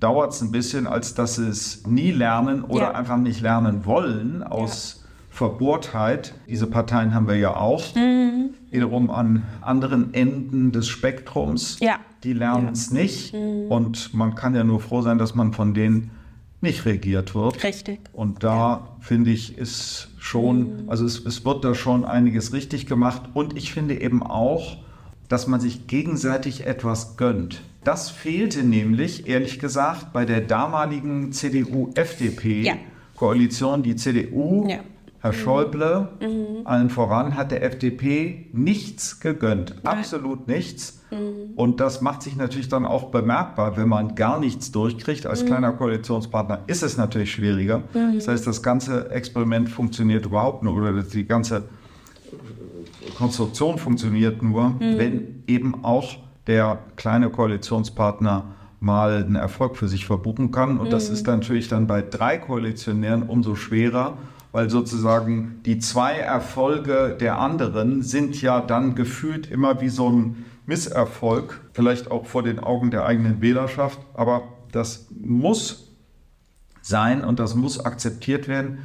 dauert 0.00 0.32
es 0.32 0.42
ein 0.42 0.50
bisschen, 0.50 0.88
als 0.88 1.14
dass 1.14 1.36
sie 1.36 1.48
es 1.48 1.86
nie 1.86 2.10
lernen 2.10 2.64
oder 2.64 2.82
ja. 2.82 2.90
einfach 2.94 3.16
nicht 3.16 3.40
lernen 3.40 3.86
wollen 3.86 4.42
aus. 4.42 4.97
Verbohrtheit. 5.38 6.34
Diese 6.48 6.66
Parteien 6.66 7.14
haben 7.14 7.28
wir 7.28 7.36
ja 7.36 7.56
auch. 7.56 7.94
Mhm. 7.94 8.50
Wiederum 8.70 9.08
an 9.08 9.44
anderen 9.60 10.12
Enden 10.12 10.72
des 10.72 10.88
Spektrums. 10.88 11.78
Ja. 11.80 12.00
Die 12.24 12.32
lernen 12.32 12.70
es 12.72 12.90
nicht. 12.90 13.34
Mhm. 13.34 13.66
Und 13.68 14.12
man 14.14 14.34
kann 14.34 14.56
ja 14.56 14.64
nur 14.64 14.80
froh 14.80 15.00
sein, 15.00 15.16
dass 15.16 15.36
man 15.36 15.52
von 15.52 15.74
denen 15.74 16.10
nicht 16.60 16.86
regiert 16.86 17.36
wird. 17.36 17.62
Richtig. 17.62 18.00
Und 18.12 18.42
da 18.42 18.56
ja. 18.56 18.88
finde 18.98 19.30
ich, 19.30 19.56
ist 19.56 20.08
schon, 20.18 20.82
mhm. 20.82 20.90
also 20.90 21.04
es, 21.04 21.24
es 21.24 21.44
wird 21.44 21.64
da 21.64 21.76
schon 21.76 22.04
einiges 22.04 22.52
richtig 22.52 22.86
gemacht. 22.86 23.22
Und 23.32 23.56
ich 23.56 23.72
finde 23.72 24.00
eben 24.00 24.24
auch, 24.24 24.78
dass 25.28 25.46
man 25.46 25.60
sich 25.60 25.86
gegenseitig 25.86 26.66
etwas 26.66 27.16
gönnt. 27.16 27.62
Das 27.84 28.10
fehlte 28.10 28.64
nämlich, 28.64 29.28
ehrlich 29.28 29.60
gesagt, 29.60 30.12
bei 30.12 30.24
der 30.24 30.40
damaligen 30.40 31.30
CDU-FDP-Koalition. 31.30 33.78
Ja. 33.78 33.84
Die 33.84 33.94
CDU 33.94 34.66
ja. 34.68 34.80
Herr 35.20 35.32
Schäuble, 35.32 36.08
mhm. 36.20 36.64
allen 36.64 36.90
voran, 36.90 37.36
hat 37.36 37.50
der 37.50 37.64
FDP 37.64 38.46
nichts 38.52 39.18
gegönnt. 39.18 39.74
Absolut 39.84 40.46
nichts. 40.46 41.00
Mhm. 41.10 41.54
Und 41.56 41.80
das 41.80 42.00
macht 42.00 42.22
sich 42.22 42.36
natürlich 42.36 42.68
dann 42.68 42.84
auch 42.84 43.10
bemerkbar, 43.10 43.76
wenn 43.76 43.88
man 43.88 44.14
gar 44.14 44.38
nichts 44.38 44.70
durchkriegt. 44.70 45.26
Als 45.26 45.42
mhm. 45.42 45.46
kleiner 45.46 45.72
Koalitionspartner 45.72 46.60
ist 46.68 46.84
es 46.84 46.96
natürlich 46.96 47.32
schwieriger. 47.32 47.82
Mhm. 47.94 48.14
Das 48.14 48.28
heißt, 48.28 48.46
das 48.46 48.62
ganze 48.62 49.10
Experiment 49.10 49.68
funktioniert 49.68 50.26
überhaupt 50.26 50.62
nur 50.62 50.74
oder 50.74 51.02
die 51.02 51.26
ganze 51.26 51.64
Konstruktion 53.16 53.78
funktioniert 53.78 54.42
nur, 54.42 54.68
mhm. 54.68 54.98
wenn 54.98 55.42
eben 55.48 55.84
auch 55.84 56.14
der 56.46 56.78
kleine 56.94 57.30
Koalitionspartner 57.30 58.44
mal 58.80 59.24
einen 59.24 59.34
Erfolg 59.34 59.76
für 59.76 59.88
sich 59.88 60.06
verbuchen 60.06 60.52
kann. 60.52 60.78
Und 60.78 60.92
das 60.92 61.08
mhm. 61.08 61.14
ist 61.14 61.26
natürlich 61.26 61.66
dann 61.66 61.88
bei 61.88 62.02
drei 62.02 62.38
Koalitionären 62.38 63.24
umso 63.24 63.56
schwerer 63.56 64.16
weil 64.52 64.70
sozusagen 64.70 65.60
die 65.64 65.78
zwei 65.78 66.14
Erfolge 66.14 67.16
der 67.18 67.38
anderen 67.38 68.02
sind 68.02 68.40
ja 68.40 68.60
dann 68.60 68.94
gefühlt 68.94 69.50
immer 69.50 69.80
wie 69.80 69.88
so 69.88 70.10
ein 70.10 70.44
Misserfolg, 70.66 71.60
vielleicht 71.72 72.10
auch 72.10 72.26
vor 72.26 72.42
den 72.42 72.58
Augen 72.58 72.90
der 72.90 73.06
eigenen 73.06 73.40
Wählerschaft, 73.40 73.98
aber 74.14 74.42
das 74.70 75.06
muss 75.10 75.88
sein 76.82 77.24
und 77.24 77.38
das 77.38 77.54
muss 77.54 77.80
akzeptiert 77.80 78.48
werden. 78.48 78.78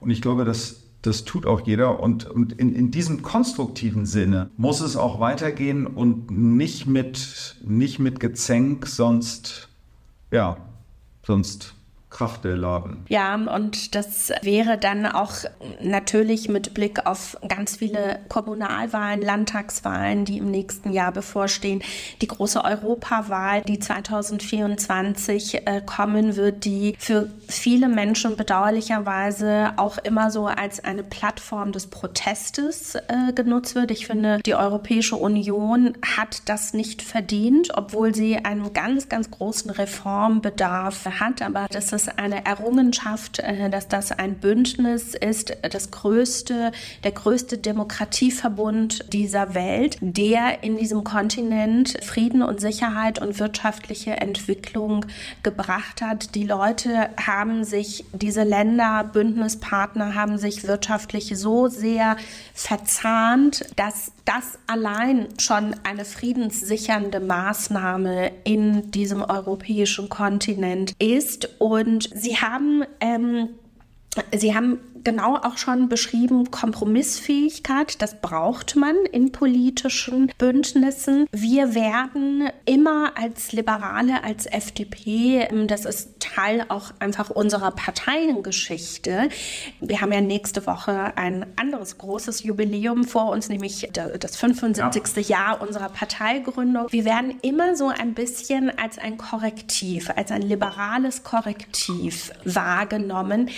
Und 0.00 0.10
ich 0.10 0.22
glaube, 0.22 0.44
das, 0.44 0.82
das 1.02 1.24
tut 1.24 1.46
auch 1.46 1.60
jeder. 1.60 2.00
Und, 2.00 2.26
und 2.26 2.52
in, 2.54 2.74
in 2.74 2.90
diesem 2.90 3.22
konstruktiven 3.22 4.06
Sinne 4.06 4.50
muss 4.56 4.80
es 4.80 4.96
auch 4.96 5.20
weitergehen 5.20 5.86
und 5.86 6.30
nicht 6.30 6.86
mit, 6.86 7.56
nicht 7.64 7.98
mit 7.98 8.20
Gezänk, 8.20 8.86
sonst, 8.86 9.68
ja, 10.30 10.56
sonst 11.22 11.75
Kraft 12.08 12.44
der 12.44 12.56
Laden. 12.56 13.04
Ja, 13.08 13.34
und 13.34 13.94
das 13.96 14.32
wäre 14.42 14.78
dann 14.78 15.06
auch 15.06 15.34
natürlich 15.82 16.48
mit 16.48 16.72
Blick 16.72 17.04
auf 17.04 17.36
ganz 17.46 17.76
viele 17.76 18.20
Kommunalwahlen, 18.28 19.20
Landtagswahlen, 19.20 20.24
die 20.24 20.38
im 20.38 20.50
nächsten 20.50 20.92
Jahr 20.92 21.10
bevorstehen, 21.10 21.82
die 22.22 22.28
große 22.28 22.64
Europawahl, 22.64 23.62
die 23.62 23.80
2024 23.80 25.66
äh, 25.66 25.82
kommen 25.84 26.36
wird, 26.36 26.64
die 26.64 26.94
für 26.98 27.28
viele 27.48 27.88
Menschen 27.88 28.36
bedauerlicherweise 28.36 29.72
auch 29.76 29.98
immer 29.98 30.30
so 30.30 30.46
als 30.46 30.82
eine 30.84 31.02
Plattform 31.02 31.72
des 31.72 31.88
Protestes 31.88 32.94
äh, 32.94 33.32
genutzt 33.34 33.74
wird. 33.74 33.90
Ich 33.90 34.06
finde, 34.06 34.38
die 34.46 34.54
Europäische 34.54 35.16
Union 35.16 35.98
hat 36.16 36.42
das 36.48 36.72
nicht 36.72 37.02
verdient, 37.02 37.76
obwohl 37.76 38.14
sie 38.14 38.36
einen 38.36 38.72
ganz, 38.72 39.08
ganz 39.08 39.30
großen 39.30 39.70
Reformbedarf 39.72 41.06
hat. 41.20 41.42
Aber 41.42 41.66
das 41.70 41.92
ist 41.92 42.05
eine 42.08 42.44
Errungenschaft, 42.44 43.38
äh, 43.40 43.70
dass 43.70 43.88
das 43.88 44.12
ein 44.12 44.36
Bündnis 44.36 45.14
ist, 45.14 45.56
das 45.62 45.90
größte, 45.90 46.72
der 47.04 47.12
größte 47.12 47.58
Demokratieverbund 47.58 49.12
dieser 49.12 49.54
Welt, 49.54 49.98
der 50.00 50.62
in 50.62 50.76
diesem 50.76 51.04
Kontinent 51.04 51.96
Frieden 52.02 52.42
und 52.42 52.60
Sicherheit 52.60 53.20
und 53.20 53.38
wirtschaftliche 53.38 54.12
Entwicklung 54.12 55.06
gebracht 55.42 56.02
hat. 56.02 56.34
Die 56.34 56.44
Leute 56.44 57.10
haben 57.24 57.64
sich, 57.64 58.04
diese 58.12 58.42
Länder, 58.42 59.04
Bündnispartner 59.04 60.14
haben 60.14 60.38
sich 60.38 60.66
wirtschaftlich 60.66 61.36
so 61.36 61.68
sehr 61.68 62.16
verzahnt, 62.54 63.64
dass 63.76 64.12
das 64.24 64.58
allein 64.66 65.28
schon 65.38 65.76
eine 65.84 66.04
friedenssichernde 66.04 67.20
Maßnahme 67.20 68.32
in 68.44 68.90
diesem 68.90 69.22
europäischen 69.22 70.08
Kontinent 70.08 70.92
ist. 70.98 71.48
Und 71.60 71.85
sie 72.14 72.36
haben 72.36 72.84
ähm, 73.00 73.48
Sie 74.34 74.54
haben 74.54 74.78
genau 75.04 75.36
auch 75.36 75.58
schon 75.58 75.88
beschrieben, 75.88 76.50
Kompromissfähigkeit, 76.50 78.00
das 78.02 78.20
braucht 78.20 78.76
man 78.76 78.96
in 79.12 79.30
politischen 79.30 80.32
Bündnissen. 80.38 81.26
Wir 81.32 81.74
werden 81.74 82.48
immer 82.64 83.12
als 83.16 83.52
Liberale, 83.52 84.24
als 84.24 84.46
FDP, 84.46 85.48
das 85.66 85.84
ist 85.84 86.15
Teil 86.36 86.66
auch 86.68 86.92
einfach 86.98 87.30
unserer 87.30 87.70
Parteiengeschichte. 87.70 89.28
Wir 89.80 90.00
haben 90.00 90.12
ja 90.12 90.20
nächste 90.20 90.66
Woche 90.66 91.16
ein 91.16 91.46
anderes 91.56 91.98
großes 91.98 92.42
Jubiläum 92.42 93.04
vor 93.04 93.30
uns, 93.30 93.48
nämlich 93.48 93.88
das 93.92 94.36
75. 94.36 95.28
Ja. 95.28 95.36
Jahr 95.36 95.62
unserer 95.62 95.88
Parteigründung. 95.88 96.86
Wir 96.90 97.04
werden 97.04 97.38
immer 97.42 97.74
so 97.76 97.88
ein 97.88 98.14
bisschen 98.14 98.76
als 98.78 98.98
ein 98.98 99.16
Korrektiv, 99.16 100.10
als 100.14 100.30
ein 100.30 100.42
liberales 100.42 101.24
Korrektiv 101.24 102.32
wahrgenommen 102.44 103.50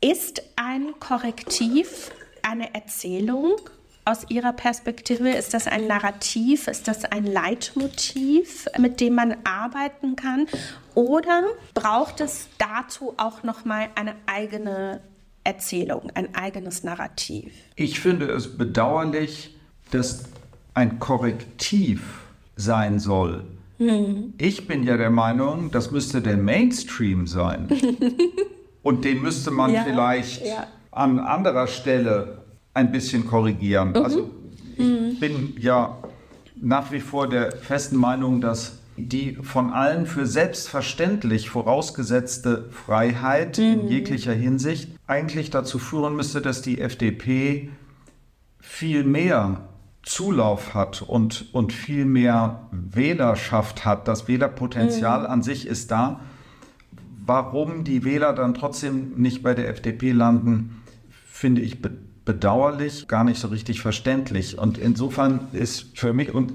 ist 0.00 0.42
ein 0.56 0.92
Korrektiv 1.00 2.10
eine 2.42 2.74
Erzählung 2.74 3.56
aus 4.04 4.26
Ihrer 4.28 4.52
Perspektive? 4.52 5.30
Ist 5.30 5.54
das 5.54 5.66
ein 5.66 5.86
Narrativ? 5.86 6.68
Ist 6.68 6.88
das 6.88 7.04
ein 7.04 7.24
Leitmotiv, 7.24 8.66
mit 8.78 9.00
dem 9.00 9.14
man 9.14 9.36
arbeiten 9.44 10.16
kann? 10.16 10.46
Oder 10.94 11.44
braucht 11.74 12.20
es 12.20 12.48
dazu 12.58 13.14
auch 13.16 13.42
noch 13.42 13.64
mal 13.64 13.88
eine 13.94 14.14
eigene 14.26 15.00
Erzählung, 15.42 16.10
ein 16.14 16.34
eigenes 16.34 16.84
Narrativ? 16.84 17.52
Ich 17.76 18.00
finde 18.00 18.26
es 18.26 18.56
bedauerlich, 18.56 19.56
dass 19.90 20.24
ein 20.74 20.98
Korrektiv 20.98 22.20
sein 22.56 22.98
soll. 22.98 23.44
Hm. 23.78 24.34
Ich 24.38 24.66
bin 24.68 24.84
ja 24.84 24.96
der 24.96 25.10
Meinung, 25.10 25.70
das 25.70 25.90
müsste 25.90 26.20
der 26.20 26.36
Mainstream 26.36 27.26
sein. 27.26 27.68
Und 28.82 29.04
den 29.04 29.22
müsste 29.22 29.50
man 29.50 29.72
ja, 29.72 29.82
vielleicht 29.82 30.44
ja. 30.46 30.66
an 30.90 31.18
anderer 31.18 31.66
Stelle 31.66 32.43
ein 32.74 32.92
bisschen 32.92 33.26
korrigieren. 33.26 33.90
Mhm. 33.90 33.96
Also 33.96 34.30
ich 34.76 34.84
mhm. 34.84 35.20
bin 35.20 35.54
ja 35.58 35.98
nach 36.60 36.92
wie 36.92 37.00
vor 37.00 37.28
der 37.28 37.52
festen 37.52 37.96
Meinung, 37.96 38.40
dass 38.40 38.78
die 38.96 39.36
von 39.42 39.72
allen 39.72 40.06
für 40.06 40.26
selbstverständlich 40.26 41.50
vorausgesetzte 41.50 42.68
Freiheit 42.70 43.58
mhm. 43.58 43.64
in 43.64 43.88
jeglicher 43.88 44.32
Hinsicht 44.32 44.90
eigentlich 45.06 45.50
dazu 45.50 45.78
führen 45.78 46.14
müsste, 46.14 46.40
dass 46.40 46.62
die 46.62 46.80
FDP 46.80 47.70
viel 48.60 49.04
mehr 49.04 49.68
Zulauf 50.02 50.74
hat 50.74 51.02
und, 51.02 51.52
und 51.54 51.72
viel 51.72 52.04
mehr 52.04 52.68
Wählerschaft 52.70 53.84
hat. 53.84 54.06
Das 54.06 54.28
Wählerpotenzial 54.28 55.20
mhm. 55.20 55.26
an 55.26 55.42
sich 55.42 55.66
ist 55.66 55.90
da. 55.90 56.20
Warum 57.26 57.84
die 57.84 58.04
Wähler 58.04 58.32
dann 58.34 58.54
trotzdem 58.54 59.14
nicht 59.16 59.42
bei 59.42 59.54
der 59.54 59.68
FDP 59.70 60.12
landen, 60.12 60.82
finde 61.24 61.62
ich 61.62 61.80
bedauerlich, 61.80 62.13
gar 63.08 63.24
nicht 63.24 63.40
so 63.40 63.48
richtig 63.48 63.80
verständlich. 63.80 64.58
Und 64.58 64.78
insofern 64.78 65.48
ist 65.52 65.98
für 65.98 66.12
mich, 66.12 66.32
und 66.32 66.54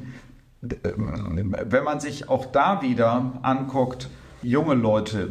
wenn 0.61 1.83
man 1.83 1.99
sich 1.99 2.27
auch 2.27 2.45
da 2.47 2.81
wieder 2.81 3.39
anguckt, 3.43 4.09
junge 4.41 4.73
Leute. 4.73 5.29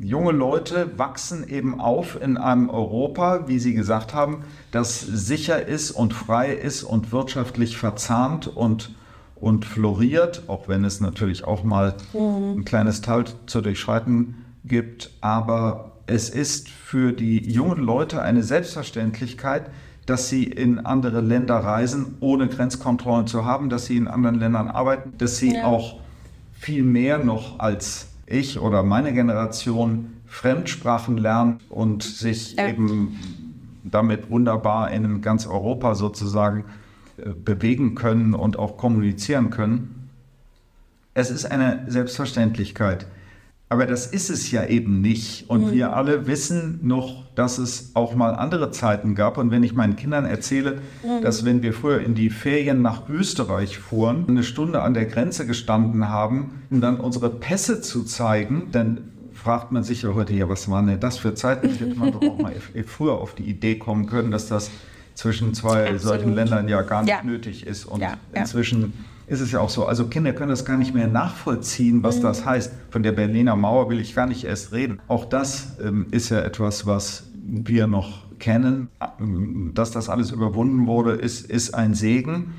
Junge 0.00 0.32
Leute 0.32 0.98
wachsen 0.98 1.48
eben 1.48 1.80
auf 1.80 2.20
in 2.20 2.36
einem 2.36 2.70
Europa, 2.70 3.48
wie 3.48 3.58
Sie 3.58 3.74
gesagt 3.74 4.14
haben, 4.14 4.44
das 4.70 5.00
sicher 5.00 5.66
ist 5.66 5.90
und 5.90 6.12
frei 6.12 6.52
ist 6.52 6.82
und 6.82 7.12
wirtschaftlich 7.12 7.76
verzahnt 7.76 8.48
und, 8.48 8.94
und 9.36 9.64
floriert, 9.64 10.44
auch 10.48 10.68
wenn 10.68 10.84
es 10.84 11.00
natürlich 11.00 11.44
auch 11.44 11.64
mal 11.64 11.94
mhm. 12.12 12.60
ein 12.60 12.64
kleines 12.64 13.00
Tal 13.00 13.24
zu 13.46 13.60
durchschreiten 13.60 14.44
gibt. 14.64 15.10
Aber 15.20 15.91
es 16.06 16.30
ist 16.30 16.68
für 16.68 17.12
die 17.12 17.50
jungen 17.50 17.82
Leute 17.82 18.22
eine 18.22 18.42
Selbstverständlichkeit, 18.42 19.70
dass 20.06 20.28
sie 20.28 20.44
in 20.44 20.80
andere 20.80 21.20
Länder 21.20 21.56
reisen, 21.56 22.16
ohne 22.20 22.48
Grenzkontrollen 22.48 23.26
zu 23.26 23.44
haben, 23.44 23.68
dass 23.68 23.86
sie 23.86 23.96
in 23.96 24.08
anderen 24.08 24.38
Ländern 24.38 24.68
arbeiten, 24.68 25.12
dass 25.18 25.38
sie 25.38 25.54
ja. 25.54 25.64
auch 25.64 26.00
viel 26.52 26.82
mehr 26.82 27.18
noch 27.18 27.60
als 27.60 28.08
ich 28.26 28.58
oder 28.58 28.82
meine 28.82 29.12
Generation 29.12 30.12
Fremdsprachen 30.26 31.18
lernen 31.18 31.60
und 31.68 32.02
sich 32.02 32.54
ja. 32.54 32.68
eben 32.68 33.18
damit 33.84 34.30
wunderbar 34.30 34.90
in 34.90 35.20
ganz 35.20 35.46
Europa 35.46 35.94
sozusagen 35.94 36.64
äh, 37.18 37.30
bewegen 37.30 37.94
können 37.94 38.34
und 38.34 38.58
auch 38.58 38.76
kommunizieren 38.76 39.50
können. 39.50 40.08
Es 41.14 41.30
ist 41.30 41.44
eine 41.44 41.84
Selbstverständlichkeit. 41.88 43.06
Aber 43.72 43.86
das 43.86 44.06
ist 44.06 44.28
es 44.28 44.50
ja 44.50 44.66
eben 44.66 45.00
nicht. 45.00 45.48
Und 45.48 45.68
mhm. 45.68 45.72
wir 45.72 45.96
alle 45.96 46.26
wissen 46.26 46.80
noch, 46.82 47.24
dass 47.34 47.56
es 47.56 47.92
auch 47.94 48.14
mal 48.14 48.34
andere 48.34 48.70
Zeiten 48.70 49.14
gab. 49.14 49.38
Und 49.38 49.50
wenn 49.50 49.62
ich 49.62 49.72
meinen 49.72 49.96
Kindern 49.96 50.26
erzähle, 50.26 50.82
mhm. 51.02 51.22
dass 51.22 51.46
wenn 51.46 51.62
wir 51.62 51.72
früher 51.72 52.00
in 52.00 52.14
die 52.14 52.28
Ferien 52.28 52.82
nach 52.82 53.08
Österreich 53.08 53.78
fuhren, 53.78 54.26
eine 54.28 54.42
Stunde 54.42 54.82
an 54.82 54.92
der 54.92 55.06
Grenze 55.06 55.46
gestanden 55.46 56.10
haben, 56.10 56.64
um 56.68 56.82
dann 56.82 57.00
unsere 57.00 57.30
Pässe 57.30 57.80
zu 57.80 58.04
zeigen, 58.04 58.68
dann 58.72 59.10
fragt 59.32 59.72
man 59.72 59.84
sich 59.84 60.02
ja 60.02 60.12
heute, 60.12 60.34
ja, 60.34 60.50
was 60.50 60.70
waren 60.70 60.86
denn 60.86 61.00
das 61.00 61.16
für 61.16 61.34
Zeiten? 61.34 61.70
Hätte 61.70 61.94
man 61.94 62.12
doch 62.12 62.20
auch 62.20 62.36
mal 62.36 62.52
früher 62.86 63.14
auf 63.14 63.34
die 63.34 63.44
Idee 63.44 63.76
kommen 63.76 64.04
können, 64.04 64.30
dass 64.30 64.48
das 64.48 64.70
zwischen 65.14 65.54
zwei 65.54 65.84
Absolut. 65.84 66.02
solchen 66.02 66.34
Ländern 66.34 66.68
ja 66.68 66.82
gar 66.82 67.04
nicht 67.04 67.10
ja. 67.10 67.22
nötig 67.22 67.66
ist. 67.66 67.86
Und 67.86 68.02
ja. 68.02 68.18
inzwischen 68.34 68.92
ist 69.26 69.40
es 69.40 69.52
ja 69.52 69.60
auch 69.60 69.70
so. 69.70 69.86
Also 69.86 70.06
Kinder 70.06 70.32
können 70.32 70.50
das 70.50 70.64
gar 70.64 70.76
nicht 70.76 70.94
mehr 70.94 71.08
nachvollziehen, 71.08 72.02
was 72.02 72.18
mhm. 72.18 72.22
das 72.22 72.44
heißt. 72.44 72.72
Von 72.90 73.02
der 73.02 73.12
Berliner 73.12 73.56
Mauer 73.56 73.88
will 73.88 74.00
ich 74.00 74.14
gar 74.14 74.26
nicht 74.26 74.44
erst 74.44 74.72
reden. 74.72 75.00
Auch 75.08 75.24
das 75.24 75.78
ähm, 75.82 76.06
ist 76.10 76.30
ja 76.30 76.40
etwas, 76.40 76.86
was 76.86 77.24
wir 77.34 77.86
noch 77.86 78.24
kennen. 78.38 78.88
Dass 79.74 79.90
das 79.90 80.08
alles 80.08 80.30
überwunden 80.30 80.86
wurde, 80.86 81.12
ist, 81.12 81.48
ist 81.48 81.74
ein 81.74 81.94
Segen. 81.94 82.54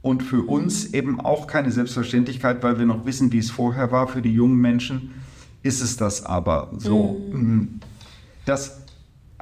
Und 0.00 0.22
für 0.22 0.42
uns 0.42 0.94
eben 0.94 1.20
auch 1.20 1.46
keine 1.46 1.70
Selbstverständlichkeit, 1.70 2.62
weil 2.62 2.78
wir 2.78 2.86
noch 2.86 3.04
wissen, 3.04 3.32
wie 3.32 3.38
es 3.38 3.50
vorher 3.50 3.92
war. 3.92 4.08
Für 4.08 4.22
die 4.22 4.32
jungen 4.32 4.56
Menschen 4.56 5.12
ist 5.62 5.82
es 5.82 5.96
das 5.96 6.24
aber 6.24 6.70
so. 6.78 7.20
Mhm. 7.32 7.80
Das 8.44 8.82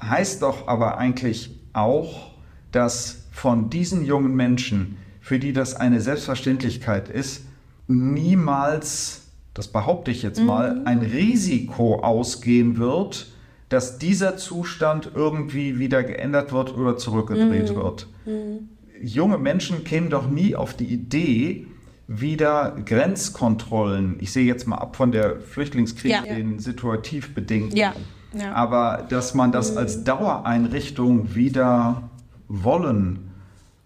heißt 0.01 0.43
doch 0.43 0.67
aber 0.67 0.99
eigentlich 0.99 1.61
auch, 1.73 2.33
dass 2.73 3.27
von 3.31 3.71
diesen 3.71 4.05
jungen 4.05 4.35
Menschen 4.35 4.97
für 5.27 5.41
die 5.41 5.53
das 5.53 5.75
eine 5.75 6.01
Selbstverständlichkeit 6.01 7.09
ist, 7.09 7.47
niemals, 7.89 9.23
das 9.55 9.67
behaupte 9.67 10.13
ich 10.13 10.23
jetzt 10.23 10.41
mal, 10.41 10.77
mhm. 10.77 10.87
ein 10.87 10.99
Risiko 11.01 11.99
ausgehen 11.99 12.79
wird, 12.79 13.33
dass 13.69 13.99
dieser 13.99 14.37
Zustand 14.37 15.11
irgendwie 15.17 15.81
wieder 15.81 16.05
geändert 16.05 16.53
wird 16.53 16.77
oder 16.77 16.97
zurückgedreht 16.97 17.73
mhm. 17.73 17.75
wird. 17.75 18.07
Mhm. 18.25 18.69
Junge 19.03 19.39
Menschen 19.39 19.83
kämen 19.83 20.11
doch 20.11 20.31
nie 20.31 20.55
auf 20.55 20.75
die 20.75 20.87
Idee, 20.87 21.67
wieder 22.07 22.77
Grenzkontrollen, 22.85 24.19
ich 24.21 24.31
sehe 24.31 24.47
jetzt 24.47 24.69
mal 24.69 24.79
ab 24.79 24.95
von 24.95 25.11
der 25.11 25.41
Flüchtlingskrieg, 25.41 26.13
ja. 26.13 26.23
den 26.23 26.61
situativ 26.61 27.35
bedingt, 27.35 27.77
ja. 27.77 27.95
Ja. 28.33 28.53
aber 28.53 29.05
dass 29.09 29.35
man 29.35 29.51
das 29.51 29.73
mhm. 29.73 29.79
als 29.79 30.05
Dauereinrichtung 30.05 31.35
wieder 31.35 32.11
wollen 32.47 33.26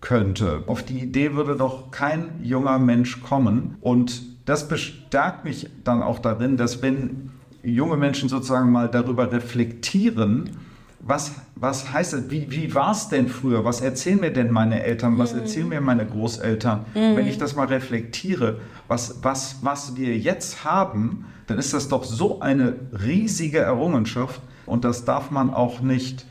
könnte. 0.01 0.65
Auf 0.67 0.83
die 0.83 1.01
Idee 1.01 1.35
würde 1.35 1.57
doch 1.57 1.91
kein 1.91 2.41
junger 2.43 2.79
Mensch 2.79 3.23
kommen. 3.23 3.77
Und 3.81 4.23
das 4.47 4.69
bestärkt 4.69 5.45
mich 5.45 5.69
dann 5.85 6.03
auch 6.03 6.19
darin, 6.19 6.57
dass 6.57 6.83
wenn 6.83 7.31
junge 7.63 7.97
Menschen 7.97 8.29
sozusagen 8.29 8.73
mal 8.73 8.89
darüber 8.89 9.31
reflektieren, 9.31 10.51
was, 11.03 11.33
was 11.55 11.93
heißt 11.93 12.13
das? 12.13 12.31
Wie, 12.31 12.51
wie 12.51 12.75
war 12.75 12.93
es 12.93 13.09
denn 13.09 13.29
früher? 13.29 13.65
Was 13.65 13.81
erzählen 13.81 14.21
mir 14.21 14.33
denn 14.33 14.51
meine 14.51 14.83
Eltern? 14.83 15.19
Was 15.19 15.33
mhm. 15.33 15.41
erzählen 15.41 15.69
mir 15.69 15.81
meine 15.81 16.07
Großeltern? 16.07 16.85
Mhm. 16.95 17.17
Wenn 17.17 17.27
ich 17.27 17.39
das 17.39 17.57
mal 17.57 17.67
reflektiere, 17.67 18.59
was, 18.87 19.23
was, 19.23 19.59
was 19.63 19.97
wir 19.97 20.17
jetzt 20.19 20.65
haben, 20.65 21.27
dann 21.47 21.59
ist 21.59 21.73
das 21.73 21.89
doch 21.89 22.05
so 22.05 22.41
eine 22.41 22.75
riesige 22.93 23.59
Errungenschaft 23.59 24.41
und 24.67 24.85
das 24.85 25.05
darf 25.05 25.31
man 25.31 25.53
auch 25.53 25.81
nicht 25.81 26.27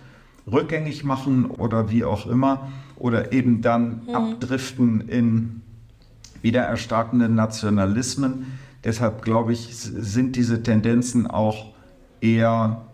rückgängig 0.51 1.03
machen 1.03 1.45
oder 1.45 1.89
wie 1.89 2.03
auch 2.03 2.25
immer 2.27 2.69
oder 2.99 3.31
eben 3.31 3.61
dann 3.61 4.01
mhm. 4.07 4.15
abdriften 4.15 5.01
in 5.07 5.61
wieder 6.41 6.61
erstarkende 6.61 7.29
Nationalismen. 7.29 8.59
Deshalb 8.83 9.23
glaube 9.23 9.53
ich, 9.53 9.75
sind 9.75 10.35
diese 10.35 10.63
Tendenzen 10.63 11.27
auch 11.27 11.73
eher 12.21 12.85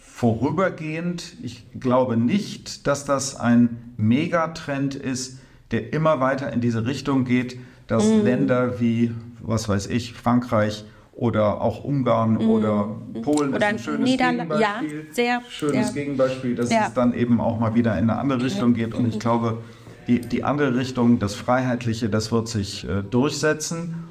vorübergehend. 0.00 1.36
Ich 1.42 1.66
glaube 1.78 2.16
nicht, 2.16 2.86
dass 2.86 3.04
das 3.04 3.36
ein 3.36 3.92
Megatrend 3.96 4.94
ist, 4.94 5.38
der 5.70 5.92
immer 5.92 6.20
weiter 6.20 6.52
in 6.52 6.60
diese 6.60 6.86
Richtung 6.86 7.24
geht, 7.24 7.58
dass 7.86 8.04
mhm. 8.06 8.24
Länder 8.24 8.80
wie, 8.80 9.12
was 9.40 9.68
weiß 9.68 9.88
ich, 9.88 10.14
Frankreich 10.14 10.84
oder 11.16 11.62
auch 11.62 11.82
Ungarn 11.82 12.34
mhm. 12.34 12.50
oder 12.50 12.96
Polen 13.22 13.54
oder 13.54 13.56
ist 13.56 13.64
ein 13.64 13.78
schönes 13.78 14.10
Niederland 14.10 14.50
Gegenbeispiel. 14.50 15.06
Ja, 15.06 15.14
sehr, 15.14 15.42
schönes 15.48 15.92
sehr. 15.92 16.04
Gegenbeispiel, 16.04 16.54
dass 16.54 16.70
ja. 16.70 16.86
es 16.86 16.94
dann 16.94 17.14
eben 17.14 17.40
auch 17.40 17.58
mal 17.58 17.74
wieder 17.74 17.98
in 17.98 18.10
eine 18.10 18.18
andere 18.18 18.44
Richtung 18.44 18.74
geht. 18.74 18.94
Und 18.94 19.08
ich 19.08 19.18
glaube, 19.18 19.58
die, 20.06 20.20
die 20.20 20.44
andere 20.44 20.76
Richtung, 20.76 21.18
das 21.18 21.34
Freiheitliche, 21.34 22.10
das 22.10 22.32
wird 22.32 22.48
sich 22.48 22.86
äh, 22.86 23.02
durchsetzen. 23.02 24.04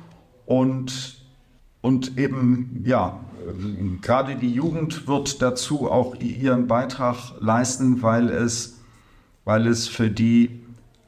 Und, 0.48 1.24
und 1.82 2.18
eben, 2.18 2.84
ja, 2.86 3.20
äh, 3.48 3.98
gerade 4.02 4.36
die 4.36 4.52
Jugend 4.52 5.08
wird 5.08 5.44
dazu 5.44 5.90
auch 5.92 6.16
ihren 6.16 6.66
Beitrag 6.66 7.34
leisten, 7.40 8.02
weil 8.02 8.30
es, 8.30 8.80
weil 9.44 9.68
es 9.68 9.88
für 9.88 10.10
die 10.10 10.65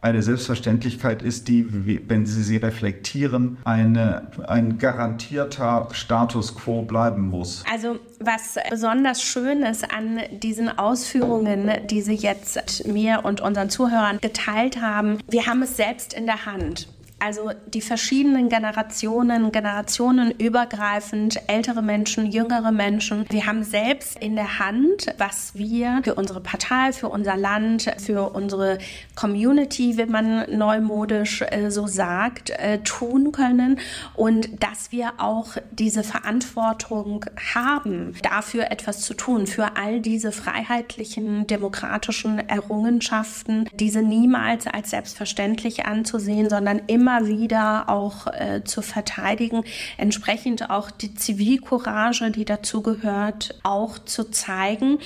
eine 0.07 0.21
Selbstverständlichkeit 0.21 1.21
ist, 1.21 1.47
die, 1.47 2.01
wenn 2.07 2.25
Sie 2.25 2.43
sie 2.43 2.57
reflektieren, 2.57 3.57
eine, 3.63 4.27
ein 4.47 4.77
garantierter 4.77 5.87
Status 5.91 6.55
quo 6.55 6.83
bleiben 6.83 7.29
muss. 7.29 7.63
Also 7.71 7.99
was 8.19 8.55
besonders 8.69 9.21
schön 9.21 9.63
ist 9.63 9.91
an 9.91 10.19
diesen 10.31 10.77
Ausführungen, 10.77 11.71
die 11.87 12.01
Sie 12.01 12.15
jetzt 12.15 12.87
mir 12.87 13.21
und 13.23 13.41
unseren 13.41 13.69
Zuhörern 13.69 14.19
geteilt 14.21 14.81
haben, 14.81 15.19
wir 15.29 15.45
haben 15.45 15.61
es 15.61 15.77
selbst 15.77 16.13
in 16.13 16.25
der 16.25 16.45
Hand. 16.45 16.87
Also 17.19 17.51
die 17.65 17.81
verschiedenen 17.81 18.47
Generationen, 18.47 19.51
generationenübergreifend, 19.51 21.39
ältere 21.47 21.81
Menschen, 21.81 22.27
jüngere 22.27 22.71
Menschen. 22.71 23.25
Wir 23.29 23.47
haben 23.47 23.63
selbst 23.63 24.19
in 24.19 24.35
der 24.35 24.59
Hand, 24.59 25.07
was 25.17 25.55
wir 25.55 26.01
für 26.03 26.13
unsere 26.13 26.41
Partei, 26.41 26.93
für 26.93 27.09
unser 27.09 27.35
Land, 27.35 27.91
für 27.97 28.29
unsere 28.35 28.77
Community, 29.15 29.97
wie 29.97 30.05
man 30.05 30.45
neumodisch 30.55 31.41
äh, 31.41 31.71
so 31.71 31.87
sagt, 31.87 32.51
äh, 32.51 32.79
tun 32.83 33.31
können. 33.31 33.79
Und 34.13 34.61
dass 34.61 34.91
wir 34.91 35.13
auch 35.17 35.57
diese 35.71 36.03
Verantwortung 36.03 37.25
haben, 37.55 38.13
dafür 38.21 38.69
etwas 38.69 39.01
zu 39.01 39.15
tun, 39.15 39.47
für 39.47 39.75
all 39.75 40.01
diese 40.01 40.31
freiheitlichen, 40.31 41.47
demokratischen 41.47 42.37
Errungenschaften, 42.47 43.67
diese 43.73 44.03
niemals 44.03 44.67
als 44.67 44.91
selbstverständlich 44.91 45.87
anzusehen, 45.87 46.47
sondern 46.47 46.79
immer 46.85 47.06
immer 47.07 47.27
wieder 47.27 47.87
auch 47.87 48.27
äh, 48.27 48.63
zu 48.65 48.81
verteidigen, 48.81 49.63
entsprechend 49.97 50.69
auch 50.69 50.91
die 50.91 51.15
Zivilcourage, 51.15 52.31
die 52.31 52.43
dazugehört, 52.43 53.57
auch 53.63 53.97
zu 53.99 54.29
zeigen. 54.29 54.99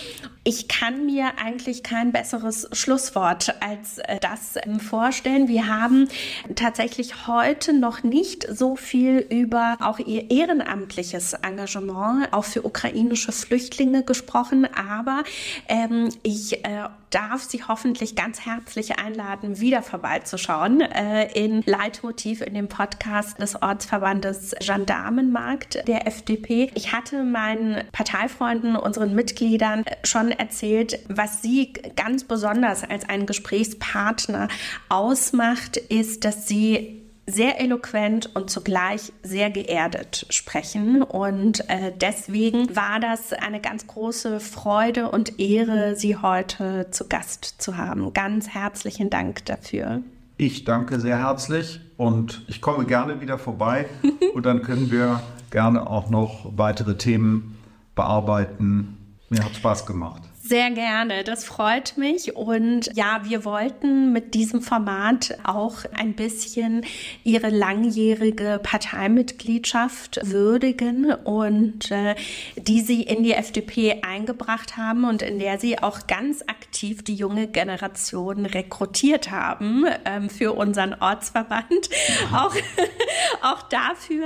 Ich 0.43 0.67
kann 0.67 1.05
mir 1.05 1.33
eigentlich 1.37 1.83
kein 1.83 2.11
besseres 2.11 2.67
Schlusswort 2.71 3.61
als 3.61 3.99
äh, 3.99 4.17
das 4.19 4.55
ähm, 4.63 4.79
vorstellen. 4.79 5.47
Wir 5.47 5.67
haben 5.67 6.07
tatsächlich 6.55 7.27
heute 7.27 7.73
noch 7.73 8.01
nicht 8.01 8.47
so 8.49 8.75
viel 8.75 9.19
über 9.19 9.77
auch 9.81 9.99
ihr 9.99 10.31
ehrenamtliches 10.31 11.33
Engagement 11.33 12.33
auch 12.33 12.45
für 12.45 12.63
ukrainische 12.63 13.31
Flüchtlinge 13.31 14.03
gesprochen, 14.03 14.67
aber 14.73 15.23
ähm, 15.67 16.09
ich 16.23 16.65
äh, 16.65 16.87
darf 17.11 17.43
Sie 17.43 17.61
hoffentlich 17.67 18.15
ganz 18.15 18.45
herzlich 18.45 18.97
einladen, 18.97 19.59
wieder 19.59 19.83
vorbeizuschauen 19.83 20.81
äh, 20.81 21.31
in 21.33 21.61
Leitmotiv 21.65 22.41
in 22.41 22.55
dem 22.55 22.67
Podcast 22.67 23.39
des 23.39 23.61
Ortsverbandes 23.61 24.55
Gendarmenmarkt 24.59 25.87
der 25.87 26.07
FDP. 26.07 26.71
Ich 26.73 26.93
hatte 26.93 27.23
meinen 27.23 27.83
Parteifreunden, 27.91 28.75
unseren 28.75 29.13
Mitgliedern 29.13 29.83
schon 30.03 30.30
erzählt, 30.31 30.99
was 31.07 31.41
sie 31.41 31.73
ganz 31.95 32.23
besonders 32.23 32.83
als 32.83 33.07
einen 33.07 33.25
Gesprächspartner 33.25 34.47
ausmacht, 34.89 35.77
ist, 35.77 36.25
dass 36.25 36.47
sie 36.47 37.01
sehr 37.27 37.59
eloquent 37.59 38.35
und 38.35 38.49
zugleich 38.49 39.13
sehr 39.23 39.49
geerdet 39.49 40.25
sprechen. 40.29 41.01
Und 41.01 41.69
äh, 41.69 41.91
deswegen 41.95 42.75
war 42.75 42.99
das 42.99 43.33
eine 43.33 43.61
ganz 43.61 43.87
große 43.87 44.39
Freude 44.39 45.09
und 45.09 45.39
Ehre, 45.39 45.95
Sie 45.95 46.17
heute 46.17 46.87
zu 46.91 47.07
Gast 47.07 47.61
zu 47.61 47.77
haben. 47.77 48.13
Ganz 48.13 48.49
herzlichen 48.49 49.09
Dank 49.09 49.45
dafür. 49.45 50.01
Ich 50.37 50.63
danke 50.63 50.99
sehr 50.99 51.19
herzlich 51.19 51.79
und 51.97 52.43
ich 52.47 52.61
komme 52.61 52.85
gerne 52.85 53.21
wieder 53.21 53.37
vorbei 53.37 53.85
und 54.33 54.45
dann 54.45 54.63
können 54.63 54.91
wir 54.91 55.21
gerne 55.51 55.87
auch 55.87 56.09
noch 56.09 56.51
weitere 56.55 56.97
Themen 56.97 57.57
bearbeiten. 57.95 58.97
Mir 59.31 59.45
hat 59.45 59.55
Spaß 59.55 59.85
gemacht. 59.85 60.23
Sehr 60.43 60.71
gerne, 60.71 61.23
das 61.23 61.45
freut 61.45 61.97
mich. 61.97 62.35
Und 62.35 62.89
ja, 62.95 63.21
wir 63.23 63.45
wollten 63.45 64.11
mit 64.11 64.33
diesem 64.33 64.61
Format 64.61 65.37
auch 65.43 65.85
ein 65.93 66.13
bisschen 66.13 66.83
Ihre 67.23 67.49
langjährige 67.49 68.59
Parteimitgliedschaft 68.61 70.19
würdigen 70.23 71.13
und 71.13 71.91
äh, 71.91 72.15
die 72.57 72.81
Sie 72.81 73.03
in 73.03 73.21
die 73.23 73.33
FDP 73.33 74.01
eingebracht 74.01 74.77
haben 74.77 75.03
und 75.03 75.21
in 75.21 75.37
der 75.37 75.59
Sie 75.59 75.77
auch 75.77 76.07
ganz 76.07 76.41
aktiv 76.47 77.03
die 77.03 77.15
junge 77.15 77.47
Generation 77.47 78.47
rekrutiert 78.47 79.29
haben 79.29 79.85
ähm, 80.05 80.27
für 80.27 80.53
unseren 80.53 80.95
Ortsverband. 80.95 81.89
Auch, 82.33 82.55
auch 83.43 83.61
dafür 83.69 84.25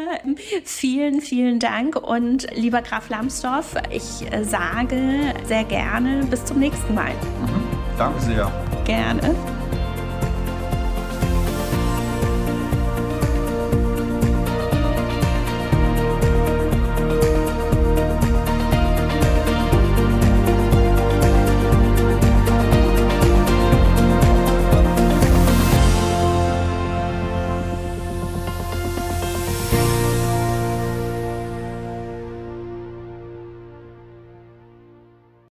vielen, 0.63 1.20
vielen 1.20 1.59
Dank. 1.59 1.97
Und 1.97 2.47
lieber 2.55 2.82
Graf 2.82 3.09
Lambsdorff, 3.09 3.76
ich 3.91 4.32
äh, 4.32 4.45
sage 4.45 5.34
sehr 5.45 5.66
gerne 5.66 6.14
bis 6.24 6.45
zum 6.45 6.59
nächsten 6.59 6.93
Mal. 6.93 7.11
Mhm. 7.11 7.97
Danke 7.97 8.20
sehr. 8.22 8.51
Gerne. 8.86 9.36